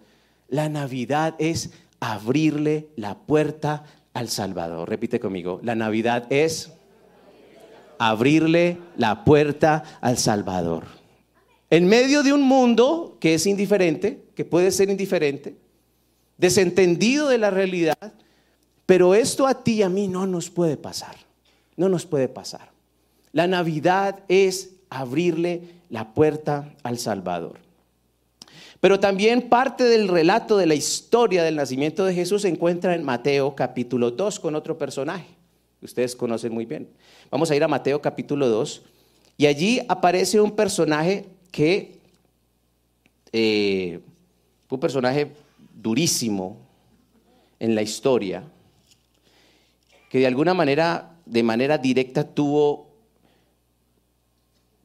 la 0.50 0.68
Navidad 0.70 1.36
es 1.38 1.72
abrirle 2.00 2.88
la 2.96 3.18
puerta 3.20 3.84
al 4.14 4.30
Salvador. 4.30 4.90
Repite 4.90 5.20
conmigo, 5.20 5.60
la 5.64 5.76
Navidad 5.76 6.26
es 6.32 6.72
abrirle 8.00 8.80
la 8.98 9.24
puerta 9.24 9.84
al 10.02 10.18
Salvador. 10.18 10.86
En 11.70 11.88
medio 11.88 12.24
de 12.24 12.34
un 12.34 12.42
mundo 12.42 13.18
que 13.20 13.36
es 13.36 13.46
indiferente, 13.46 14.24
que 14.36 14.46
puede 14.46 14.72
ser 14.72 14.90
indiferente, 14.90 15.56
desentendido 16.38 17.28
de 17.28 17.38
la 17.38 17.52
realidad, 17.52 18.14
pero 18.90 19.14
esto 19.14 19.46
a 19.46 19.54
ti 19.54 19.74
y 19.74 19.84
a 19.84 19.88
mí 19.88 20.08
no 20.08 20.26
nos 20.26 20.50
puede 20.50 20.76
pasar. 20.76 21.16
No 21.78 21.90
nos 21.90 22.08
puede 22.08 22.28
pasar. 22.28 22.72
La 23.34 23.46
Navidad 23.46 24.22
es 24.28 24.72
abrirle 24.90 25.62
la 25.92 26.16
puerta 26.16 26.74
al 26.82 26.98
Salvador. 26.98 27.60
Pero 28.80 29.00
también 29.00 29.48
parte 29.48 29.84
del 29.84 30.08
relato 30.08 30.58
de 30.58 30.66
la 30.66 30.74
historia 30.74 31.44
del 31.44 31.56
nacimiento 31.56 32.04
de 32.04 32.16
Jesús 32.16 32.42
se 32.42 32.48
encuentra 32.48 32.96
en 32.96 33.04
Mateo 33.04 33.54
capítulo 33.54 34.10
2 34.10 34.40
con 34.40 34.56
otro 34.56 34.80
personaje. 34.80 35.28
que 35.80 35.86
Ustedes 35.86 36.16
conocen 36.16 36.52
muy 36.52 36.66
bien. 36.66 36.90
Vamos 37.30 37.52
a 37.52 37.56
ir 37.56 37.64
a 37.64 37.68
Mateo 37.68 38.02
capítulo 38.02 38.50
2 38.50 38.82
y 39.38 39.46
allí 39.46 39.82
aparece 39.88 40.42
un 40.42 40.56
personaje 40.56 41.28
que, 41.52 42.00
eh, 43.34 44.00
un 44.68 44.80
personaje 44.80 45.32
durísimo 45.80 46.58
en 47.60 47.76
la 47.76 47.84
historia, 47.84 48.44
que 50.10 50.20
de 50.20 50.28
alguna 50.28 50.54
manera, 50.54 51.16
de 51.26 51.44
manera 51.44 51.78
directa, 51.78 52.24
tuvo, 52.24 52.88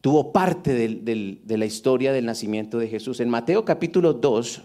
tuvo 0.00 0.32
parte 0.32 0.74
de 0.74 1.58
la 1.58 1.64
historia 1.64 2.12
del 2.12 2.26
nacimiento 2.26 2.78
de 2.78 2.88
Jesús. 2.88 3.20
En 3.20 3.30
Mateo 3.30 3.64
capítulo 3.64 4.12
2, 4.12 4.62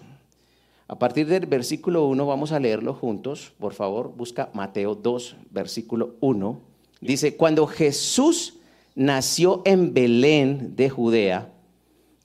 a 0.89 0.99
partir 0.99 1.27
del 1.27 1.45
versículo 1.45 2.07
1, 2.07 2.25
vamos 2.25 2.51
a 2.51 2.59
leerlo 2.59 2.93
juntos, 2.93 3.53
por 3.57 3.73
favor, 3.73 4.13
busca 4.15 4.49
Mateo 4.53 4.95
2, 4.95 5.37
versículo 5.51 6.15
1. 6.19 6.59
Dice, 6.99 7.37
cuando 7.37 7.65
Jesús 7.65 8.55
nació 8.95 9.61
en 9.65 9.93
Belén 9.93 10.75
de 10.75 10.89
Judea, 10.89 11.53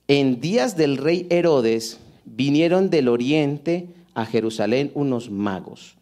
en 0.07 0.41
días 0.41 0.75
del 0.75 0.97
rey 0.97 1.25
Herodes, 1.29 1.99
vinieron 2.25 2.89
del 2.89 3.07
oriente 3.07 3.87
a 4.13 4.25
Jerusalén 4.25 4.91
unos 4.93 5.29
magos, 5.29 5.95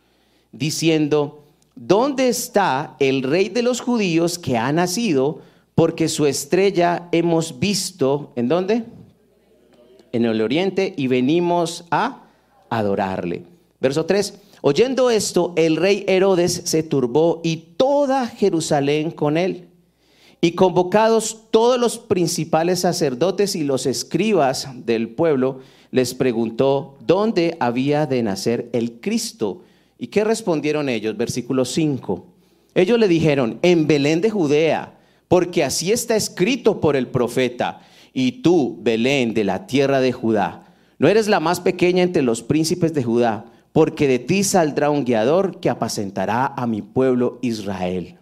diciendo, 0.52 1.43
¿dónde 1.76 2.30
está 2.30 2.96
el 3.00 3.24
rey 3.24 3.50
de 3.50 3.64
los 3.64 3.82
judíos 3.82 4.40
que 4.40 4.58
ha 4.58 4.72
nacido? 4.72 5.42
Porque 5.76 6.08
su 6.08 6.26
estrella 6.26 7.10
hemos 7.12 7.60
visto, 7.60 8.32
¿en 8.36 8.48
dónde? 8.48 8.84
En 10.12 10.26
el 10.26 10.42
oriente 10.42 10.94
y 10.96 11.08
venimos 11.08 11.86
a 11.90 12.24
adorarle. 12.70 13.44
Verso 13.80 14.06
3. 14.06 14.40
Oyendo 14.62 15.10
esto, 15.10 15.52
el 15.58 15.76
rey 15.76 16.06
Herodes 16.08 16.62
se 16.66 16.84
turbó 16.84 17.42
y 17.44 17.58
toda 17.76 18.28
Jerusalén 18.28 19.12
con 19.12 19.38
él. 19.38 19.68
Y 20.40 20.54
convocados 20.54 21.50
todos 21.52 21.80
los 21.80 21.98
principales 21.98 22.80
sacerdotes 22.80 23.56
y 23.56 23.64
los 23.64 23.86
escribas 23.86 24.70
del 24.86 25.10
pueblo, 25.10 25.60
les 25.92 26.14
preguntó 26.14 26.98
dónde 27.06 27.58
había 27.60 28.06
de 28.06 28.24
nacer 28.24 28.70
el 28.74 29.00
Cristo. 29.00 29.64
¿Y 30.04 30.08
qué 30.08 30.26
respondieron 30.26 30.90
ellos? 30.90 31.16
Versículo 31.16 31.64
5. 31.64 32.26
Ellos 32.76 33.00
le 33.00 33.08
dijeron, 33.08 33.60
en 33.62 33.88
Belén 33.88 34.20
de 34.20 34.30
Judea, 34.30 35.00
porque 35.30 35.64
así 35.64 35.94
está 35.94 36.18
escrito 36.18 36.82
por 36.82 36.98
el 36.98 37.08
profeta. 37.08 37.80
Y 38.12 38.42
tú, 38.42 38.78
Belén, 38.82 39.34
de 39.34 39.46
la 39.46 39.66
tierra 39.66 40.02
de 40.02 40.12
Judá, 40.12 40.66
no 41.00 41.08
eres 41.08 41.30
la 41.30 41.40
más 41.40 41.62
pequeña 41.62 42.04
entre 42.04 42.22
los 42.22 42.44
príncipes 42.44 42.94
de 42.94 43.02
Judá, 43.02 43.46
porque 43.72 44.10
de 44.10 44.20
ti 44.20 44.44
saldrá 44.44 44.90
un 44.90 45.06
guiador 45.06 45.62
que 45.62 45.70
apacentará 45.70 46.48
a 46.48 46.68
mi 46.68 46.82
pueblo 46.82 47.40
Israel. 47.42 48.18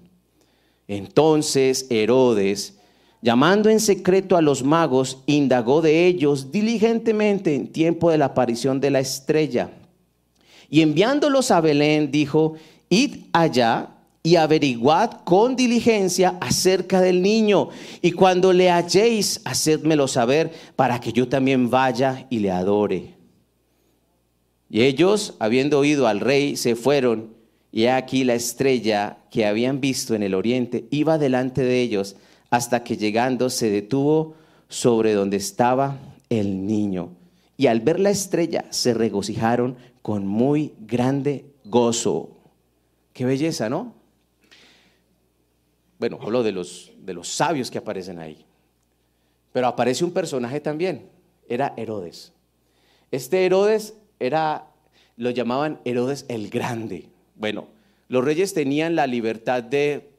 Entonces 0.88 1.88
Herodes, 1.90 2.76
llamando 3.24 3.72
en 3.72 3.80
secreto 3.80 4.38
a 4.38 4.44
los 4.44 4.64
magos, 4.64 5.24
indagó 5.26 5.82
de 5.82 6.06
ellos 6.06 6.52
diligentemente 6.52 7.56
en 7.56 7.70
tiempo 7.70 8.12
de 8.12 8.20
la 8.20 8.26
aparición 8.26 8.80
de 8.80 8.92
la 8.92 9.00
estrella. 9.00 9.72
Y 10.72 10.82
enviándolos 10.82 11.52
a 11.52 11.60
Belén, 11.60 12.12
dijo, 12.12 12.54
id 12.90 13.26
allá 13.34 13.90
y 14.24 14.38
averiguad 14.38 15.12
con 15.26 15.58
diligencia 15.58 16.38
acerca 16.40 17.02
del 17.02 17.22
niño, 17.22 17.70
y 18.02 18.14
cuando 18.14 18.54
le 18.54 18.72
halléis, 18.72 19.42
hacedmelo 19.44 20.08
saber, 20.08 20.52
para 20.78 21.02
que 21.02 21.12
yo 21.12 21.28
también 21.28 21.70
vaya 21.70 22.26
y 22.30 22.40
le 22.40 22.52
adore. 22.52 23.16
Y 24.70 24.84
ellos, 24.84 25.36
habiendo 25.40 25.78
oído 25.78 26.08
al 26.08 26.22
rey, 26.22 26.56
se 26.56 26.78
fueron, 26.78 27.34
y 27.74 27.88
aquí 27.88 28.24
la 28.24 28.36
estrella 28.36 29.18
que 29.30 29.46
habían 29.46 29.82
visto 29.82 30.16
en 30.16 30.24
el 30.24 30.34
oriente 30.34 30.86
iba 30.90 31.18
delante 31.18 31.64
de 31.64 31.82
ellos, 31.82 32.16
hasta 32.50 32.86
que 32.86 32.96
llegando 32.96 33.50
se 33.50 33.70
detuvo 33.70 34.36
sobre 34.70 35.14
donde 35.14 35.36
estaba 35.36 35.98
el 36.30 36.66
niño. 36.66 37.10
Y 37.58 37.68
al 37.68 37.82
ver 37.82 38.00
la 38.00 38.10
estrella 38.10 38.66
se 38.70 38.94
regocijaron 38.94 39.76
con 40.02 40.26
muy 40.26 40.74
grande 40.80 41.46
gozo. 41.66 42.30
Qué 43.14 43.26
belleza, 43.26 43.70
¿no? 43.70 43.94
Bueno, 46.00 46.18
hablo 46.20 46.42
de 46.42 46.52
los, 46.52 46.92
de 46.98 47.14
los 47.14 47.28
sabios 47.28 47.70
que 47.70 47.78
aparecen 47.78 48.18
ahí. 48.18 48.44
Pero 49.54 49.68
aparece 49.68 50.04
un 50.04 50.12
personaje 50.12 50.60
también, 50.60 51.08
era 51.48 51.74
Herodes. 51.78 52.32
Este 53.12 53.46
Herodes 53.46 53.94
era, 54.20 54.68
lo 55.18 55.30
llamaban 55.30 55.80
Herodes 55.86 56.26
el 56.30 56.50
Grande. 56.50 57.10
Bueno, 57.36 57.68
los 58.08 58.24
reyes 58.24 58.54
tenían 58.54 58.96
la 58.96 59.06
libertad 59.06 59.62
de, 59.62 60.10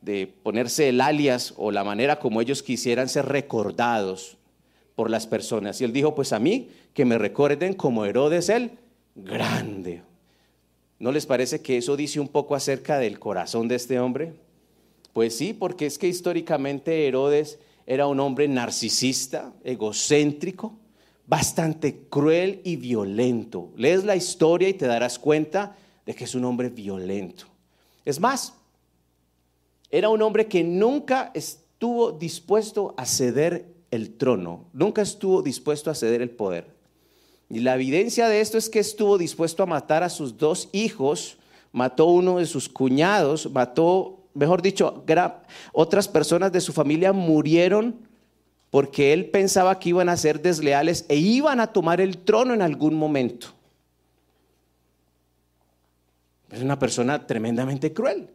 de 0.00 0.32
ponerse 0.42 0.88
el 0.88 1.00
alias 1.00 1.52
o 1.56 1.70
la 1.70 1.84
manera 1.84 2.18
como 2.18 2.40
ellos 2.40 2.62
quisieran 2.62 3.08
ser 3.08 3.26
recordados 3.26 4.37
por 4.98 5.10
las 5.10 5.28
personas. 5.28 5.80
Y 5.80 5.84
él 5.84 5.92
dijo, 5.92 6.16
pues 6.16 6.32
a 6.32 6.40
mí, 6.40 6.70
que 6.92 7.04
me 7.04 7.18
recuerden 7.18 7.74
como 7.74 8.04
Herodes 8.04 8.48
el 8.48 8.72
Grande. 9.14 10.02
¿No 10.98 11.12
les 11.12 11.24
parece 11.24 11.60
que 11.60 11.76
eso 11.76 11.96
dice 11.96 12.18
un 12.18 12.26
poco 12.26 12.56
acerca 12.56 12.98
del 12.98 13.20
corazón 13.20 13.68
de 13.68 13.76
este 13.76 14.00
hombre? 14.00 14.32
Pues 15.12 15.36
sí, 15.36 15.52
porque 15.52 15.86
es 15.86 15.98
que 15.98 16.08
históricamente 16.08 17.06
Herodes 17.06 17.60
era 17.86 18.08
un 18.08 18.18
hombre 18.18 18.48
narcisista, 18.48 19.52
egocéntrico, 19.62 20.76
bastante 21.28 22.00
cruel 22.10 22.60
y 22.64 22.74
violento. 22.74 23.70
Lees 23.76 24.02
la 24.02 24.16
historia 24.16 24.68
y 24.68 24.74
te 24.74 24.88
darás 24.88 25.20
cuenta 25.20 25.76
de 26.06 26.14
que 26.16 26.24
es 26.24 26.34
un 26.34 26.44
hombre 26.44 26.70
violento. 26.70 27.44
Es 28.04 28.18
más, 28.18 28.52
era 29.92 30.08
un 30.08 30.22
hombre 30.22 30.48
que 30.48 30.64
nunca 30.64 31.30
estuvo 31.34 32.10
dispuesto 32.10 32.94
a 32.96 33.06
ceder 33.06 33.77
el 33.90 34.16
trono, 34.16 34.64
nunca 34.72 35.02
estuvo 35.02 35.42
dispuesto 35.42 35.90
a 35.90 35.94
ceder 35.94 36.22
el 36.22 36.30
poder. 36.30 36.66
Y 37.50 37.60
la 37.60 37.74
evidencia 37.74 38.28
de 38.28 38.40
esto 38.40 38.58
es 38.58 38.68
que 38.68 38.78
estuvo 38.78 39.16
dispuesto 39.16 39.62
a 39.62 39.66
matar 39.66 40.02
a 40.02 40.10
sus 40.10 40.36
dos 40.36 40.68
hijos, 40.72 41.38
mató 41.72 42.06
uno 42.06 42.38
de 42.38 42.46
sus 42.46 42.68
cuñados, 42.68 43.50
mató, 43.50 44.18
mejor 44.34 44.60
dicho, 44.60 45.04
otras 45.72 46.08
personas 46.08 46.52
de 46.52 46.60
su 46.60 46.72
familia 46.72 47.12
murieron 47.12 47.96
porque 48.70 49.14
él 49.14 49.30
pensaba 49.30 49.78
que 49.78 49.90
iban 49.90 50.10
a 50.10 50.16
ser 50.16 50.42
desleales 50.42 51.06
e 51.08 51.16
iban 51.16 51.60
a 51.60 51.68
tomar 51.68 52.00
el 52.00 52.18
trono 52.18 52.52
en 52.52 52.60
algún 52.60 52.94
momento. 52.94 53.48
Es 56.50 56.62
una 56.62 56.78
persona 56.78 57.26
tremendamente 57.26 57.92
cruel. 57.92 58.30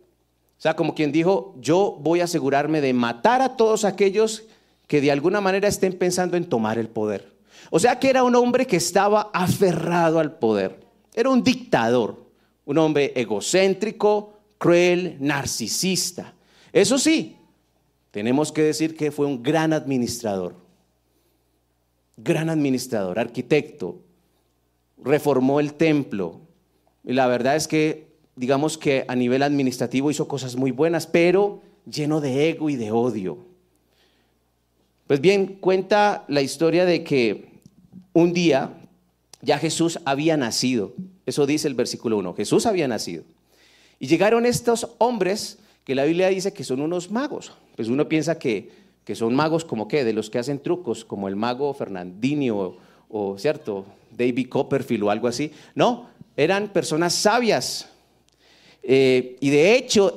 O 0.57 0.61
sea, 0.63 0.75
como 0.75 0.95
quien 0.95 1.11
dijo, 1.11 1.55
yo 1.59 1.97
voy 1.99 2.21
a 2.21 2.23
asegurarme 2.23 2.81
de 2.81 2.93
matar 2.93 3.41
a 3.41 3.57
todos 3.57 3.85
aquellos 3.85 4.45
que 4.87 5.01
de 5.01 5.11
alguna 5.11 5.41
manera 5.41 5.67
estén 5.67 5.93
pensando 5.93 6.37
en 6.37 6.45
tomar 6.45 6.77
el 6.77 6.87
poder. 6.87 7.33
O 7.69 7.79
sea 7.79 7.99
que 7.99 8.09
era 8.09 8.23
un 8.23 8.35
hombre 8.35 8.67
que 8.67 8.77
estaba 8.77 9.31
aferrado 9.33 10.19
al 10.19 10.37
poder. 10.37 10.79
Era 11.13 11.29
un 11.29 11.43
dictador, 11.43 12.25
un 12.65 12.77
hombre 12.77 13.13
egocéntrico, 13.15 14.33
cruel, 14.57 15.17
narcisista. 15.19 16.33
Eso 16.71 16.97
sí, 16.97 17.37
tenemos 18.11 18.51
que 18.51 18.63
decir 18.63 18.95
que 18.95 19.11
fue 19.11 19.25
un 19.25 19.43
gran 19.43 19.73
administrador. 19.73 20.55
Gran 22.17 22.49
administrador, 22.49 23.19
arquitecto. 23.19 24.01
Reformó 25.03 25.59
el 25.59 25.73
templo. 25.73 26.41
Y 27.03 27.13
la 27.13 27.27
verdad 27.27 27.55
es 27.55 27.67
que, 27.67 28.07
digamos 28.35 28.77
que 28.77 29.05
a 29.07 29.15
nivel 29.15 29.43
administrativo 29.43 30.11
hizo 30.11 30.27
cosas 30.27 30.55
muy 30.55 30.71
buenas, 30.71 31.07
pero 31.07 31.61
lleno 31.85 32.21
de 32.21 32.49
ego 32.49 32.69
y 32.69 32.75
de 32.75 32.91
odio. 32.91 33.52
Pues 35.13 35.21
bien, 35.21 35.57
cuenta 35.59 36.25
la 36.27 36.41
historia 36.41 36.85
de 36.85 37.03
que 37.03 37.45
un 38.13 38.33
día 38.33 38.73
ya 39.43 39.59
Jesús 39.59 39.99
había 40.05 40.37
nacido. 40.37 40.95
Eso 41.27 41.45
dice 41.45 41.67
el 41.67 41.75
versículo 41.75 42.17
1. 42.17 42.33
Jesús 42.33 42.65
había 42.65 42.87
nacido. 42.87 43.23
Y 43.99 44.07
llegaron 44.07 44.47
estos 44.47 44.87
hombres 44.97 45.59
que 45.83 45.93
la 45.93 46.05
Biblia 46.05 46.29
dice 46.29 46.51
que 46.51 46.63
son 46.63 46.81
unos 46.81 47.11
magos. 47.11 47.51
Pues 47.75 47.89
uno 47.89 48.09
piensa 48.09 48.39
que, 48.39 48.71
que 49.05 49.13
son 49.13 49.35
magos 49.35 49.65
como 49.65 49.87
qué, 49.87 50.03
de 50.03 50.13
los 50.13 50.31
que 50.31 50.39
hacen 50.39 50.57
trucos, 50.57 51.05
como 51.05 51.27
el 51.27 51.35
mago 51.35 51.75
Fernandini 51.75 52.49
o, 52.49 53.35
¿cierto? 53.37 53.85
David 54.17 54.49
Copperfield 54.49 55.03
o 55.03 55.11
algo 55.11 55.27
así. 55.27 55.51
No, 55.75 56.09
eran 56.35 56.69
personas 56.69 57.13
sabias. 57.13 57.87
Eh, 58.81 59.37
y 59.39 59.51
de 59.51 59.75
hecho, 59.75 60.11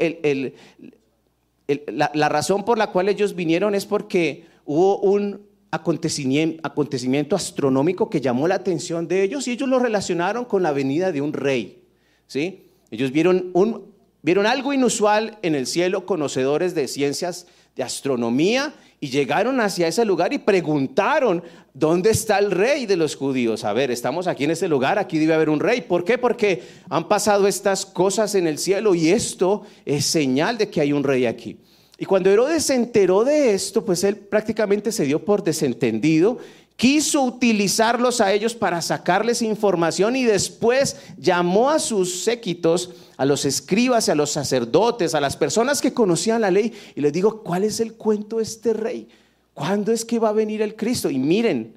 la 1.68 2.28
razón 2.30 2.64
por 2.64 2.78
la 2.78 2.90
cual 2.92 3.10
ellos 3.10 3.34
vinieron 3.34 3.74
es 3.74 3.84
porque 3.84 4.55
hubo 4.66 4.98
un 4.98 5.46
acontecimiento, 5.70 7.36
astronómico 7.36 8.10
que 8.10 8.20
llamó 8.20 8.48
la 8.48 8.56
atención 8.56 9.08
de 9.08 9.22
ellos 9.22 9.46
y 9.48 9.52
ellos 9.52 9.68
lo 9.68 9.78
relacionaron 9.78 10.44
con 10.44 10.62
la 10.62 10.72
venida 10.72 11.12
de 11.12 11.20
un 11.20 11.32
rey. 11.32 11.82
¿sí? 12.26 12.68
Ellos 12.90 13.12
vieron, 13.12 13.50
un, 13.54 13.92
vieron 14.22 14.46
algo 14.46 14.72
inusual 14.72 15.38
en 15.42 15.54
el 15.54 15.66
cielo, 15.66 16.06
conocedores 16.06 16.74
de 16.74 16.88
ciencias 16.88 17.46
de 17.74 17.82
astronomía, 17.82 18.74
y 18.98 19.08
llegaron 19.08 19.60
hacia 19.60 19.88
ese 19.88 20.04
lugar 20.04 20.32
y 20.32 20.38
preguntaron, 20.38 21.42
¿dónde 21.74 22.10
está 22.10 22.38
el 22.38 22.50
rey 22.50 22.86
de 22.86 22.96
los 22.96 23.14
judíos? 23.14 23.64
A 23.64 23.74
ver, 23.74 23.90
estamos 23.90 24.26
aquí 24.26 24.44
en 24.44 24.52
este 24.52 24.68
lugar, 24.68 24.98
aquí 24.98 25.18
debe 25.18 25.34
haber 25.34 25.50
un 25.50 25.60
rey. 25.60 25.82
¿Por 25.82 26.02
qué? 26.02 26.16
Porque 26.16 26.62
han 26.88 27.06
pasado 27.06 27.46
estas 27.46 27.84
cosas 27.84 28.34
en 28.34 28.46
el 28.46 28.56
cielo 28.56 28.94
y 28.94 29.10
esto 29.10 29.62
es 29.84 30.06
señal 30.06 30.56
de 30.56 30.70
que 30.70 30.80
hay 30.80 30.94
un 30.94 31.04
rey 31.04 31.26
aquí. 31.26 31.58
Y 31.98 32.04
cuando 32.04 32.30
Herodes 32.30 32.64
se 32.64 32.74
enteró 32.74 33.24
de 33.24 33.54
esto, 33.54 33.84
pues 33.84 34.04
él 34.04 34.16
prácticamente 34.16 34.92
se 34.92 35.04
dio 35.04 35.24
por 35.24 35.42
desentendido, 35.42 36.38
quiso 36.76 37.22
utilizarlos 37.22 38.20
a 38.20 38.32
ellos 38.32 38.54
para 38.54 38.82
sacarles 38.82 39.40
información 39.40 40.14
y 40.14 40.24
después 40.24 40.96
llamó 41.16 41.70
a 41.70 41.78
sus 41.78 42.22
séquitos, 42.22 42.90
a 43.16 43.24
los 43.24 43.46
escribas, 43.46 44.10
a 44.10 44.14
los 44.14 44.30
sacerdotes, 44.30 45.14
a 45.14 45.20
las 45.20 45.36
personas 45.36 45.80
que 45.80 45.94
conocían 45.94 46.42
la 46.42 46.50
ley 46.50 46.72
y 46.94 47.00
les 47.00 47.14
dijo, 47.14 47.42
¿cuál 47.42 47.64
es 47.64 47.80
el 47.80 47.94
cuento 47.94 48.36
de 48.36 48.42
este 48.42 48.74
rey? 48.74 49.08
¿Cuándo 49.54 49.90
es 49.90 50.04
que 50.04 50.18
va 50.18 50.28
a 50.28 50.32
venir 50.32 50.60
el 50.60 50.76
Cristo? 50.76 51.08
Y 51.08 51.18
miren 51.18 51.72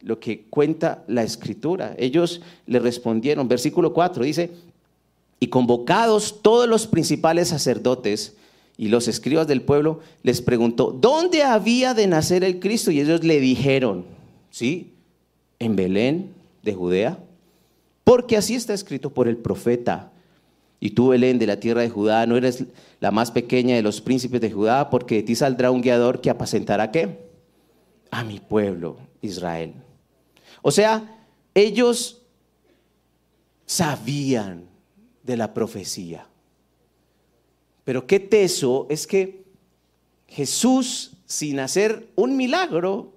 lo 0.00 0.18
que 0.18 0.46
cuenta 0.50 1.04
la 1.06 1.22
escritura. 1.22 1.94
Ellos 1.96 2.40
le 2.66 2.80
respondieron, 2.80 3.46
versículo 3.46 3.92
4 3.92 4.24
dice, 4.24 4.50
y 5.38 5.46
convocados 5.46 6.42
todos 6.42 6.68
los 6.68 6.88
principales 6.88 7.48
sacerdotes, 7.48 8.34
y 8.80 8.88
los 8.88 9.08
escribas 9.08 9.46
del 9.46 9.60
pueblo 9.60 10.00
les 10.22 10.40
preguntó, 10.40 10.90
¿dónde 10.90 11.42
había 11.42 11.92
de 11.92 12.06
nacer 12.06 12.44
el 12.44 12.60
Cristo? 12.60 12.90
Y 12.90 12.98
ellos 12.98 13.22
le 13.22 13.38
dijeron, 13.38 14.06
¿sí? 14.48 14.94
En 15.58 15.76
Belén 15.76 16.32
de 16.62 16.72
Judea, 16.72 17.18
porque 18.04 18.38
así 18.38 18.54
está 18.54 18.72
escrito 18.72 19.10
por 19.10 19.28
el 19.28 19.36
profeta. 19.36 20.10
Y 20.80 20.92
tú, 20.92 21.08
Belén, 21.08 21.38
de 21.38 21.46
la 21.46 21.60
tierra 21.60 21.82
de 21.82 21.90
Judá, 21.90 22.24
no 22.24 22.38
eres 22.38 22.64
la 23.00 23.10
más 23.10 23.30
pequeña 23.30 23.76
de 23.76 23.82
los 23.82 24.00
príncipes 24.00 24.40
de 24.40 24.50
Judá, 24.50 24.88
porque 24.88 25.16
de 25.16 25.24
ti 25.24 25.34
saldrá 25.34 25.70
un 25.70 25.82
guiador 25.82 26.22
que 26.22 26.30
apacentará 26.30 26.90
qué? 26.90 27.18
A 28.10 28.24
mi 28.24 28.40
pueblo, 28.40 28.96
Israel. 29.20 29.74
O 30.62 30.70
sea, 30.70 31.26
ellos 31.52 32.22
sabían 33.66 34.64
de 35.22 35.36
la 35.36 35.52
profecía. 35.52 36.29
Pero 37.90 38.06
qué 38.06 38.20
teso 38.20 38.86
es 38.88 39.04
que 39.04 39.42
Jesús, 40.28 41.10
sin 41.26 41.58
hacer 41.58 42.06
un 42.14 42.36
milagro, 42.36 43.14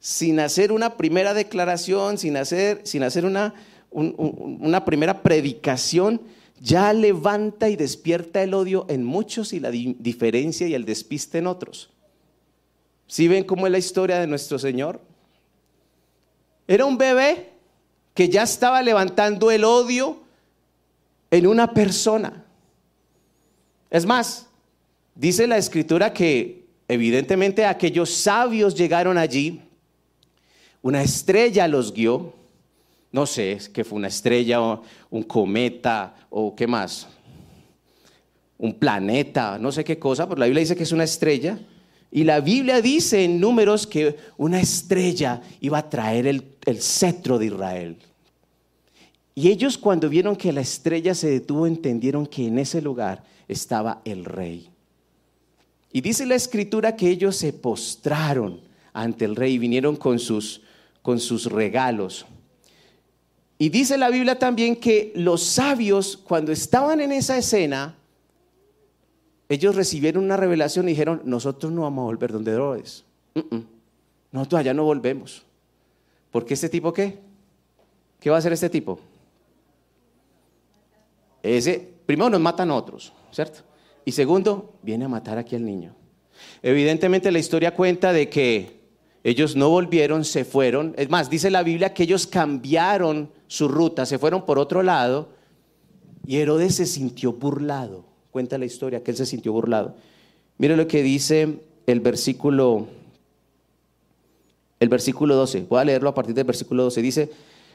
sin 0.00 0.40
hacer 0.40 0.72
una 0.72 0.96
primera 0.96 1.34
declaración, 1.34 2.16
sin 2.16 2.38
hacer, 2.38 2.80
sin 2.84 3.02
hacer 3.02 3.26
una, 3.26 3.52
un- 3.90 4.14
un- 4.16 4.60
una 4.62 4.86
primera 4.86 5.22
predicación, 5.22 6.22
ya 6.58 6.90
levanta 6.94 7.68
y 7.68 7.76
despierta 7.76 8.42
el 8.42 8.54
odio 8.54 8.86
en 8.88 9.04
muchos 9.04 9.52
y 9.52 9.60
la 9.60 9.70
di- 9.70 9.94
diferencia 9.98 10.66
y 10.66 10.72
el 10.72 10.86
despiste 10.86 11.36
en 11.36 11.46
otros. 11.46 11.90
¿Sí 13.06 13.28
ven 13.28 13.44
cómo 13.44 13.66
es 13.66 13.72
la 13.72 13.78
historia 13.78 14.18
de 14.20 14.26
nuestro 14.26 14.58
Señor? 14.58 15.02
Era 16.66 16.86
un 16.86 16.96
bebé 16.96 17.50
que 18.14 18.30
ya 18.30 18.44
estaba 18.44 18.80
levantando 18.80 19.50
el 19.50 19.64
odio 19.64 20.22
en 21.30 21.46
una 21.46 21.74
persona. 21.74 22.43
Es 23.94 24.04
más, 24.04 24.48
dice 25.14 25.46
la 25.46 25.56
escritura 25.56 26.12
que 26.12 26.64
evidentemente 26.88 27.64
aquellos 27.64 28.10
sabios 28.10 28.74
llegaron 28.74 29.16
allí, 29.16 29.60
una 30.82 31.00
estrella 31.00 31.68
los 31.68 31.92
guió, 31.94 32.34
no 33.12 33.24
sé, 33.24 33.56
que 33.72 33.84
fue 33.84 33.98
una 33.98 34.08
estrella 34.08 34.60
o 34.60 34.82
un 35.10 35.22
cometa 35.22 36.12
o 36.28 36.56
qué 36.56 36.66
más, 36.66 37.06
un 38.58 38.74
planeta, 38.74 39.58
no 39.60 39.70
sé 39.70 39.84
qué 39.84 39.96
cosa, 39.96 40.28
pero 40.28 40.40
la 40.40 40.46
Biblia 40.46 40.62
dice 40.62 40.74
que 40.74 40.82
es 40.82 40.90
una 40.90 41.04
estrella. 41.04 41.56
Y 42.10 42.24
la 42.24 42.40
Biblia 42.40 42.82
dice 42.82 43.22
en 43.22 43.38
números 43.38 43.86
que 43.86 44.16
una 44.36 44.60
estrella 44.60 45.40
iba 45.60 45.78
a 45.78 45.88
traer 45.88 46.26
el, 46.26 46.42
el 46.64 46.82
cetro 46.82 47.38
de 47.38 47.46
Israel. 47.46 47.96
Y 49.34 49.48
ellos 49.48 49.76
cuando 49.76 50.08
vieron 50.08 50.36
que 50.36 50.52
la 50.52 50.60
estrella 50.60 51.14
se 51.14 51.28
detuvo 51.28 51.66
entendieron 51.66 52.26
que 52.26 52.46
en 52.46 52.58
ese 52.58 52.80
lugar 52.80 53.24
estaba 53.48 54.00
el 54.04 54.24
rey. 54.24 54.70
Y 55.92 56.00
dice 56.00 56.26
la 56.26 56.34
escritura 56.34 56.96
que 56.96 57.08
ellos 57.08 57.36
se 57.36 57.52
postraron 57.52 58.60
ante 58.92 59.24
el 59.24 59.36
rey 59.36 59.54
y 59.54 59.58
vinieron 59.58 59.96
con 59.96 60.18
sus, 60.18 60.62
con 61.02 61.18
sus 61.18 61.46
regalos. 61.46 62.26
Y 63.58 63.68
dice 63.68 63.98
la 63.98 64.10
Biblia 64.10 64.38
también 64.38 64.76
que 64.76 65.12
los 65.16 65.42
sabios 65.42 66.16
cuando 66.16 66.52
estaban 66.52 67.00
en 67.00 67.12
esa 67.12 67.36
escena, 67.36 67.96
ellos 69.48 69.74
recibieron 69.74 70.24
una 70.24 70.36
revelación 70.36 70.86
y 70.86 70.92
dijeron, 70.92 71.22
nosotros 71.24 71.72
no 71.72 71.82
vamos 71.82 72.02
a 72.02 72.06
volver 72.06 72.32
donde 72.32 72.52
Herodes. 72.52 73.04
Mm, 73.34 73.56
mm. 73.56 73.66
Nosotros 74.32 74.60
allá 74.60 74.74
no 74.74 74.84
volvemos. 74.84 75.42
Porque 76.32 76.54
este 76.54 76.68
tipo 76.68 76.92
qué? 76.92 77.18
¿Qué 78.18 78.30
va 78.30 78.36
a 78.36 78.38
hacer 78.40 78.52
este 78.52 78.68
tipo? 78.68 78.98
Ese, 81.44 81.92
primero 82.06 82.30
nos 82.30 82.40
matan 82.40 82.70
otros, 82.70 83.12
¿cierto? 83.30 83.60
Y 84.04 84.12
segundo, 84.12 84.72
viene 84.82 85.04
a 85.04 85.08
matar 85.08 85.36
aquí 85.36 85.54
al 85.54 85.64
niño. 85.64 85.94
Evidentemente 86.62 87.30
la 87.30 87.38
historia 87.38 87.74
cuenta 87.74 88.12
de 88.12 88.30
que 88.30 88.80
ellos 89.22 89.54
no 89.54 89.68
volvieron, 89.68 90.24
se 90.24 90.44
fueron. 90.44 90.94
Es 90.96 91.10
más, 91.10 91.28
dice 91.28 91.50
la 91.50 91.62
Biblia 91.62 91.92
que 91.92 92.04
ellos 92.04 92.26
cambiaron 92.26 93.30
su 93.46 93.68
ruta, 93.68 94.06
se 94.06 94.18
fueron 94.18 94.44
por 94.46 94.58
otro 94.58 94.82
lado 94.82 95.28
y 96.26 96.38
Herodes 96.38 96.76
se 96.76 96.86
sintió 96.86 97.32
burlado. 97.32 98.06
Cuenta 98.30 98.58
la 98.58 98.64
historia 98.64 99.02
que 99.02 99.10
él 99.10 99.16
se 99.16 99.26
sintió 99.26 99.52
burlado. 99.52 99.94
Mire 100.56 100.76
lo 100.76 100.88
que 100.88 101.02
dice 101.02 101.60
el 101.86 102.00
versículo 102.00 102.88
el 104.80 104.88
versículo 104.88 105.34
12. 105.36 105.66
Voy 105.68 105.80
a 105.80 105.84
leerlo 105.84 106.08
a 106.08 106.14
partir 106.14 106.34
del 106.34 106.44
versículo 106.44 106.84
12. 106.84 107.02
Dice, 107.02 107.30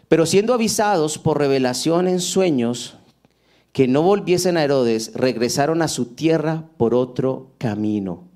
pero 0.08 0.26
siendo 0.26 0.54
avisados 0.54 1.18
por 1.18 1.38
revelación 1.38 2.08
en 2.08 2.20
sueños 2.20 2.99
que 3.72 3.88
no 3.88 4.02
volviesen 4.02 4.58
a 4.58 4.64
Herodes, 4.64 5.12
regresaron 5.14 5.82
a 5.82 5.88
su 5.88 6.08
tierra 6.08 6.66
por 6.78 6.94
otro 6.94 7.52
camino. 7.58 8.30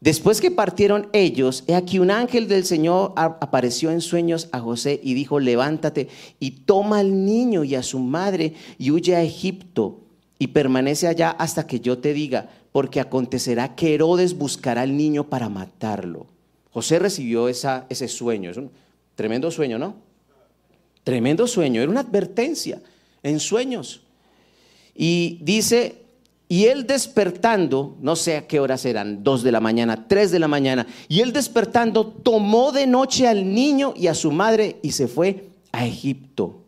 Después 0.00 0.40
que 0.40 0.50
partieron 0.50 1.08
ellos, 1.12 1.62
he 1.66 1.74
aquí 1.74 1.98
un 1.98 2.10
ángel 2.10 2.48
del 2.48 2.64
Señor 2.64 3.12
apareció 3.16 3.90
en 3.90 4.00
sueños 4.00 4.48
a 4.50 4.58
José 4.58 4.98
y 5.02 5.12
dijo, 5.12 5.40
levántate 5.40 6.08
y 6.38 6.52
toma 6.62 7.00
al 7.00 7.26
niño 7.26 7.64
y 7.64 7.74
a 7.74 7.82
su 7.82 7.98
madre 7.98 8.54
y 8.78 8.92
huye 8.92 9.14
a 9.14 9.22
Egipto 9.22 10.00
y 10.38 10.48
permanece 10.48 11.06
allá 11.06 11.30
hasta 11.30 11.66
que 11.66 11.80
yo 11.80 11.98
te 11.98 12.14
diga, 12.14 12.48
porque 12.72 12.98
acontecerá 12.98 13.74
que 13.74 13.92
Herodes 13.92 14.38
buscará 14.38 14.82
al 14.82 14.96
niño 14.96 15.28
para 15.28 15.50
matarlo. 15.50 16.28
José 16.70 16.98
recibió 16.98 17.48
esa, 17.48 17.84
ese 17.90 18.08
sueño, 18.08 18.50
es 18.50 18.56
un 18.56 18.70
tremendo 19.16 19.50
sueño, 19.50 19.78
¿no? 19.78 19.96
Tremendo 21.04 21.46
sueño, 21.46 21.82
era 21.82 21.90
una 21.90 22.00
advertencia 22.00 22.80
en 23.22 23.38
sueños. 23.38 24.02
Y 25.02 25.38
dice, 25.40 26.02
y 26.46 26.66
él 26.66 26.86
despertando, 26.86 27.96
no 28.02 28.16
sé 28.16 28.36
a 28.36 28.46
qué 28.46 28.60
horas 28.60 28.84
eran, 28.84 29.24
dos 29.24 29.42
de 29.42 29.50
la 29.50 29.58
mañana, 29.58 30.06
tres 30.06 30.30
de 30.30 30.38
la 30.38 30.46
mañana, 30.46 30.86
y 31.08 31.20
él 31.20 31.32
despertando 31.32 32.06
tomó 32.06 32.70
de 32.70 32.86
noche 32.86 33.26
al 33.26 33.54
niño 33.54 33.94
y 33.96 34.08
a 34.08 34.14
su 34.14 34.30
madre 34.30 34.76
y 34.82 34.92
se 34.92 35.08
fue 35.08 35.46
a 35.72 35.86
Egipto. 35.86 36.60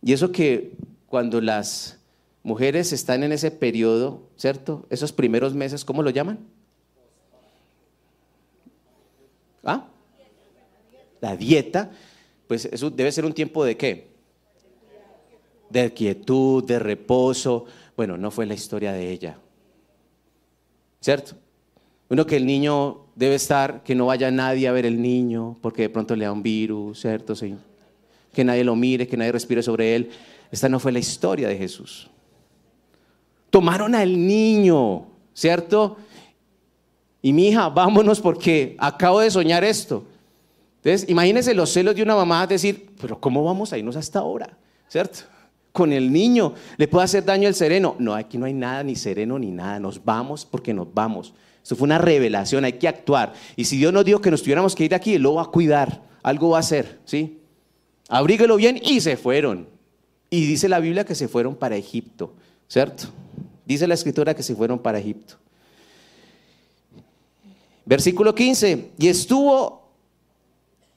Y 0.00 0.14
eso 0.14 0.32
que 0.32 0.72
cuando 1.06 1.42
las 1.42 1.98
mujeres 2.42 2.94
están 2.94 3.24
en 3.24 3.32
ese 3.32 3.50
periodo, 3.50 4.22
¿cierto? 4.38 4.86
Esos 4.88 5.12
primeros 5.12 5.52
meses, 5.52 5.84
¿cómo 5.84 6.02
lo 6.02 6.08
llaman? 6.08 6.38
¿Ah? 9.62 9.84
La 11.20 11.36
dieta, 11.36 11.90
pues 12.48 12.64
eso 12.64 12.88
debe 12.88 13.12
ser 13.12 13.26
un 13.26 13.34
tiempo 13.34 13.66
de 13.66 13.76
qué? 13.76 14.09
De 15.70 15.92
quietud, 15.94 16.64
de 16.64 16.78
reposo. 16.78 17.64
Bueno, 17.96 18.16
no 18.16 18.30
fue 18.30 18.44
la 18.44 18.54
historia 18.54 18.92
de 18.92 19.10
ella. 19.10 19.38
¿Cierto? 21.00 21.34
Uno 22.10 22.26
que 22.26 22.36
el 22.36 22.44
niño 22.44 23.06
debe 23.14 23.36
estar, 23.36 23.82
que 23.82 23.94
no 23.94 24.06
vaya 24.06 24.30
nadie 24.30 24.66
a 24.66 24.72
ver 24.72 24.84
el 24.84 25.00
niño, 25.00 25.56
porque 25.62 25.82
de 25.82 25.88
pronto 25.90 26.16
le 26.16 26.24
da 26.24 26.32
un 26.32 26.42
virus, 26.42 27.00
¿cierto? 27.00 27.36
Sí. 27.36 27.54
Que 28.32 28.44
nadie 28.44 28.64
lo 28.64 28.74
mire, 28.74 29.06
que 29.06 29.16
nadie 29.16 29.32
respire 29.32 29.62
sobre 29.62 29.94
él. 29.94 30.10
Esta 30.50 30.68
no 30.68 30.80
fue 30.80 30.90
la 30.90 30.98
historia 30.98 31.46
de 31.48 31.56
Jesús. 31.56 32.10
Tomaron 33.50 33.94
al 33.94 34.26
niño, 34.26 35.06
¿cierto? 35.32 35.96
Y 37.22 37.32
mi 37.32 37.48
hija, 37.48 37.68
vámonos 37.68 38.20
porque 38.20 38.76
acabo 38.78 39.20
de 39.20 39.30
soñar 39.30 39.62
esto. 39.62 40.04
Entonces, 40.82 41.08
imagínense 41.08 41.54
los 41.54 41.70
celos 41.70 41.94
de 41.94 42.02
una 42.02 42.16
mamá 42.16 42.46
decir, 42.46 42.90
pero 43.00 43.20
¿cómo 43.20 43.44
vamos 43.44 43.72
a 43.72 43.78
irnos 43.78 43.96
hasta 43.96 44.20
ahora? 44.20 44.56
¿Cierto? 44.88 45.20
Con 45.72 45.92
el 45.92 46.12
niño, 46.12 46.54
¿le 46.76 46.88
puede 46.88 47.04
hacer 47.04 47.24
daño 47.24 47.46
el 47.46 47.54
sereno? 47.54 47.94
No, 47.98 48.14
aquí 48.14 48.38
no 48.38 48.46
hay 48.46 48.52
nada, 48.52 48.82
ni 48.82 48.96
sereno, 48.96 49.38
ni 49.38 49.50
nada. 49.50 49.78
Nos 49.78 50.04
vamos 50.04 50.44
porque 50.44 50.74
nos 50.74 50.92
vamos. 50.92 51.32
Esto 51.62 51.76
fue 51.76 51.86
una 51.86 51.98
revelación, 51.98 52.64
hay 52.64 52.72
que 52.74 52.88
actuar. 52.88 53.34
Y 53.54 53.64
si 53.64 53.76
Dios 53.76 53.92
nos 53.92 54.04
dijo 54.04 54.20
que 54.20 54.30
nos 54.30 54.42
tuviéramos 54.42 54.74
que 54.74 54.84
ir 54.84 54.90
de 54.90 54.96
aquí, 54.96 55.14
Él 55.14 55.22
lo 55.22 55.34
va 55.34 55.42
a 55.42 55.46
cuidar, 55.46 56.02
algo 56.22 56.50
va 56.50 56.56
a 56.56 56.60
hacer, 56.60 56.98
¿sí? 57.04 57.38
Abríguelo 58.08 58.56
bien 58.56 58.80
y 58.82 59.00
se 59.00 59.16
fueron. 59.16 59.68
Y 60.30 60.46
dice 60.46 60.68
la 60.68 60.80
Biblia 60.80 61.04
que 61.04 61.14
se 61.14 61.28
fueron 61.28 61.54
para 61.54 61.76
Egipto, 61.76 62.34
¿cierto? 62.66 63.04
Dice 63.64 63.86
la 63.86 63.94
escritura 63.94 64.34
que 64.34 64.42
se 64.42 64.54
fueron 64.54 64.78
para 64.78 64.98
Egipto. 64.98 65.34
Versículo 67.84 68.34
15, 68.34 68.92
y 68.98 69.08
estuvo, 69.08 69.90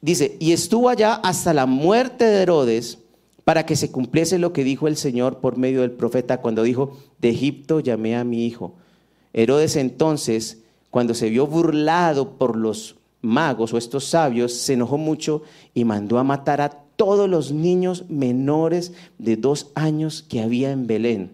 dice, 0.02 0.38
y 0.40 0.52
estuvo 0.52 0.90
allá 0.90 1.16
hasta 1.16 1.54
la 1.54 1.66
muerte 1.66 2.26
de 2.26 2.42
Herodes 2.42 3.00
para 3.44 3.66
que 3.66 3.76
se 3.76 3.92
cumpliese 3.92 4.40
lo 4.40 4.54
que 4.54 4.64
dijo 4.64 4.88
el 4.88 4.96
Señor 4.96 5.40
por 5.40 5.58
medio 5.58 5.82
del 5.82 5.92
profeta 5.92 6.42
cuando 6.42 6.64
dijo, 6.64 6.98
de 7.20 7.30
Egipto 7.30 7.80
llamé 7.80 8.16
a 8.16 8.24
mi 8.24 8.46
hijo. 8.46 8.76
Herodes 9.34 9.76
entonces, 9.76 10.60
cuando 10.90 11.14
se 11.14 11.30
vio 11.30 11.48
burlado 11.48 12.38
por 12.38 12.56
los 12.56 12.96
magos 13.22 13.74
o 13.74 13.78
estos 13.78 14.06
sabios, 14.06 14.54
se 14.54 14.74
enojó 14.74 14.98
mucho 14.98 15.44
y 15.74 15.86
mandó 15.86 16.20
a 16.20 16.24
matar 16.24 16.62
a 16.62 16.70
todos 16.96 17.30
los 17.30 17.52
niños 17.52 18.06
menores 18.10 18.94
de 19.18 19.36
dos 19.36 19.72
años 19.76 20.24
que 20.28 20.42
había 20.42 20.72
en 20.72 20.88
Belén 20.88 21.32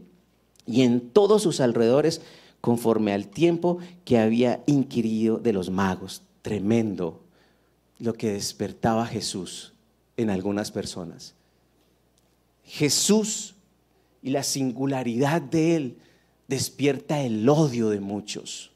y 0.65 0.83
en 0.83 1.01
todos 1.01 1.43
sus 1.43 1.59
alrededores 1.59 2.21
conforme 2.61 3.13
al 3.13 3.27
tiempo 3.27 3.79
que 4.05 4.19
había 4.19 4.63
inquirido 4.65 5.37
de 5.37 5.53
los 5.53 5.69
magos. 5.69 6.23
Tremendo 6.41 7.21
lo 7.99 8.13
que 8.13 8.31
despertaba 8.31 9.05
Jesús 9.05 9.73
en 10.15 10.29
algunas 10.29 10.71
personas. 10.71 11.35
Jesús 12.69 13.55
y 14.21 14.29
la 14.29 14.43
singularidad 14.43 15.41
de 15.41 15.75
Él 15.75 15.97
despierta 16.47 17.19
el 17.19 17.49
odio 17.49 17.89
de 17.89 17.99
muchos, 17.99 18.69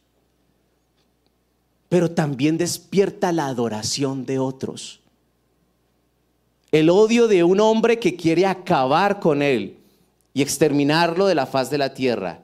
pero 1.89 2.09
también 2.09 2.57
despierta 2.57 3.31
la 3.31 3.45
adoración 3.45 4.25
de 4.25 4.39
otros. 4.39 4.99
El 6.71 6.89
odio 6.89 7.27
de 7.27 7.43
un 7.43 7.59
hombre 7.59 7.99
que 7.99 8.15
quiere 8.15 8.47
acabar 8.47 9.19
con 9.19 9.43
Él 9.43 9.77
y 10.33 10.41
exterminarlo 10.41 11.27
de 11.27 11.35
la 11.35 11.45
faz 11.45 11.69
de 11.69 11.77
la 11.77 11.93
tierra, 11.93 12.43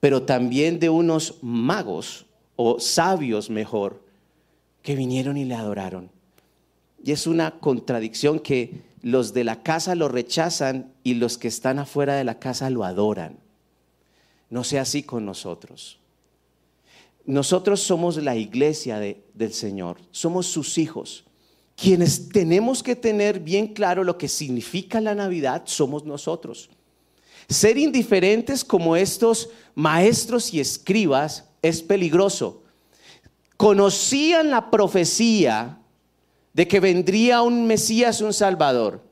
pero 0.00 0.22
también 0.22 0.80
de 0.80 0.88
unos 0.88 1.34
magos 1.42 2.24
o 2.56 2.80
sabios 2.80 3.50
mejor 3.50 4.02
que 4.80 4.96
vinieron 4.96 5.36
y 5.36 5.44
le 5.44 5.54
adoraron. 5.56 6.08
Y 7.04 7.12
es 7.12 7.26
una 7.26 7.50
contradicción 7.50 8.38
que 8.38 8.82
los 9.06 9.32
de 9.32 9.44
la 9.44 9.62
casa 9.62 9.94
lo 9.94 10.08
rechazan 10.08 10.92
y 11.04 11.14
los 11.14 11.38
que 11.38 11.46
están 11.46 11.78
afuera 11.78 12.16
de 12.16 12.24
la 12.24 12.40
casa 12.40 12.70
lo 12.70 12.82
adoran. 12.82 13.38
No 14.50 14.64
sea 14.64 14.82
así 14.82 15.04
con 15.04 15.24
nosotros. 15.24 16.00
Nosotros 17.24 17.80
somos 17.80 18.16
la 18.16 18.34
iglesia 18.34 18.98
de- 18.98 19.22
del 19.32 19.52
Señor, 19.52 19.98
somos 20.10 20.46
sus 20.46 20.76
hijos. 20.76 21.22
Quienes 21.76 22.30
tenemos 22.30 22.82
que 22.82 22.96
tener 22.96 23.38
bien 23.38 23.68
claro 23.74 24.02
lo 24.02 24.18
que 24.18 24.26
significa 24.26 25.00
la 25.00 25.14
Navidad 25.14 25.62
somos 25.66 26.04
nosotros. 26.04 26.68
Ser 27.48 27.78
indiferentes 27.78 28.64
como 28.64 28.96
estos 28.96 29.50
maestros 29.76 30.52
y 30.52 30.58
escribas 30.58 31.44
es 31.62 31.80
peligroso. 31.80 32.64
Conocían 33.56 34.50
la 34.50 34.68
profecía 34.68 35.78
de 36.56 36.66
que 36.66 36.80
vendría 36.80 37.42
un 37.42 37.66
Mesías, 37.66 38.22
un 38.22 38.32
Salvador. 38.32 39.02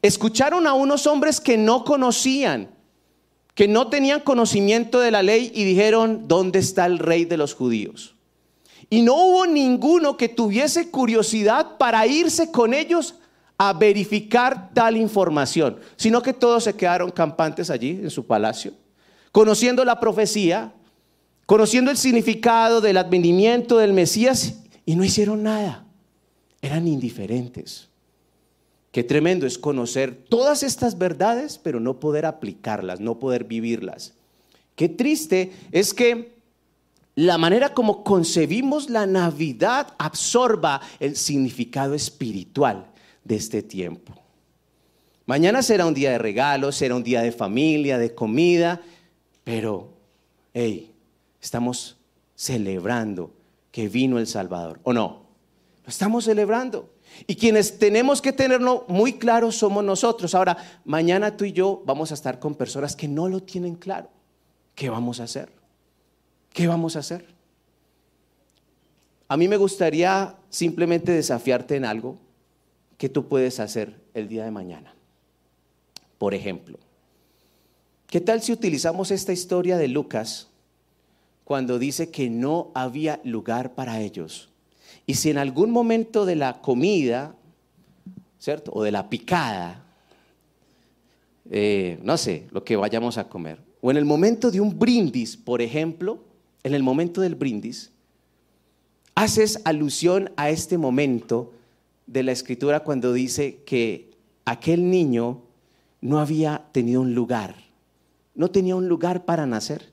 Escucharon 0.00 0.64
a 0.68 0.74
unos 0.74 1.08
hombres 1.08 1.40
que 1.40 1.58
no 1.58 1.82
conocían, 1.82 2.70
que 3.56 3.66
no 3.66 3.88
tenían 3.88 4.20
conocimiento 4.20 5.00
de 5.00 5.10
la 5.10 5.24
ley 5.24 5.50
y 5.52 5.64
dijeron, 5.64 6.28
¿dónde 6.28 6.60
está 6.60 6.86
el 6.86 7.00
rey 7.00 7.24
de 7.24 7.36
los 7.36 7.52
judíos? 7.52 8.14
Y 8.90 9.02
no 9.02 9.16
hubo 9.16 9.44
ninguno 9.44 10.16
que 10.16 10.28
tuviese 10.28 10.92
curiosidad 10.92 11.78
para 11.78 12.06
irse 12.06 12.52
con 12.52 12.72
ellos 12.72 13.16
a 13.58 13.72
verificar 13.72 14.72
tal 14.72 14.96
información, 14.96 15.80
sino 15.96 16.22
que 16.22 16.32
todos 16.32 16.62
se 16.62 16.76
quedaron 16.76 17.10
campantes 17.10 17.70
allí 17.70 17.98
en 18.04 18.10
su 18.10 18.24
palacio, 18.24 18.72
conociendo 19.32 19.84
la 19.84 19.98
profecía, 19.98 20.72
conociendo 21.44 21.90
el 21.90 21.96
significado 21.96 22.80
del 22.80 22.98
advenimiento 22.98 23.78
del 23.78 23.92
Mesías 23.92 24.60
y 24.86 24.94
no 24.94 25.02
hicieron 25.02 25.42
nada. 25.42 25.83
Eran 26.64 26.88
indiferentes. 26.88 27.90
Qué 28.90 29.04
tremendo 29.04 29.46
es 29.46 29.58
conocer 29.58 30.16
todas 30.16 30.62
estas 30.62 30.96
verdades, 30.96 31.58
pero 31.58 31.78
no 31.78 32.00
poder 32.00 32.24
aplicarlas, 32.24 33.00
no 33.00 33.18
poder 33.18 33.44
vivirlas. 33.44 34.14
Qué 34.74 34.88
triste 34.88 35.52
es 35.72 35.92
que 35.92 36.32
la 37.16 37.36
manera 37.36 37.74
como 37.74 38.02
concebimos 38.02 38.88
la 38.88 39.04
Navidad 39.04 39.94
absorba 39.98 40.80
el 41.00 41.16
significado 41.16 41.92
espiritual 41.92 42.86
de 43.24 43.36
este 43.36 43.62
tiempo. 43.62 44.14
Mañana 45.26 45.62
será 45.62 45.84
un 45.84 45.92
día 45.92 46.12
de 46.12 46.18
regalos, 46.18 46.76
será 46.76 46.96
un 46.96 47.04
día 47.04 47.20
de 47.20 47.32
familia, 47.32 47.98
de 47.98 48.14
comida, 48.14 48.80
pero, 49.44 49.90
hey, 50.54 50.94
estamos 51.42 51.98
celebrando 52.34 53.34
que 53.70 53.90
vino 53.90 54.18
el 54.18 54.26
Salvador, 54.26 54.80
¿o 54.82 54.94
no? 54.94 55.23
Lo 55.84 55.90
estamos 55.90 56.24
celebrando. 56.24 56.90
Y 57.26 57.36
quienes 57.36 57.78
tenemos 57.78 58.22
que 58.22 58.32
tenerlo 58.32 58.84
muy 58.88 59.14
claro 59.14 59.52
somos 59.52 59.84
nosotros. 59.84 60.34
Ahora, 60.34 60.56
mañana 60.84 61.36
tú 61.36 61.44
y 61.44 61.52
yo 61.52 61.82
vamos 61.84 62.10
a 62.10 62.14
estar 62.14 62.38
con 62.38 62.54
personas 62.54 62.96
que 62.96 63.06
no 63.06 63.28
lo 63.28 63.42
tienen 63.42 63.76
claro. 63.76 64.08
¿Qué 64.74 64.88
vamos 64.88 65.20
a 65.20 65.24
hacer? 65.24 65.50
¿Qué 66.52 66.66
vamos 66.66 66.96
a 66.96 67.00
hacer? 67.00 67.26
A 69.28 69.36
mí 69.36 69.46
me 69.46 69.56
gustaría 69.56 70.36
simplemente 70.48 71.12
desafiarte 71.12 71.76
en 71.76 71.84
algo 71.84 72.18
que 72.96 73.08
tú 73.08 73.28
puedes 73.28 73.60
hacer 73.60 74.00
el 74.14 74.28
día 74.28 74.44
de 74.44 74.50
mañana. 74.50 74.94
Por 76.18 76.32
ejemplo, 76.34 76.78
¿qué 78.06 78.20
tal 78.20 78.40
si 78.40 78.52
utilizamos 78.52 79.10
esta 79.10 79.32
historia 79.32 79.76
de 79.76 79.88
Lucas 79.88 80.48
cuando 81.44 81.78
dice 81.78 82.10
que 82.10 82.30
no 82.30 82.70
había 82.74 83.20
lugar 83.24 83.74
para 83.74 84.00
ellos? 84.00 84.53
Y 85.06 85.14
si 85.14 85.30
en 85.30 85.38
algún 85.38 85.70
momento 85.70 86.24
de 86.24 86.36
la 86.36 86.60
comida, 86.60 87.34
¿cierto? 88.38 88.72
O 88.74 88.82
de 88.82 88.92
la 88.92 89.08
picada, 89.10 89.84
eh, 91.50 91.98
no 92.02 92.16
sé, 92.16 92.46
lo 92.50 92.64
que 92.64 92.76
vayamos 92.76 93.18
a 93.18 93.28
comer, 93.28 93.58
o 93.80 93.90
en 93.90 93.98
el 93.98 94.04
momento 94.06 94.50
de 94.50 94.60
un 94.60 94.78
brindis, 94.78 95.36
por 95.36 95.60
ejemplo, 95.60 96.20
en 96.62 96.74
el 96.74 96.82
momento 96.82 97.20
del 97.20 97.34
brindis, 97.34 97.90
haces 99.14 99.60
alusión 99.64 100.32
a 100.36 100.48
este 100.48 100.78
momento 100.78 101.52
de 102.06 102.22
la 102.22 102.32
escritura 102.32 102.80
cuando 102.80 103.12
dice 103.12 103.62
que 103.66 104.10
aquel 104.44 104.90
niño 104.90 105.42
no 106.00 106.18
había 106.18 106.64
tenido 106.72 107.02
un 107.02 107.14
lugar, 107.14 107.56
no 108.34 108.50
tenía 108.50 108.76
un 108.76 108.88
lugar 108.88 109.24
para 109.24 109.46
nacer. 109.46 109.92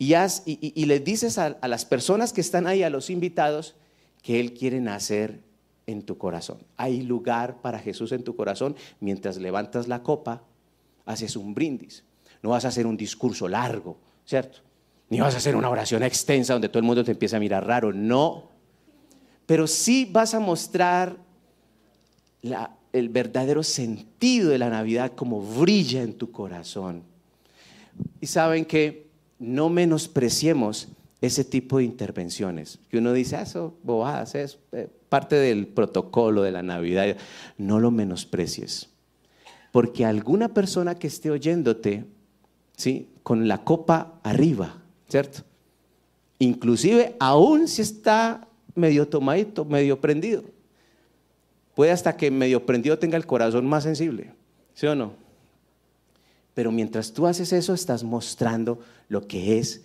Y, 0.00 0.84
les 0.86 1.04
dices 1.04 1.38
a, 1.38 1.46
a 1.46 1.66
las 1.66 1.84
personas 1.84 2.32
que 2.32 2.40
están 2.40 2.68
ahí, 2.68 2.84
a 2.84 2.90
los 2.90 3.10
invitados, 3.10 3.74
que 4.22 4.40
Él 4.40 4.54
quiere 4.54 4.80
nacer 4.80 5.40
en 5.86 6.02
tu 6.02 6.18
corazón. 6.18 6.58
Hay 6.76 7.02
lugar 7.02 7.60
para 7.62 7.78
Jesús 7.78 8.12
en 8.12 8.22
tu 8.22 8.36
corazón 8.36 8.76
mientras 9.00 9.38
levantas 9.38 9.88
la 9.88 10.02
copa, 10.02 10.42
haces 11.06 11.36
un 11.36 11.54
brindis. 11.54 12.04
No 12.42 12.50
vas 12.50 12.64
a 12.64 12.68
hacer 12.68 12.86
un 12.86 12.96
discurso 12.96 13.48
largo, 13.48 13.98
¿cierto? 14.24 14.58
Ni 15.08 15.20
vas 15.20 15.34
a 15.34 15.38
hacer 15.38 15.56
una 15.56 15.70
oración 15.70 16.02
extensa 16.02 16.52
donde 16.52 16.68
todo 16.68 16.78
el 16.78 16.84
mundo 16.84 17.02
te 17.02 17.12
empieza 17.12 17.38
a 17.38 17.40
mirar 17.40 17.66
raro, 17.66 17.92
no. 17.92 18.50
Pero 19.46 19.66
sí 19.66 20.06
vas 20.10 20.34
a 20.34 20.40
mostrar 20.40 21.16
el 22.92 23.08
verdadero 23.08 23.62
sentido 23.62 24.50
de 24.50 24.58
la 24.58 24.68
Navidad 24.68 25.12
como 25.14 25.40
brilla 25.40 26.02
en 26.02 26.12
tu 26.12 26.30
corazón. 26.30 27.02
Y 28.20 28.26
saben 28.26 28.66
que 28.66 29.08
no 29.38 29.70
menospreciemos 29.70 30.88
ese 31.20 31.44
tipo 31.44 31.78
de 31.78 31.84
intervenciones. 31.84 32.78
Que 32.90 32.98
uno 32.98 33.12
dice, 33.12 33.36
"Ah, 33.36 33.42
eso, 33.42 33.76
bobadas, 33.82 34.34
es 34.34 34.58
eh, 34.72 34.88
parte 35.08 35.36
del 35.36 35.66
protocolo 35.66 36.42
de 36.42 36.52
la 36.52 36.62
Navidad. 36.62 37.16
No 37.56 37.80
lo 37.80 37.90
menosprecies. 37.90 38.88
Porque 39.72 40.04
alguna 40.04 40.48
persona 40.48 40.94
que 40.94 41.06
esté 41.06 41.30
oyéndote, 41.30 42.04
¿sí? 42.76 43.08
Con 43.22 43.48
la 43.48 43.64
copa 43.64 44.18
arriba, 44.22 44.82
¿cierto? 45.08 45.42
Inclusive 46.38 47.16
aún 47.18 47.68
si 47.68 47.82
está 47.82 48.46
medio 48.74 49.08
tomadito, 49.08 49.64
medio 49.64 50.00
prendido. 50.00 50.44
Puede 51.74 51.90
hasta 51.92 52.16
que 52.16 52.30
medio 52.30 52.64
prendido 52.64 52.98
tenga 52.98 53.16
el 53.16 53.26
corazón 53.26 53.66
más 53.66 53.84
sensible, 53.84 54.32
¿sí 54.74 54.86
o 54.86 54.94
no? 54.94 55.12
Pero 56.54 56.72
mientras 56.72 57.12
tú 57.12 57.26
haces 57.26 57.52
eso, 57.52 57.74
estás 57.74 58.02
mostrando 58.02 58.80
lo 59.08 59.26
que 59.26 59.58
es 59.58 59.82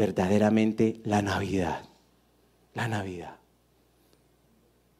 verdaderamente 0.00 0.98
la 1.04 1.20
Navidad. 1.20 1.82
La 2.72 2.88
Navidad. 2.88 3.36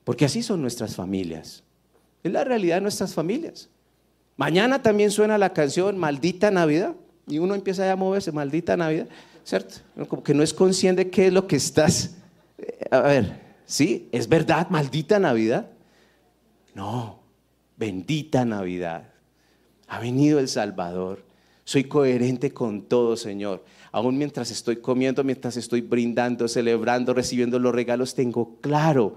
Porque 0.05 0.27
así 0.27 0.43
son 0.43 0.61
nuestras 0.61 0.95
familias. 0.95 1.65
Es 2.23 2.31
la 2.31 2.45
realidad 2.45 2.75
de 2.77 2.81
nuestras 2.83 3.15
familias. 3.15 3.71
Mañana 4.37 4.83
también 4.83 5.11
suena 5.11 5.39
la 5.39 5.55
canción 5.55 5.97
Maldita 5.97 6.51
Navidad. 6.51 6.95
Y 7.27 7.39
uno 7.39 7.55
empieza 7.55 7.87
ya 7.87 7.93
a 7.93 7.97
moverse, 7.97 8.31
Maldita 8.31 8.77
Navidad. 8.77 9.09
¿Cierto? 9.43 9.77
Como 10.07 10.23
que 10.23 10.35
no 10.35 10.43
es 10.43 10.53
consciente 10.53 11.09
qué 11.09 11.29
es 11.29 11.33
lo 11.33 11.47
que 11.47 11.57
estás. 11.57 12.17
eh, 12.59 12.87
A 12.91 13.01
ver, 13.01 13.41
¿sí? 13.65 14.07
¿Es 14.13 14.29
verdad? 14.29 14.69
Maldita 14.69 15.19
Navidad. 15.19 15.71
No, 16.75 17.21
bendita 17.79 18.45
Navidad. 18.45 19.05
Ha 19.89 19.99
venido 19.99 20.39
el 20.39 20.49
Salvador. 20.49 21.25
Soy 21.65 21.85
coherente 21.85 22.53
con 22.53 22.83
todo, 22.83 23.17
Señor. 23.17 23.65
Aún 23.93 24.17
mientras 24.17 24.51
estoy 24.51 24.77
comiendo, 24.77 25.25
mientras 25.25 25.57
estoy 25.57 25.81
brindando, 25.81 26.47
celebrando, 26.47 27.13
recibiendo 27.13 27.59
los 27.59 27.75
regalos, 27.75 28.15
tengo 28.15 28.57
claro 28.61 29.17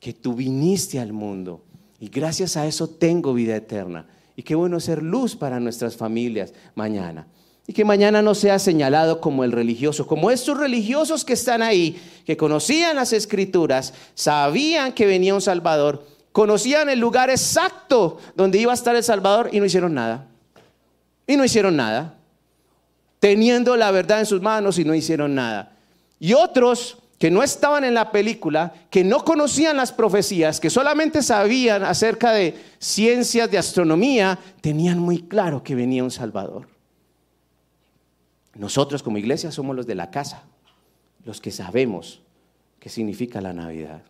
que 0.00 0.12
tú 0.12 0.34
viniste 0.34 0.98
al 0.98 1.12
mundo. 1.12 1.62
Y 2.00 2.08
gracias 2.08 2.56
a 2.56 2.66
eso 2.66 2.88
tengo 2.88 3.34
vida 3.34 3.56
eterna. 3.56 4.06
Y 4.36 4.42
qué 4.42 4.54
bueno 4.54 4.80
ser 4.80 5.02
luz 5.02 5.34
para 5.34 5.60
nuestras 5.60 5.96
familias 5.96 6.52
mañana. 6.74 7.26
Y 7.66 7.72
que 7.72 7.84
mañana 7.84 8.22
no 8.22 8.34
sea 8.34 8.58
señalado 8.58 9.20
como 9.20 9.42
el 9.42 9.50
religioso, 9.50 10.06
como 10.06 10.30
estos 10.30 10.56
religiosos 10.56 11.24
que 11.24 11.32
están 11.32 11.62
ahí, 11.62 12.00
que 12.24 12.36
conocían 12.36 12.96
las 12.96 13.12
escrituras, 13.12 13.92
sabían 14.14 14.92
que 14.92 15.06
venía 15.06 15.34
un 15.34 15.40
Salvador, 15.40 16.06
conocían 16.32 16.88
el 16.88 17.00
lugar 17.00 17.28
exacto 17.28 18.18
donde 18.36 18.58
iba 18.58 18.70
a 18.70 18.74
estar 18.74 18.94
el 18.94 19.02
Salvador 19.02 19.50
y 19.52 19.58
no 19.58 19.66
hicieron 19.66 19.94
nada. 19.94 20.28
Y 21.26 21.36
no 21.36 21.44
hicieron 21.44 21.74
nada. 21.76 22.16
Teniendo 23.26 23.76
la 23.76 23.90
verdad 23.90 24.20
en 24.20 24.26
sus 24.26 24.40
manos 24.40 24.78
y 24.78 24.84
no 24.84 24.94
hicieron 24.94 25.34
nada. 25.34 25.72
Y 26.20 26.34
otros 26.34 26.98
que 27.18 27.28
no 27.28 27.42
estaban 27.42 27.82
en 27.82 27.92
la 27.92 28.12
película, 28.12 28.72
que 28.88 29.02
no 29.02 29.24
conocían 29.24 29.76
las 29.76 29.90
profecías, 29.90 30.60
que 30.60 30.70
solamente 30.70 31.24
sabían 31.24 31.82
acerca 31.82 32.30
de 32.30 32.54
ciencias 32.78 33.50
de 33.50 33.58
astronomía, 33.58 34.38
tenían 34.60 35.00
muy 35.00 35.22
claro 35.22 35.64
que 35.64 35.74
venía 35.74 36.04
un 36.04 36.12
Salvador. 36.12 36.68
Nosotros 38.54 39.02
como 39.02 39.18
iglesia 39.18 39.50
somos 39.50 39.74
los 39.74 39.88
de 39.88 39.96
la 39.96 40.12
casa, 40.12 40.44
los 41.24 41.40
que 41.40 41.50
sabemos 41.50 42.22
qué 42.78 42.90
significa 42.90 43.40
la 43.40 43.52
Navidad. 43.52 44.02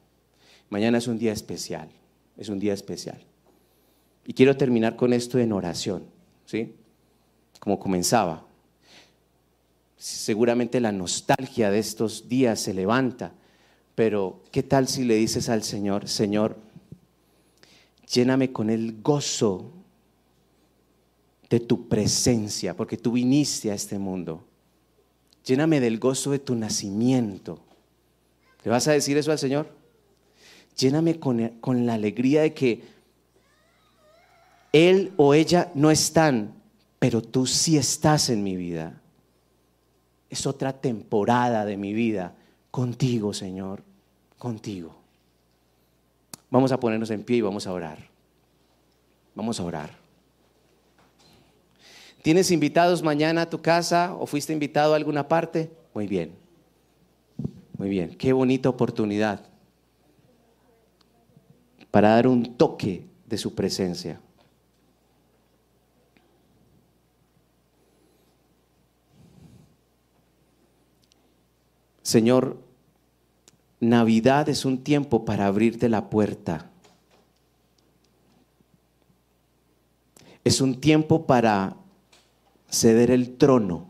Mañana 0.68 0.98
es 0.98 1.09
un 1.09 1.18
día 1.18 1.32
especial, 1.32 1.88
es 2.36 2.51
un 2.51 2.59
día 2.59 2.74
especial. 2.74 3.22
Y 4.26 4.34
quiero 4.34 4.59
terminar 4.59 4.94
con 4.94 5.14
esto 5.14 5.38
en 5.38 5.52
oración, 5.52 6.05
¿sí? 6.44 6.74
Como 7.60 7.78
comenzaba. 7.78 8.43
Seguramente 9.97 10.81
la 10.81 10.93
nostalgia 10.93 11.70
de 11.70 11.78
estos 11.78 12.28
días 12.28 12.60
se 12.60 12.74
levanta, 12.74 13.32
pero 13.94 14.43
¿qué 14.52 14.62
tal 14.62 14.89
si 14.89 15.05
le 15.05 15.16
dices 15.16 15.48
al 15.48 15.62
Señor, 15.62 16.09
Señor, 16.09 16.59
Lléname 18.12 18.52
con 18.52 18.70
el 18.70 19.02
gozo 19.02 19.73
de 21.51 21.60
tu 21.60 21.89
presencia, 21.89 22.77
porque 22.77 22.97
tú 22.97 23.12
viniste 23.12 23.70
a 23.70 23.74
este 23.74 23.98
mundo. 23.98 24.44
Lléname 25.44 25.81
del 25.81 25.98
gozo 25.98 26.31
de 26.31 26.39
tu 26.39 26.55
nacimiento. 26.55 27.60
¿Le 28.64 28.70
vas 28.70 28.86
a 28.89 28.93
decir 28.93 29.16
eso 29.16 29.32
al 29.32 29.39
Señor? 29.39 29.70
Lléname 30.77 31.18
con, 31.18 31.48
con 31.60 31.86
la 31.86 31.94
alegría 31.94 32.43
de 32.43 32.55
que 32.55 32.82
Él 34.73 35.12
o 35.16 35.35
ella 35.35 35.70
no 35.74 35.90
están, 35.90 36.55
pero 36.98 37.23
tú 37.23 37.47
sí 37.47 37.77
estás 37.77 38.28
en 38.28 38.43
mi 38.43 38.56
vida. 38.56 39.01
Es 40.31 40.47
otra 40.47 40.73
temporada 40.73 41.65
de 41.65 41.77
mi 41.77 41.93
vida 41.93 42.35
contigo, 42.70 43.32
Señor, 43.32 43.82
contigo. 44.39 44.97
Vamos 46.51 46.73
a 46.73 46.81
ponernos 46.81 47.11
en 47.11 47.23
pie 47.23 47.39
y 47.39 47.40
vamos 47.43 47.66
a 47.66 47.73
orar. 47.73 47.98
Vamos 49.35 49.61
a 49.61 49.65
orar. 49.65 49.90
¿Tienes 52.23 52.51
invitados 52.51 53.03
mañana 53.03 53.43
a 53.43 53.51
tu 53.51 53.62
casa 53.62 54.15
o 54.19 54.27
fuiste 54.27 54.53
invitado 54.53 54.93
a 54.93 54.97
alguna 54.97 55.28
parte? 55.28 55.70
Muy 55.94 56.07
bien. 56.07 56.32
Muy 57.78 57.89
bien. 57.89 58.16
Qué 58.16 58.32
bonita 58.32 58.69
oportunidad 58.69 59.44
para 61.90 62.11
dar 62.11 62.27
un 62.27 62.57
toque 62.57 63.07
de 63.27 63.39
su 63.39 63.55
presencia. 63.55 64.20
Señor, 72.07 72.57
Navidad 73.81 74.49
es 74.49 74.65
un 74.65 74.85
tiempo 74.85 75.24
para 75.24 75.49
abrirte 75.49 75.89
la 75.89 76.09
puerta. 76.09 76.70
Es 80.45 80.61
un 80.61 80.81
tiempo 80.81 81.27
para 81.27 81.74
ceder 82.70 83.11
el 83.11 83.37
trono. 83.37 83.89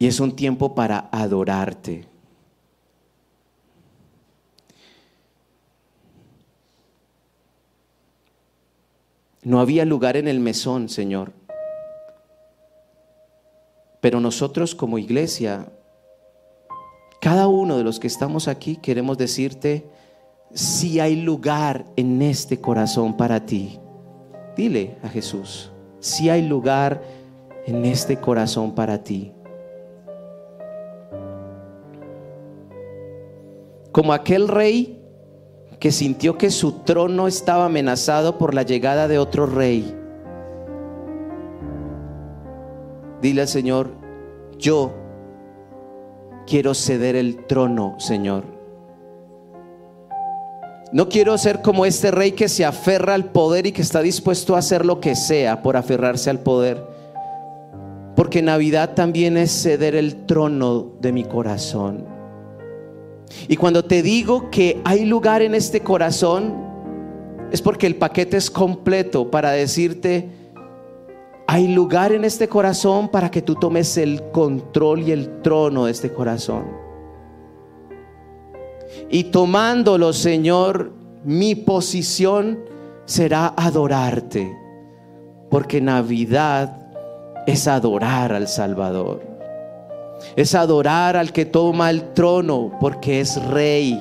Y 0.00 0.08
es 0.08 0.18
un 0.18 0.34
tiempo 0.34 0.74
para 0.74 1.08
adorarte. 1.12 2.08
No 9.44 9.60
había 9.60 9.84
lugar 9.84 10.16
en 10.16 10.26
el 10.26 10.40
mesón, 10.40 10.88
Señor. 10.88 11.39
Pero 14.00 14.20
nosotros 14.20 14.74
como 14.74 14.98
iglesia, 14.98 15.66
cada 17.20 17.48
uno 17.48 17.76
de 17.76 17.84
los 17.84 18.00
que 18.00 18.06
estamos 18.06 18.48
aquí 18.48 18.76
queremos 18.76 19.18
decirte, 19.18 19.86
si 20.52 21.00
hay 21.00 21.16
lugar 21.16 21.84
en 21.96 22.22
este 22.22 22.60
corazón 22.60 23.16
para 23.16 23.44
ti. 23.44 23.78
Dile 24.56 24.96
a 25.02 25.08
Jesús, 25.08 25.70
si 26.00 26.28
hay 26.28 26.46
lugar 26.46 27.02
en 27.66 27.84
este 27.84 28.16
corazón 28.16 28.74
para 28.74 29.02
ti. 29.02 29.32
Como 33.92 34.12
aquel 34.12 34.48
rey 34.48 35.00
que 35.78 35.92
sintió 35.92 36.36
que 36.36 36.50
su 36.50 36.72
trono 36.72 37.26
estaba 37.26 37.64
amenazado 37.64 38.38
por 38.38 38.54
la 38.54 38.62
llegada 38.62 39.08
de 39.08 39.18
otro 39.18 39.46
rey. 39.46 39.96
Dile 43.22 43.42
al 43.42 43.48
Señor, 43.48 43.90
yo 44.58 44.92
quiero 46.46 46.74
ceder 46.74 47.16
el 47.16 47.46
trono, 47.46 47.96
Señor. 47.98 48.44
No 50.92 51.08
quiero 51.08 51.38
ser 51.38 51.62
como 51.62 51.86
este 51.86 52.10
rey 52.10 52.32
que 52.32 52.48
se 52.48 52.64
aferra 52.64 53.14
al 53.14 53.26
poder 53.26 53.66
y 53.66 53.72
que 53.72 53.82
está 53.82 54.02
dispuesto 54.02 54.56
a 54.56 54.58
hacer 54.58 54.84
lo 54.84 55.00
que 55.00 55.14
sea 55.14 55.62
por 55.62 55.76
aferrarse 55.76 56.30
al 56.30 56.40
poder. 56.40 56.82
Porque 58.16 58.42
Navidad 58.42 58.94
también 58.94 59.36
es 59.36 59.52
ceder 59.52 59.94
el 59.94 60.26
trono 60.26 60.92
de 61.00 61.12
mi 61.12 61.24
corazón. 61.24 62.04
Y 63.46 63.56
cuando 63.56 63.84
te 63.84 64.02
digo 64.02 64.50
que 64.50 64.80
hay 64.84 65.04
lugar 65.04 65.42
en 65.42 65.54
este 65.54 65.80
corazón, 65.80 66.54
es 67.52 67.62
porque 67.62 67.86
el 67.86 67.96
paquete 67.96 68.36
es 68.36 68.50
completo 68.50 69.30
para 69.30 69.52
decirte, 69.52 70.28
hay 71.52 71.66
lugar 71.66 72.12
en 72.12 72.24
este 72.24 72.48
corazón 72.48 73.08
para 73.08 73.28
que 73.28 73.42
tú 73.42 73.56
tomes 73.56 73.96
el 73.96 74.22
control 74.30 75.00
y 75.00 75.10
el 75.10 75.42
trono 75.42 75.86
de 75.86 75.90
este 75.90 76.12
corazón. 76.12 76.62
Y 79.10 79.24
tomándolo, 79.24 80.12
Señor, 80.12 80.92
mi 81.24 81.56
posición 81.56 82.60
será 83.04 83.52
adorarte, 83.56 84.56
porque 85.50 85.80
Navidad 85.80 86.86
es 87.48 87.66
adorar 87.66 88.32
al 88.32 88.46
Salvador. 88.46 89.20
Es 90.36 90.54
adorar 90.54 91.16
al 91.16 91.32
que 91.32 91.46
toma 91.46 91.90
el 91.90 92.12
trono 92.12 92.78
porque 92.78 93.22
es 93.22 93.44
rey. 93.46 94.00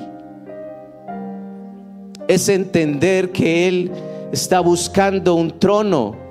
Es 2.27 2.47
entender 2.47 3.31
que 3.31 3.67
Él 3.67 3.91
está 4.31 4.59
buscando 4.59 5.33
un 5.33 5.57
trono 5.57 6.28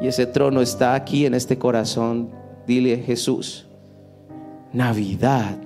y 0.00 0.08
ese 0.08 0.26
trono 0.26 0.60
está 0.60 0.94
aquí 0.94 1.26
en 1.26 1.34
este 1.34 1.58
corazón. 1.58 2.30
Dile 2.66 2.96
Jesús, 2.98 3.66
Navidad 4.72 5.56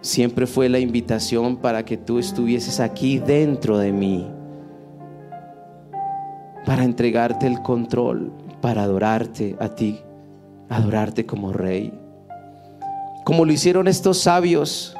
siempre 0.00 0.46
fue 0.46 0.68
la 0.68 0.78
invitación 0.78 1.56
para 1.56 1.84
que 1.84 1.96
tú 1.96 2.18
estuvieses 2.18 2.80
aquí 2.80 3.18
dentro 3.18 3.78
de 3.78 3.92
mí, 3.92 4.26
para 6.64 6.84
entregarte 6.84 7.46
el 7.46 7.60
control, 7.62 8.32
para 8.60 8.84
adorarte 8.84 9.56
a 9.58 9.70
ti, 9.70 10.00
adorarte 10.68 11.26
como 11.26 11.52
rey. 11.52 11.92
Como 13.24 13.44
lo 13.44 13.52
hicieron 13.52 13.88
estos 13.88 14.18
sabios 14.18 14.96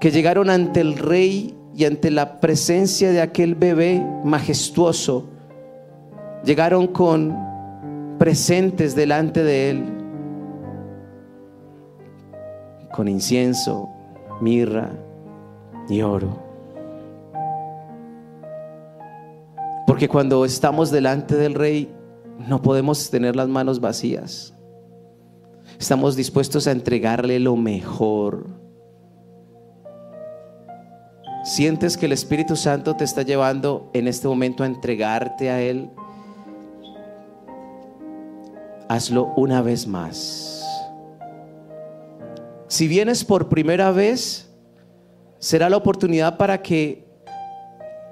que 0.00 0.10
llegaron 0.10 0.50
ante 0.50 0.80
el 0.80 0.96
rey 0.96 1.54
y 1.76 1.84
ante 1.84 2.10
la 2.10 2.40
presencia 2.40 3.10
de 3.10 3.20
aquel 3.20 3.54
bebé 3.54 4.04
majestuoso 4.24 5.33
llegaron 6.44 6.86
con 6.86 7.36
presentes 8.18 8.94
delante 8.94 9.42
de 9.42 9.70
él, 9.70 9.84
con 12.92 13.08
incienso, 13.08 13.88
mirra 14.40 14.90
y 15.88 16.02
oro. 16.02 16.42
Porque 19.86 20.08
cuando 20.08 20.44
estamos 20.44 20.90
delante 20.90 21.36
del 21.36 21.54
rey 21.54 21.92
no 22.48 22.62
podemos 22.62 23.10
tener 23.10 23.36
las 23.36 23.48
manos 23.48 23.80
vacías. 23.80 24.54
Estamos 25.78 26.16
dispuestos 26.16 26.66
a 26.66 26.72
entregarle 26.72 27.38
lo 27.38 27.56
mejor. 27.56 28.46
¿Sientes 31.44 31.96
que 31.96 32.06
el 32.06 32.12
Espíritu 32.12 32.56
Santo 32.56 32.96
te 32.96 33.04
está 33.04 33.22
llevando 33.22 33.90
en 33.92 34.08
este 34.08 34.26
momento 34.26 34.62
a 34.62 34.66
entregarte 34.66 35.50
a 35.50 35.60
Él? 35.60 35.90
Hazlo 38.88 39.32
una 39.36 39.62
vez 39.62 39.86
más. 39.86 40.62
Si 42.68 42.88
vienes 42.88 43.24
por 43.24 43.48
primera 43.48 43.90
vez, 43.92 44.50
será 45.38 45.68
la 45.68 45.76
oportunidad 45.76 46.36
para 46.36 46.62
que 46.62 47.04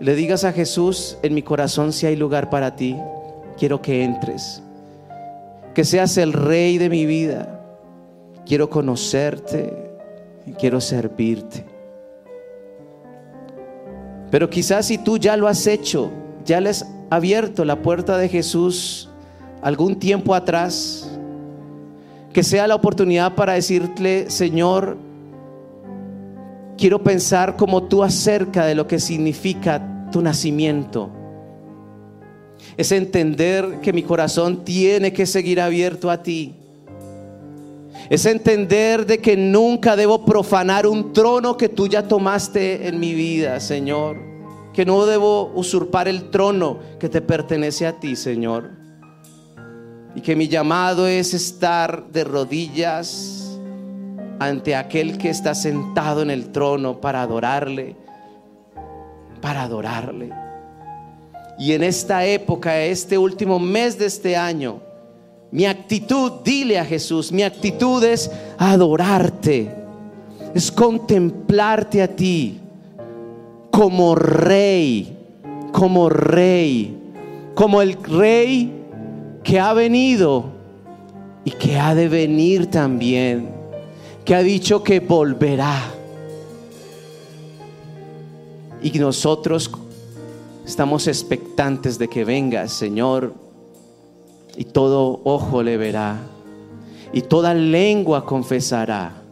le 0.00 0.14
digas 0.14 0.44
a 0.44 0.52
Jesús, 0.52 1.16
en 1.22 1.34
mi 1.34 1.42
corazón 1.42 1.92
si 1.92 2.06
hay 2.06 2.16
lugar 2.16 2.50
para 2.50 2.76
ti, 2.76 2.96
quiero 3.56 3.80
que 3.80 4.04
entres, 4.04 4.62
que 5.74 5.84
seas 5.84 6.16
el 6.16 6.32
rey 6.32 6.78
de 6.78 6.88
mi 6.88 7.06
vida, 7.06 7.60
quiero 8.44 8.68
conocerte, 8.68 9.92
quiero 10.58 10.80
servirte. 10.80 11.64
Pero 14.30 14.48
quizás 14.48 14.86
si 14.86 14.98
tú 14.98 15.18
ya 15.18 15.36
lo 15.36 15.46
has 15.46 15.66
hecho, 15.66 16.10
ya 16.44 16.60
les 16.60 16.82
has 16.82 16.88
abierto 17.10 17.64
la 17.64 17.82
puerta 17.82 18.16
de 18.16 18.28
Jesús, 18.28 19.11
algún 19.62 19.94
tiempo 19.96 20.34
atrás, 20.34 21.08
que 22.32 22.42
sea 22.42 22.66
la 22.66 22.74
oportunidad 22.74 23.34
para 23.34 23.54
decirle, 23.54 24.28
Señor, 24.28 24.98
quiero 26.76 27.02
pensar 27.02 27.56
como 27.56 27.84
tú 27.84 28.02
acerca 28.02 28.66
de 28.66 28.74
lo 28.74 28.86
que 28.86 28.98
significa 28.98 30.08
tu 30.10 30.20
nacimiento. 30.20 31.10
Es 32.76 32.90
entender 32.90 33.78
que 33.80 33.92
mi 33.92 34.02
corazón 34.02 34.64
tiene 34.64 35.12
que 35.12 35.26
seguir 35.26 35.60
abierto 35.60 36.10
a 36.10 36.22
ti. 36.22 36.54
Es 38.10 38.26
entender 38.26 39.06
de 39.06 39.18
que 39.18 39.36
nunca 39.36 39.94
debo 39.94 40.24
profanar 40.24 40.86
un 40.86 41.12
trono 41.12 41.56
que 41.56 41.68
tú 41.68 41.86
ya 41.86 42.08
tomaste 42.08 42.88
en 42.88 42.98
mi 42.98 43.14
vida, 43.14 43.60
Señor. 43.60 44.16
Que 44.72 44.84
no 44.84 45.06
debo 45.06 45.52
usurpar 45.54 46.08
el 46.08 46.30
trono 46.30 46.78
que 46.98 47.08
te 47.08 47.20
pertenece 47.20 47.86
a 47.86 48.00
ti, 48.00 48.16
Señor 48.16 48.81
y 50.14 50.20
que 50.20 50.36
mi 50.36 50.48
llamado 50.48 51.06
es 51.06 51.34
estar 51.34 52.06
de 52.08 52.24
rodillas 52.24 53.58
ante 54.38 54.74
aquel 54.74 55.18
que 55.18 55.30
está 55.30 55.54
sentado 55.54 56.22
en 56.22 56.30
el 56.30 56.50
trono 56.50 57.00
para 57.00 57.22
adorarle, 57.22 57.96
para 59.40 59.62
adorarle. 59.62 60.30
Y 61.58 61.72
en 61.72 61.82
esta 61.82 62.24
época, 62.26 62.80
este 62.80 63.16
último 63.16 63.58
mes 63.58 63.98
de 63.98 64.06
este 64.06 64.36
año, 64.36 64.80
mi 65.50 65.66
actitud, 65.66 66.32
dile 66.44 66.78
a 66.78 66.84
Jesús, 66.84 67.30
mi 67.30 67.42
actitud 67.42 68.02
es 68.02 68.30
adorarte, 68.58 69.70
es 70.54 70.72
contemplarte 70.72 72.02
a 72.02 72.08
ti 72.08 72.58
como 73.70 74.14
rey, 74.14 75.16
como 75.72 76.08
rey, 76.08 76.98
como 77.54 77.80
el 77.80 77.94
rey 78.02 78.81
que 79.42 79.58
ha 79.58 79.72
venido 79.72 80.44
y 81.44 81.50
que 81.50 81.78
ha 81.78 81.94
de 81.94 82.08
venir 82.08 82.70
también, 82.70 83.50
que 84.24 84.34
ha 84.34 84.42
dicho 84.42 84.82
que 84.82 85.00
volverá. 85.00 85.80
Y 88.82 88.90
nosotros 88.98 89.70
estamos 90.64 91.06
expectantes 91.06 91.98
de 91.98 92.08
que 92.08 92.24
venga, 92.24 92.68
Señor, 92.68 93.34
y 94.56 94.64
todo 94.64 95.20
ojo 95.24 95.62
le 95.62 95.76
verá, 95.76 96.18
y 97.12 97.22
toda 97.22 97.54
lengua 97.54 98.24
confesará 98.24 99.22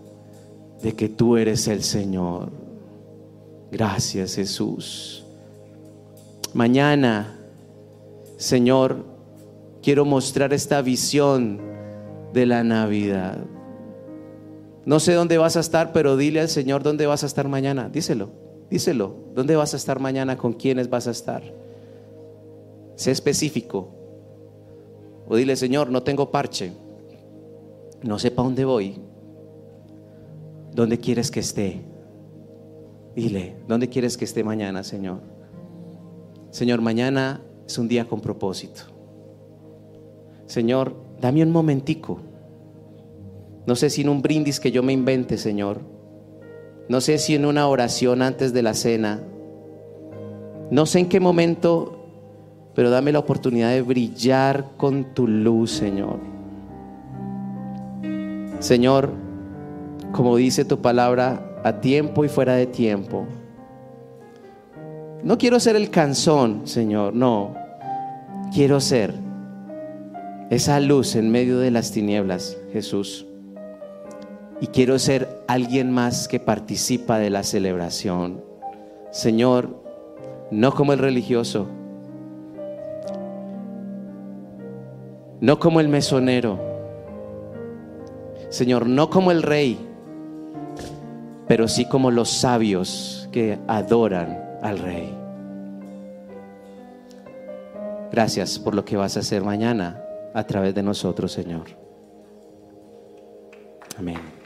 de 0.82 0.95
que 0.95 1.09
tú 1.09 1.37
eres 1.37 1.69
el 1.69 1.82
Señor. 1.82 2.51
Gracias, 3.70 4.35
Jesús. 4.35 5.24
Mañana, 6.53 7.39
Señor, 8.37 9.10
quiero 9.82 10.05
mostrar 10.05 10.52
esta 10.52 10.82
visión 10.82 11.61
de 12.32 12.47
la 12.47 12.62
Navidad. 12.65 13.39
No 14.85 15.01
sé 15.01 15.12
dónde 15.12 15.39
vas 15.39 15.57
a 15.57 15.61
estar, 15.61 15.93
pero 15.93 16.16
dile 16.16 16.40
al 16.40 16.48
Señor 16.48 16.82
dónde 16.82 17.07
vas 17.07 17.23
a 17.23 17.27
estar 17.27 17.48
mañana. 17.48 17.89
Díselo, 17.89 18.31
díselo. 18.70 19.15
¿Dónde 19.35 19.57
vas 19.57 19.74
a 19.74 19.77
estar 19.77 20.01
mañana? 20.01 20.36
¿Con 20.36 20.55
quiénes 20.55 20.89
vas 20.89 21.07
a 21.07 21.11
estar? 21.11 21.43
Sé 22.97 23.11
específico. 23.11 23.90
O 25.28 25.36
dile, 25.36 25.57
Señor, 25.57 25.90
no 25.90 26.02
tengo 26.02 26.31
parche. 26.31 26.73
No 28.02 28.19
sé 28.19 28.31
para 28.31 28.47
dónde 28.47 28.65
voy. 28.65 29.01
¿Dónde 30.73 30.98
quieres 30.98 31.31
que 31.31 31.40
esté? 31.40 31.82
Dile, 33.15 33.57
¿dónde 33.69 33.89
quieres 33.89 34.16
que 34.16 34.24
esté 34.24 34.43
mañana, 34.44 34.82
Señor? 34.82 35.20
Señor, 36.51 36.81
mañana 36.81 37.43
es 37.66 37.77
un 37.78 37.89
día 37.89 38.07
con 38.07 38.20
propósito. 38.20 38.82
Señor, 40.51 40.97
dame 41.20 41.44
un 41.44 41.52
momentico. 41.52 42.18
No 43.66 43.77
sé 43.77 43.89
si 43.89 44.01
en 44.01 44.09
un 44.09 44.20
brindis 44.20 44.59
que 44.59 44.72
yo 44.72 44.82
me 44.82 44.93
invente, 44.93 45.39
Señor. 45.39 45.81
No 46.89 47.01
sé 47.01 47.18
si 47.18 47.36
en 47.36 47.47
una 47.47 47.68
oración 47.68 48.20
antes 48.20 48.52
de 48.52 48.62
la 48.64 48.74
cena. 48.74 49.22
No 50.72 50.86
sé 50.86 50.98
en 50.98 51.09
qué 51.09 51.20
momento, 51.20 52.02
pero 52.74 52.90
dame 52.90 53.12
la 53.12 53.20
oportunidad 53.20 53.70
de 53.70 53.82
brillar 53.82 54.72
con 54.77 55.14
tu 55.14 55.28
luz, 55.28 55.70
Señor. 55.70 56.18
Señor, 58.59 59.12
como 60.10 60.35
dice 60.35 60.64
tu 60.64 60.81
palabra, 60.81 61.60
a 61.62 61.81
tiempo 61.81 62.24
y 62.24 62.28
fuera 62.28 62.55
de 62.55 62.66
tiempo. 62.66 63.24
No 65.22 65.39
quiero 65.39 65.60
ser 65.60 65.77
el 65.77 65.90
canzón, 65.90 66.62
Señor, 66.64 67.14
no. 67.14 67.55
Quiero 68.52 68.81
ser 68.81 69.30
esa 70.51 70.81
luz 70.81 71.14
en 71.14 71.31
medio 71.31 71.60
de 71.60 71.70
las 71.70 71.93
tinieblas, 71.93 72.59
Jesús. 72.72 73.24
Y 74.60 74.66
quiero 74.66 74.98
ser 74.98 75.28
alguien 75.47 75.93
más 75.93 76.27
que 76.27 76.40
participa 76.40 77.18
de 77.18 77.31
la 77.31 77.44
celebración. 77.44 78.43
Señor, 79.12 79.81
no 80.51 80.72
como 80.72 80.93
el 80.93 80.98
religioso, 80.98 81.68
no 85.40 85.59
como 85.60 85.81
el 85.81 85.89
mesonero, 85.89 86.59
Señor, 88.51 88.89
no 88.89 89.09
como 89.09 89.31
el 89.31 89.44
rey, 89.44 89.78
pero 91.47 91.68
sí 91.68 91.85
como 91.85 92.10
los 92.10 92.28
sabios 92.28 93.28
que 93.31 93.60
adoran 93.68 94.59
al 94.60 94.78
rey. 94.81 95.16
Gracias 98.10 98.59
por 98.59 98.74
lo 98.74 98.85
que 98.85 98.97
vas 98.97 99.16
a 99.16 99.20
hacer 99.20 99.44
mañana 99.44 100.02
a 100.35 100.44
través 100.44 100.74
de 100.74 100.82
nosotros, 100.82 101.32
Señor. 101.32 101.66
Amén. 103.98 104.40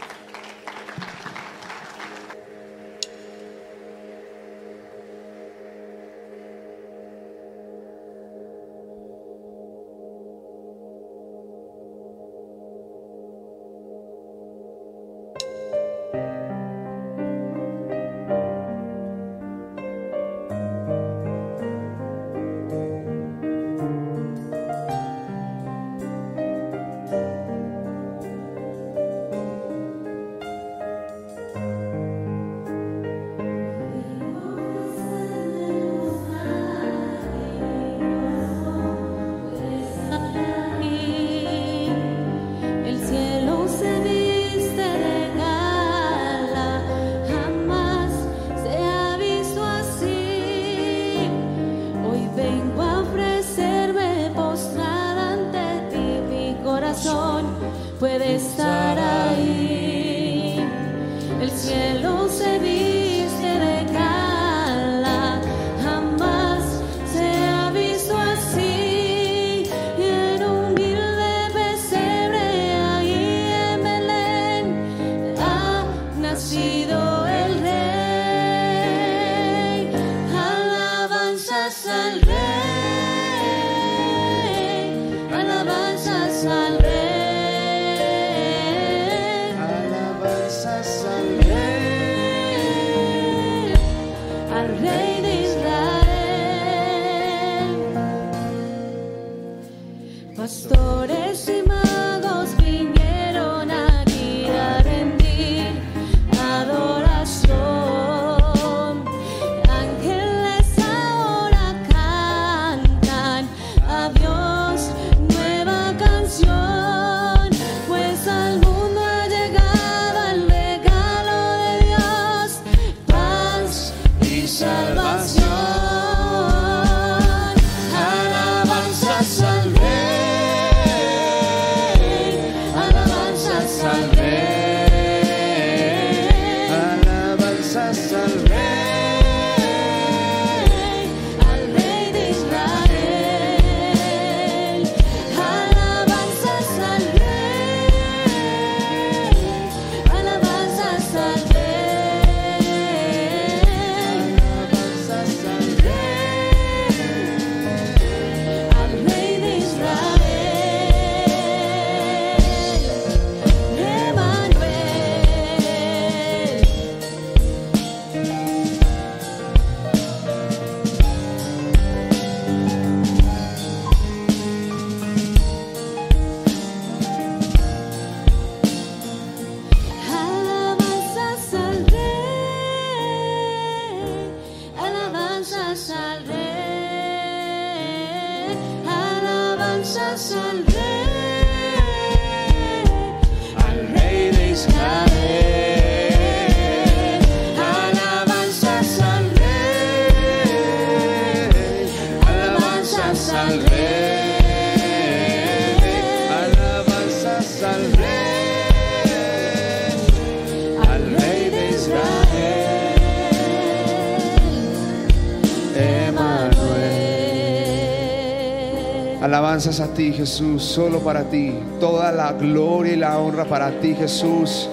Alabanzas 219.54 219.78
a 219.78 219.94
ti, 219.94 220.12
Jesús, 220.12 220.64
solo 220.64 220.98
para 220.98 221.30
ti. 221.30 221.54
Toda 221.78 222.10
la 222.10 222.32
gloria 222.32 222.94
y 222.94 222.96
la 222.96 223.20
honra 223.20 223.44
para 223.44 223.78
ti, 223.78 223.94
Jesús. 223.94 224.68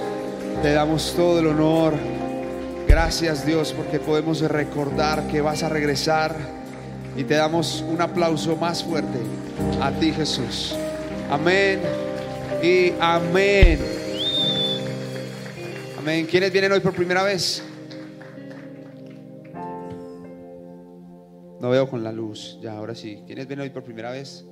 Te 0.64 0.72
damos 0.72 1.14
todo 1.16 1.40
el 1.40 1.46
honor. 1.46 1.94
Gracias, 2.88 3.46
Dios, 3.46 3.74
porque 3.74 4.00
podemos 4.00 4.42
recordar 4.42 5.28
que 5.28 5.40
vas 5.40 5.62
a 5.62 5.70
regresar. 5.70 6.36
Y 7.16 7.26
te 7.26 7.36
damos 7.36 7.86
un 7.88 8.02
aplauso 8.02 8.56
más 8.56 8.84
fuerte 8.84 9.20
a 9.80 9.92
ti, 9.92 10.12
Jesús. 10.14 10.76
Amén 11.30 11.80
y 12.64 12.94
amén. 13.00 13.78
Amén. 16.00 16.26
¿Quiénes 16.26 16.52
vienen 16.52 16.72
hoy 16.72 16.80
por 16.80 16.94
primera 16.94 17.22
vez? 17.22 17.62
No 21.60 21.70
veo 21.70 21.88
con 21.88 22.04
la 22.04 22.12
luz. 22.12 22.58
Ya, 22.64 22.76
ahora 22.76 22.96
sí. 22.96 23.22
¿Quiénes 23.28 23.46
vienen 23.46 23.66
hoy 23.66 23.70
por 23.70 23.84
primera 23.84 24.10
vez? 24.10 24.44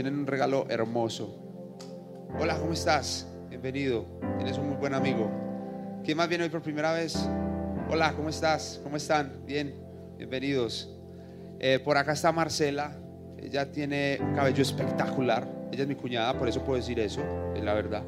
Tienen 0.00 0.18
un 0.18 0.26
regalo 0.26 0.64
hermoso. 0.70 1.36
Hola, 2.38 2.58
¿cómo 2.58 2.72
estás? 2.72 3.28
Bienvenido. 3.50 4.06
Tienes 4.38 4.56
un 4.56 4.70
muy 4.70 4.78
buen 4.78 4.94
amigo. 4.94 5.30
¿Quién 6.02 6.16
más 6.16 6.26
viene 6.26 6.44
hoy 6.44 6.48
por 6.48 6.62
primera 6.62 6.94
vez? 6.94 7.28
Hola, 7.90 8.14
¿cómo 8.14 8.30
estás? 8.30 8.80
¿Cómo 8.82 8.96
están? 8.96 9.44
Bien, 9.44 9.74
bienvenidos. 10.16 10.90
Eh, 11.58 11.80
por 11.84 11.98
acá 11.98 12.12
está 12.12 12.32
Marcela. 12.32 12.96
Ella 13.36 13.70
tiene 13.70 14.16
un 14.22 14.34
cabello 14.34 14.62
espectacular. 14.62 15.46
Ella 15.70 15.82
es 15.82 15.88
mi 15.90 15.96
cuñada, 15.96 16.32
por 16.38 16.48
eso 16.48 16.64
puedo 16.64 16.78
decir 16.78 16.98
eso, 16.98 17.20
es 17.54 17.62
la 17.62 17.74
verdad. 17.74 17.98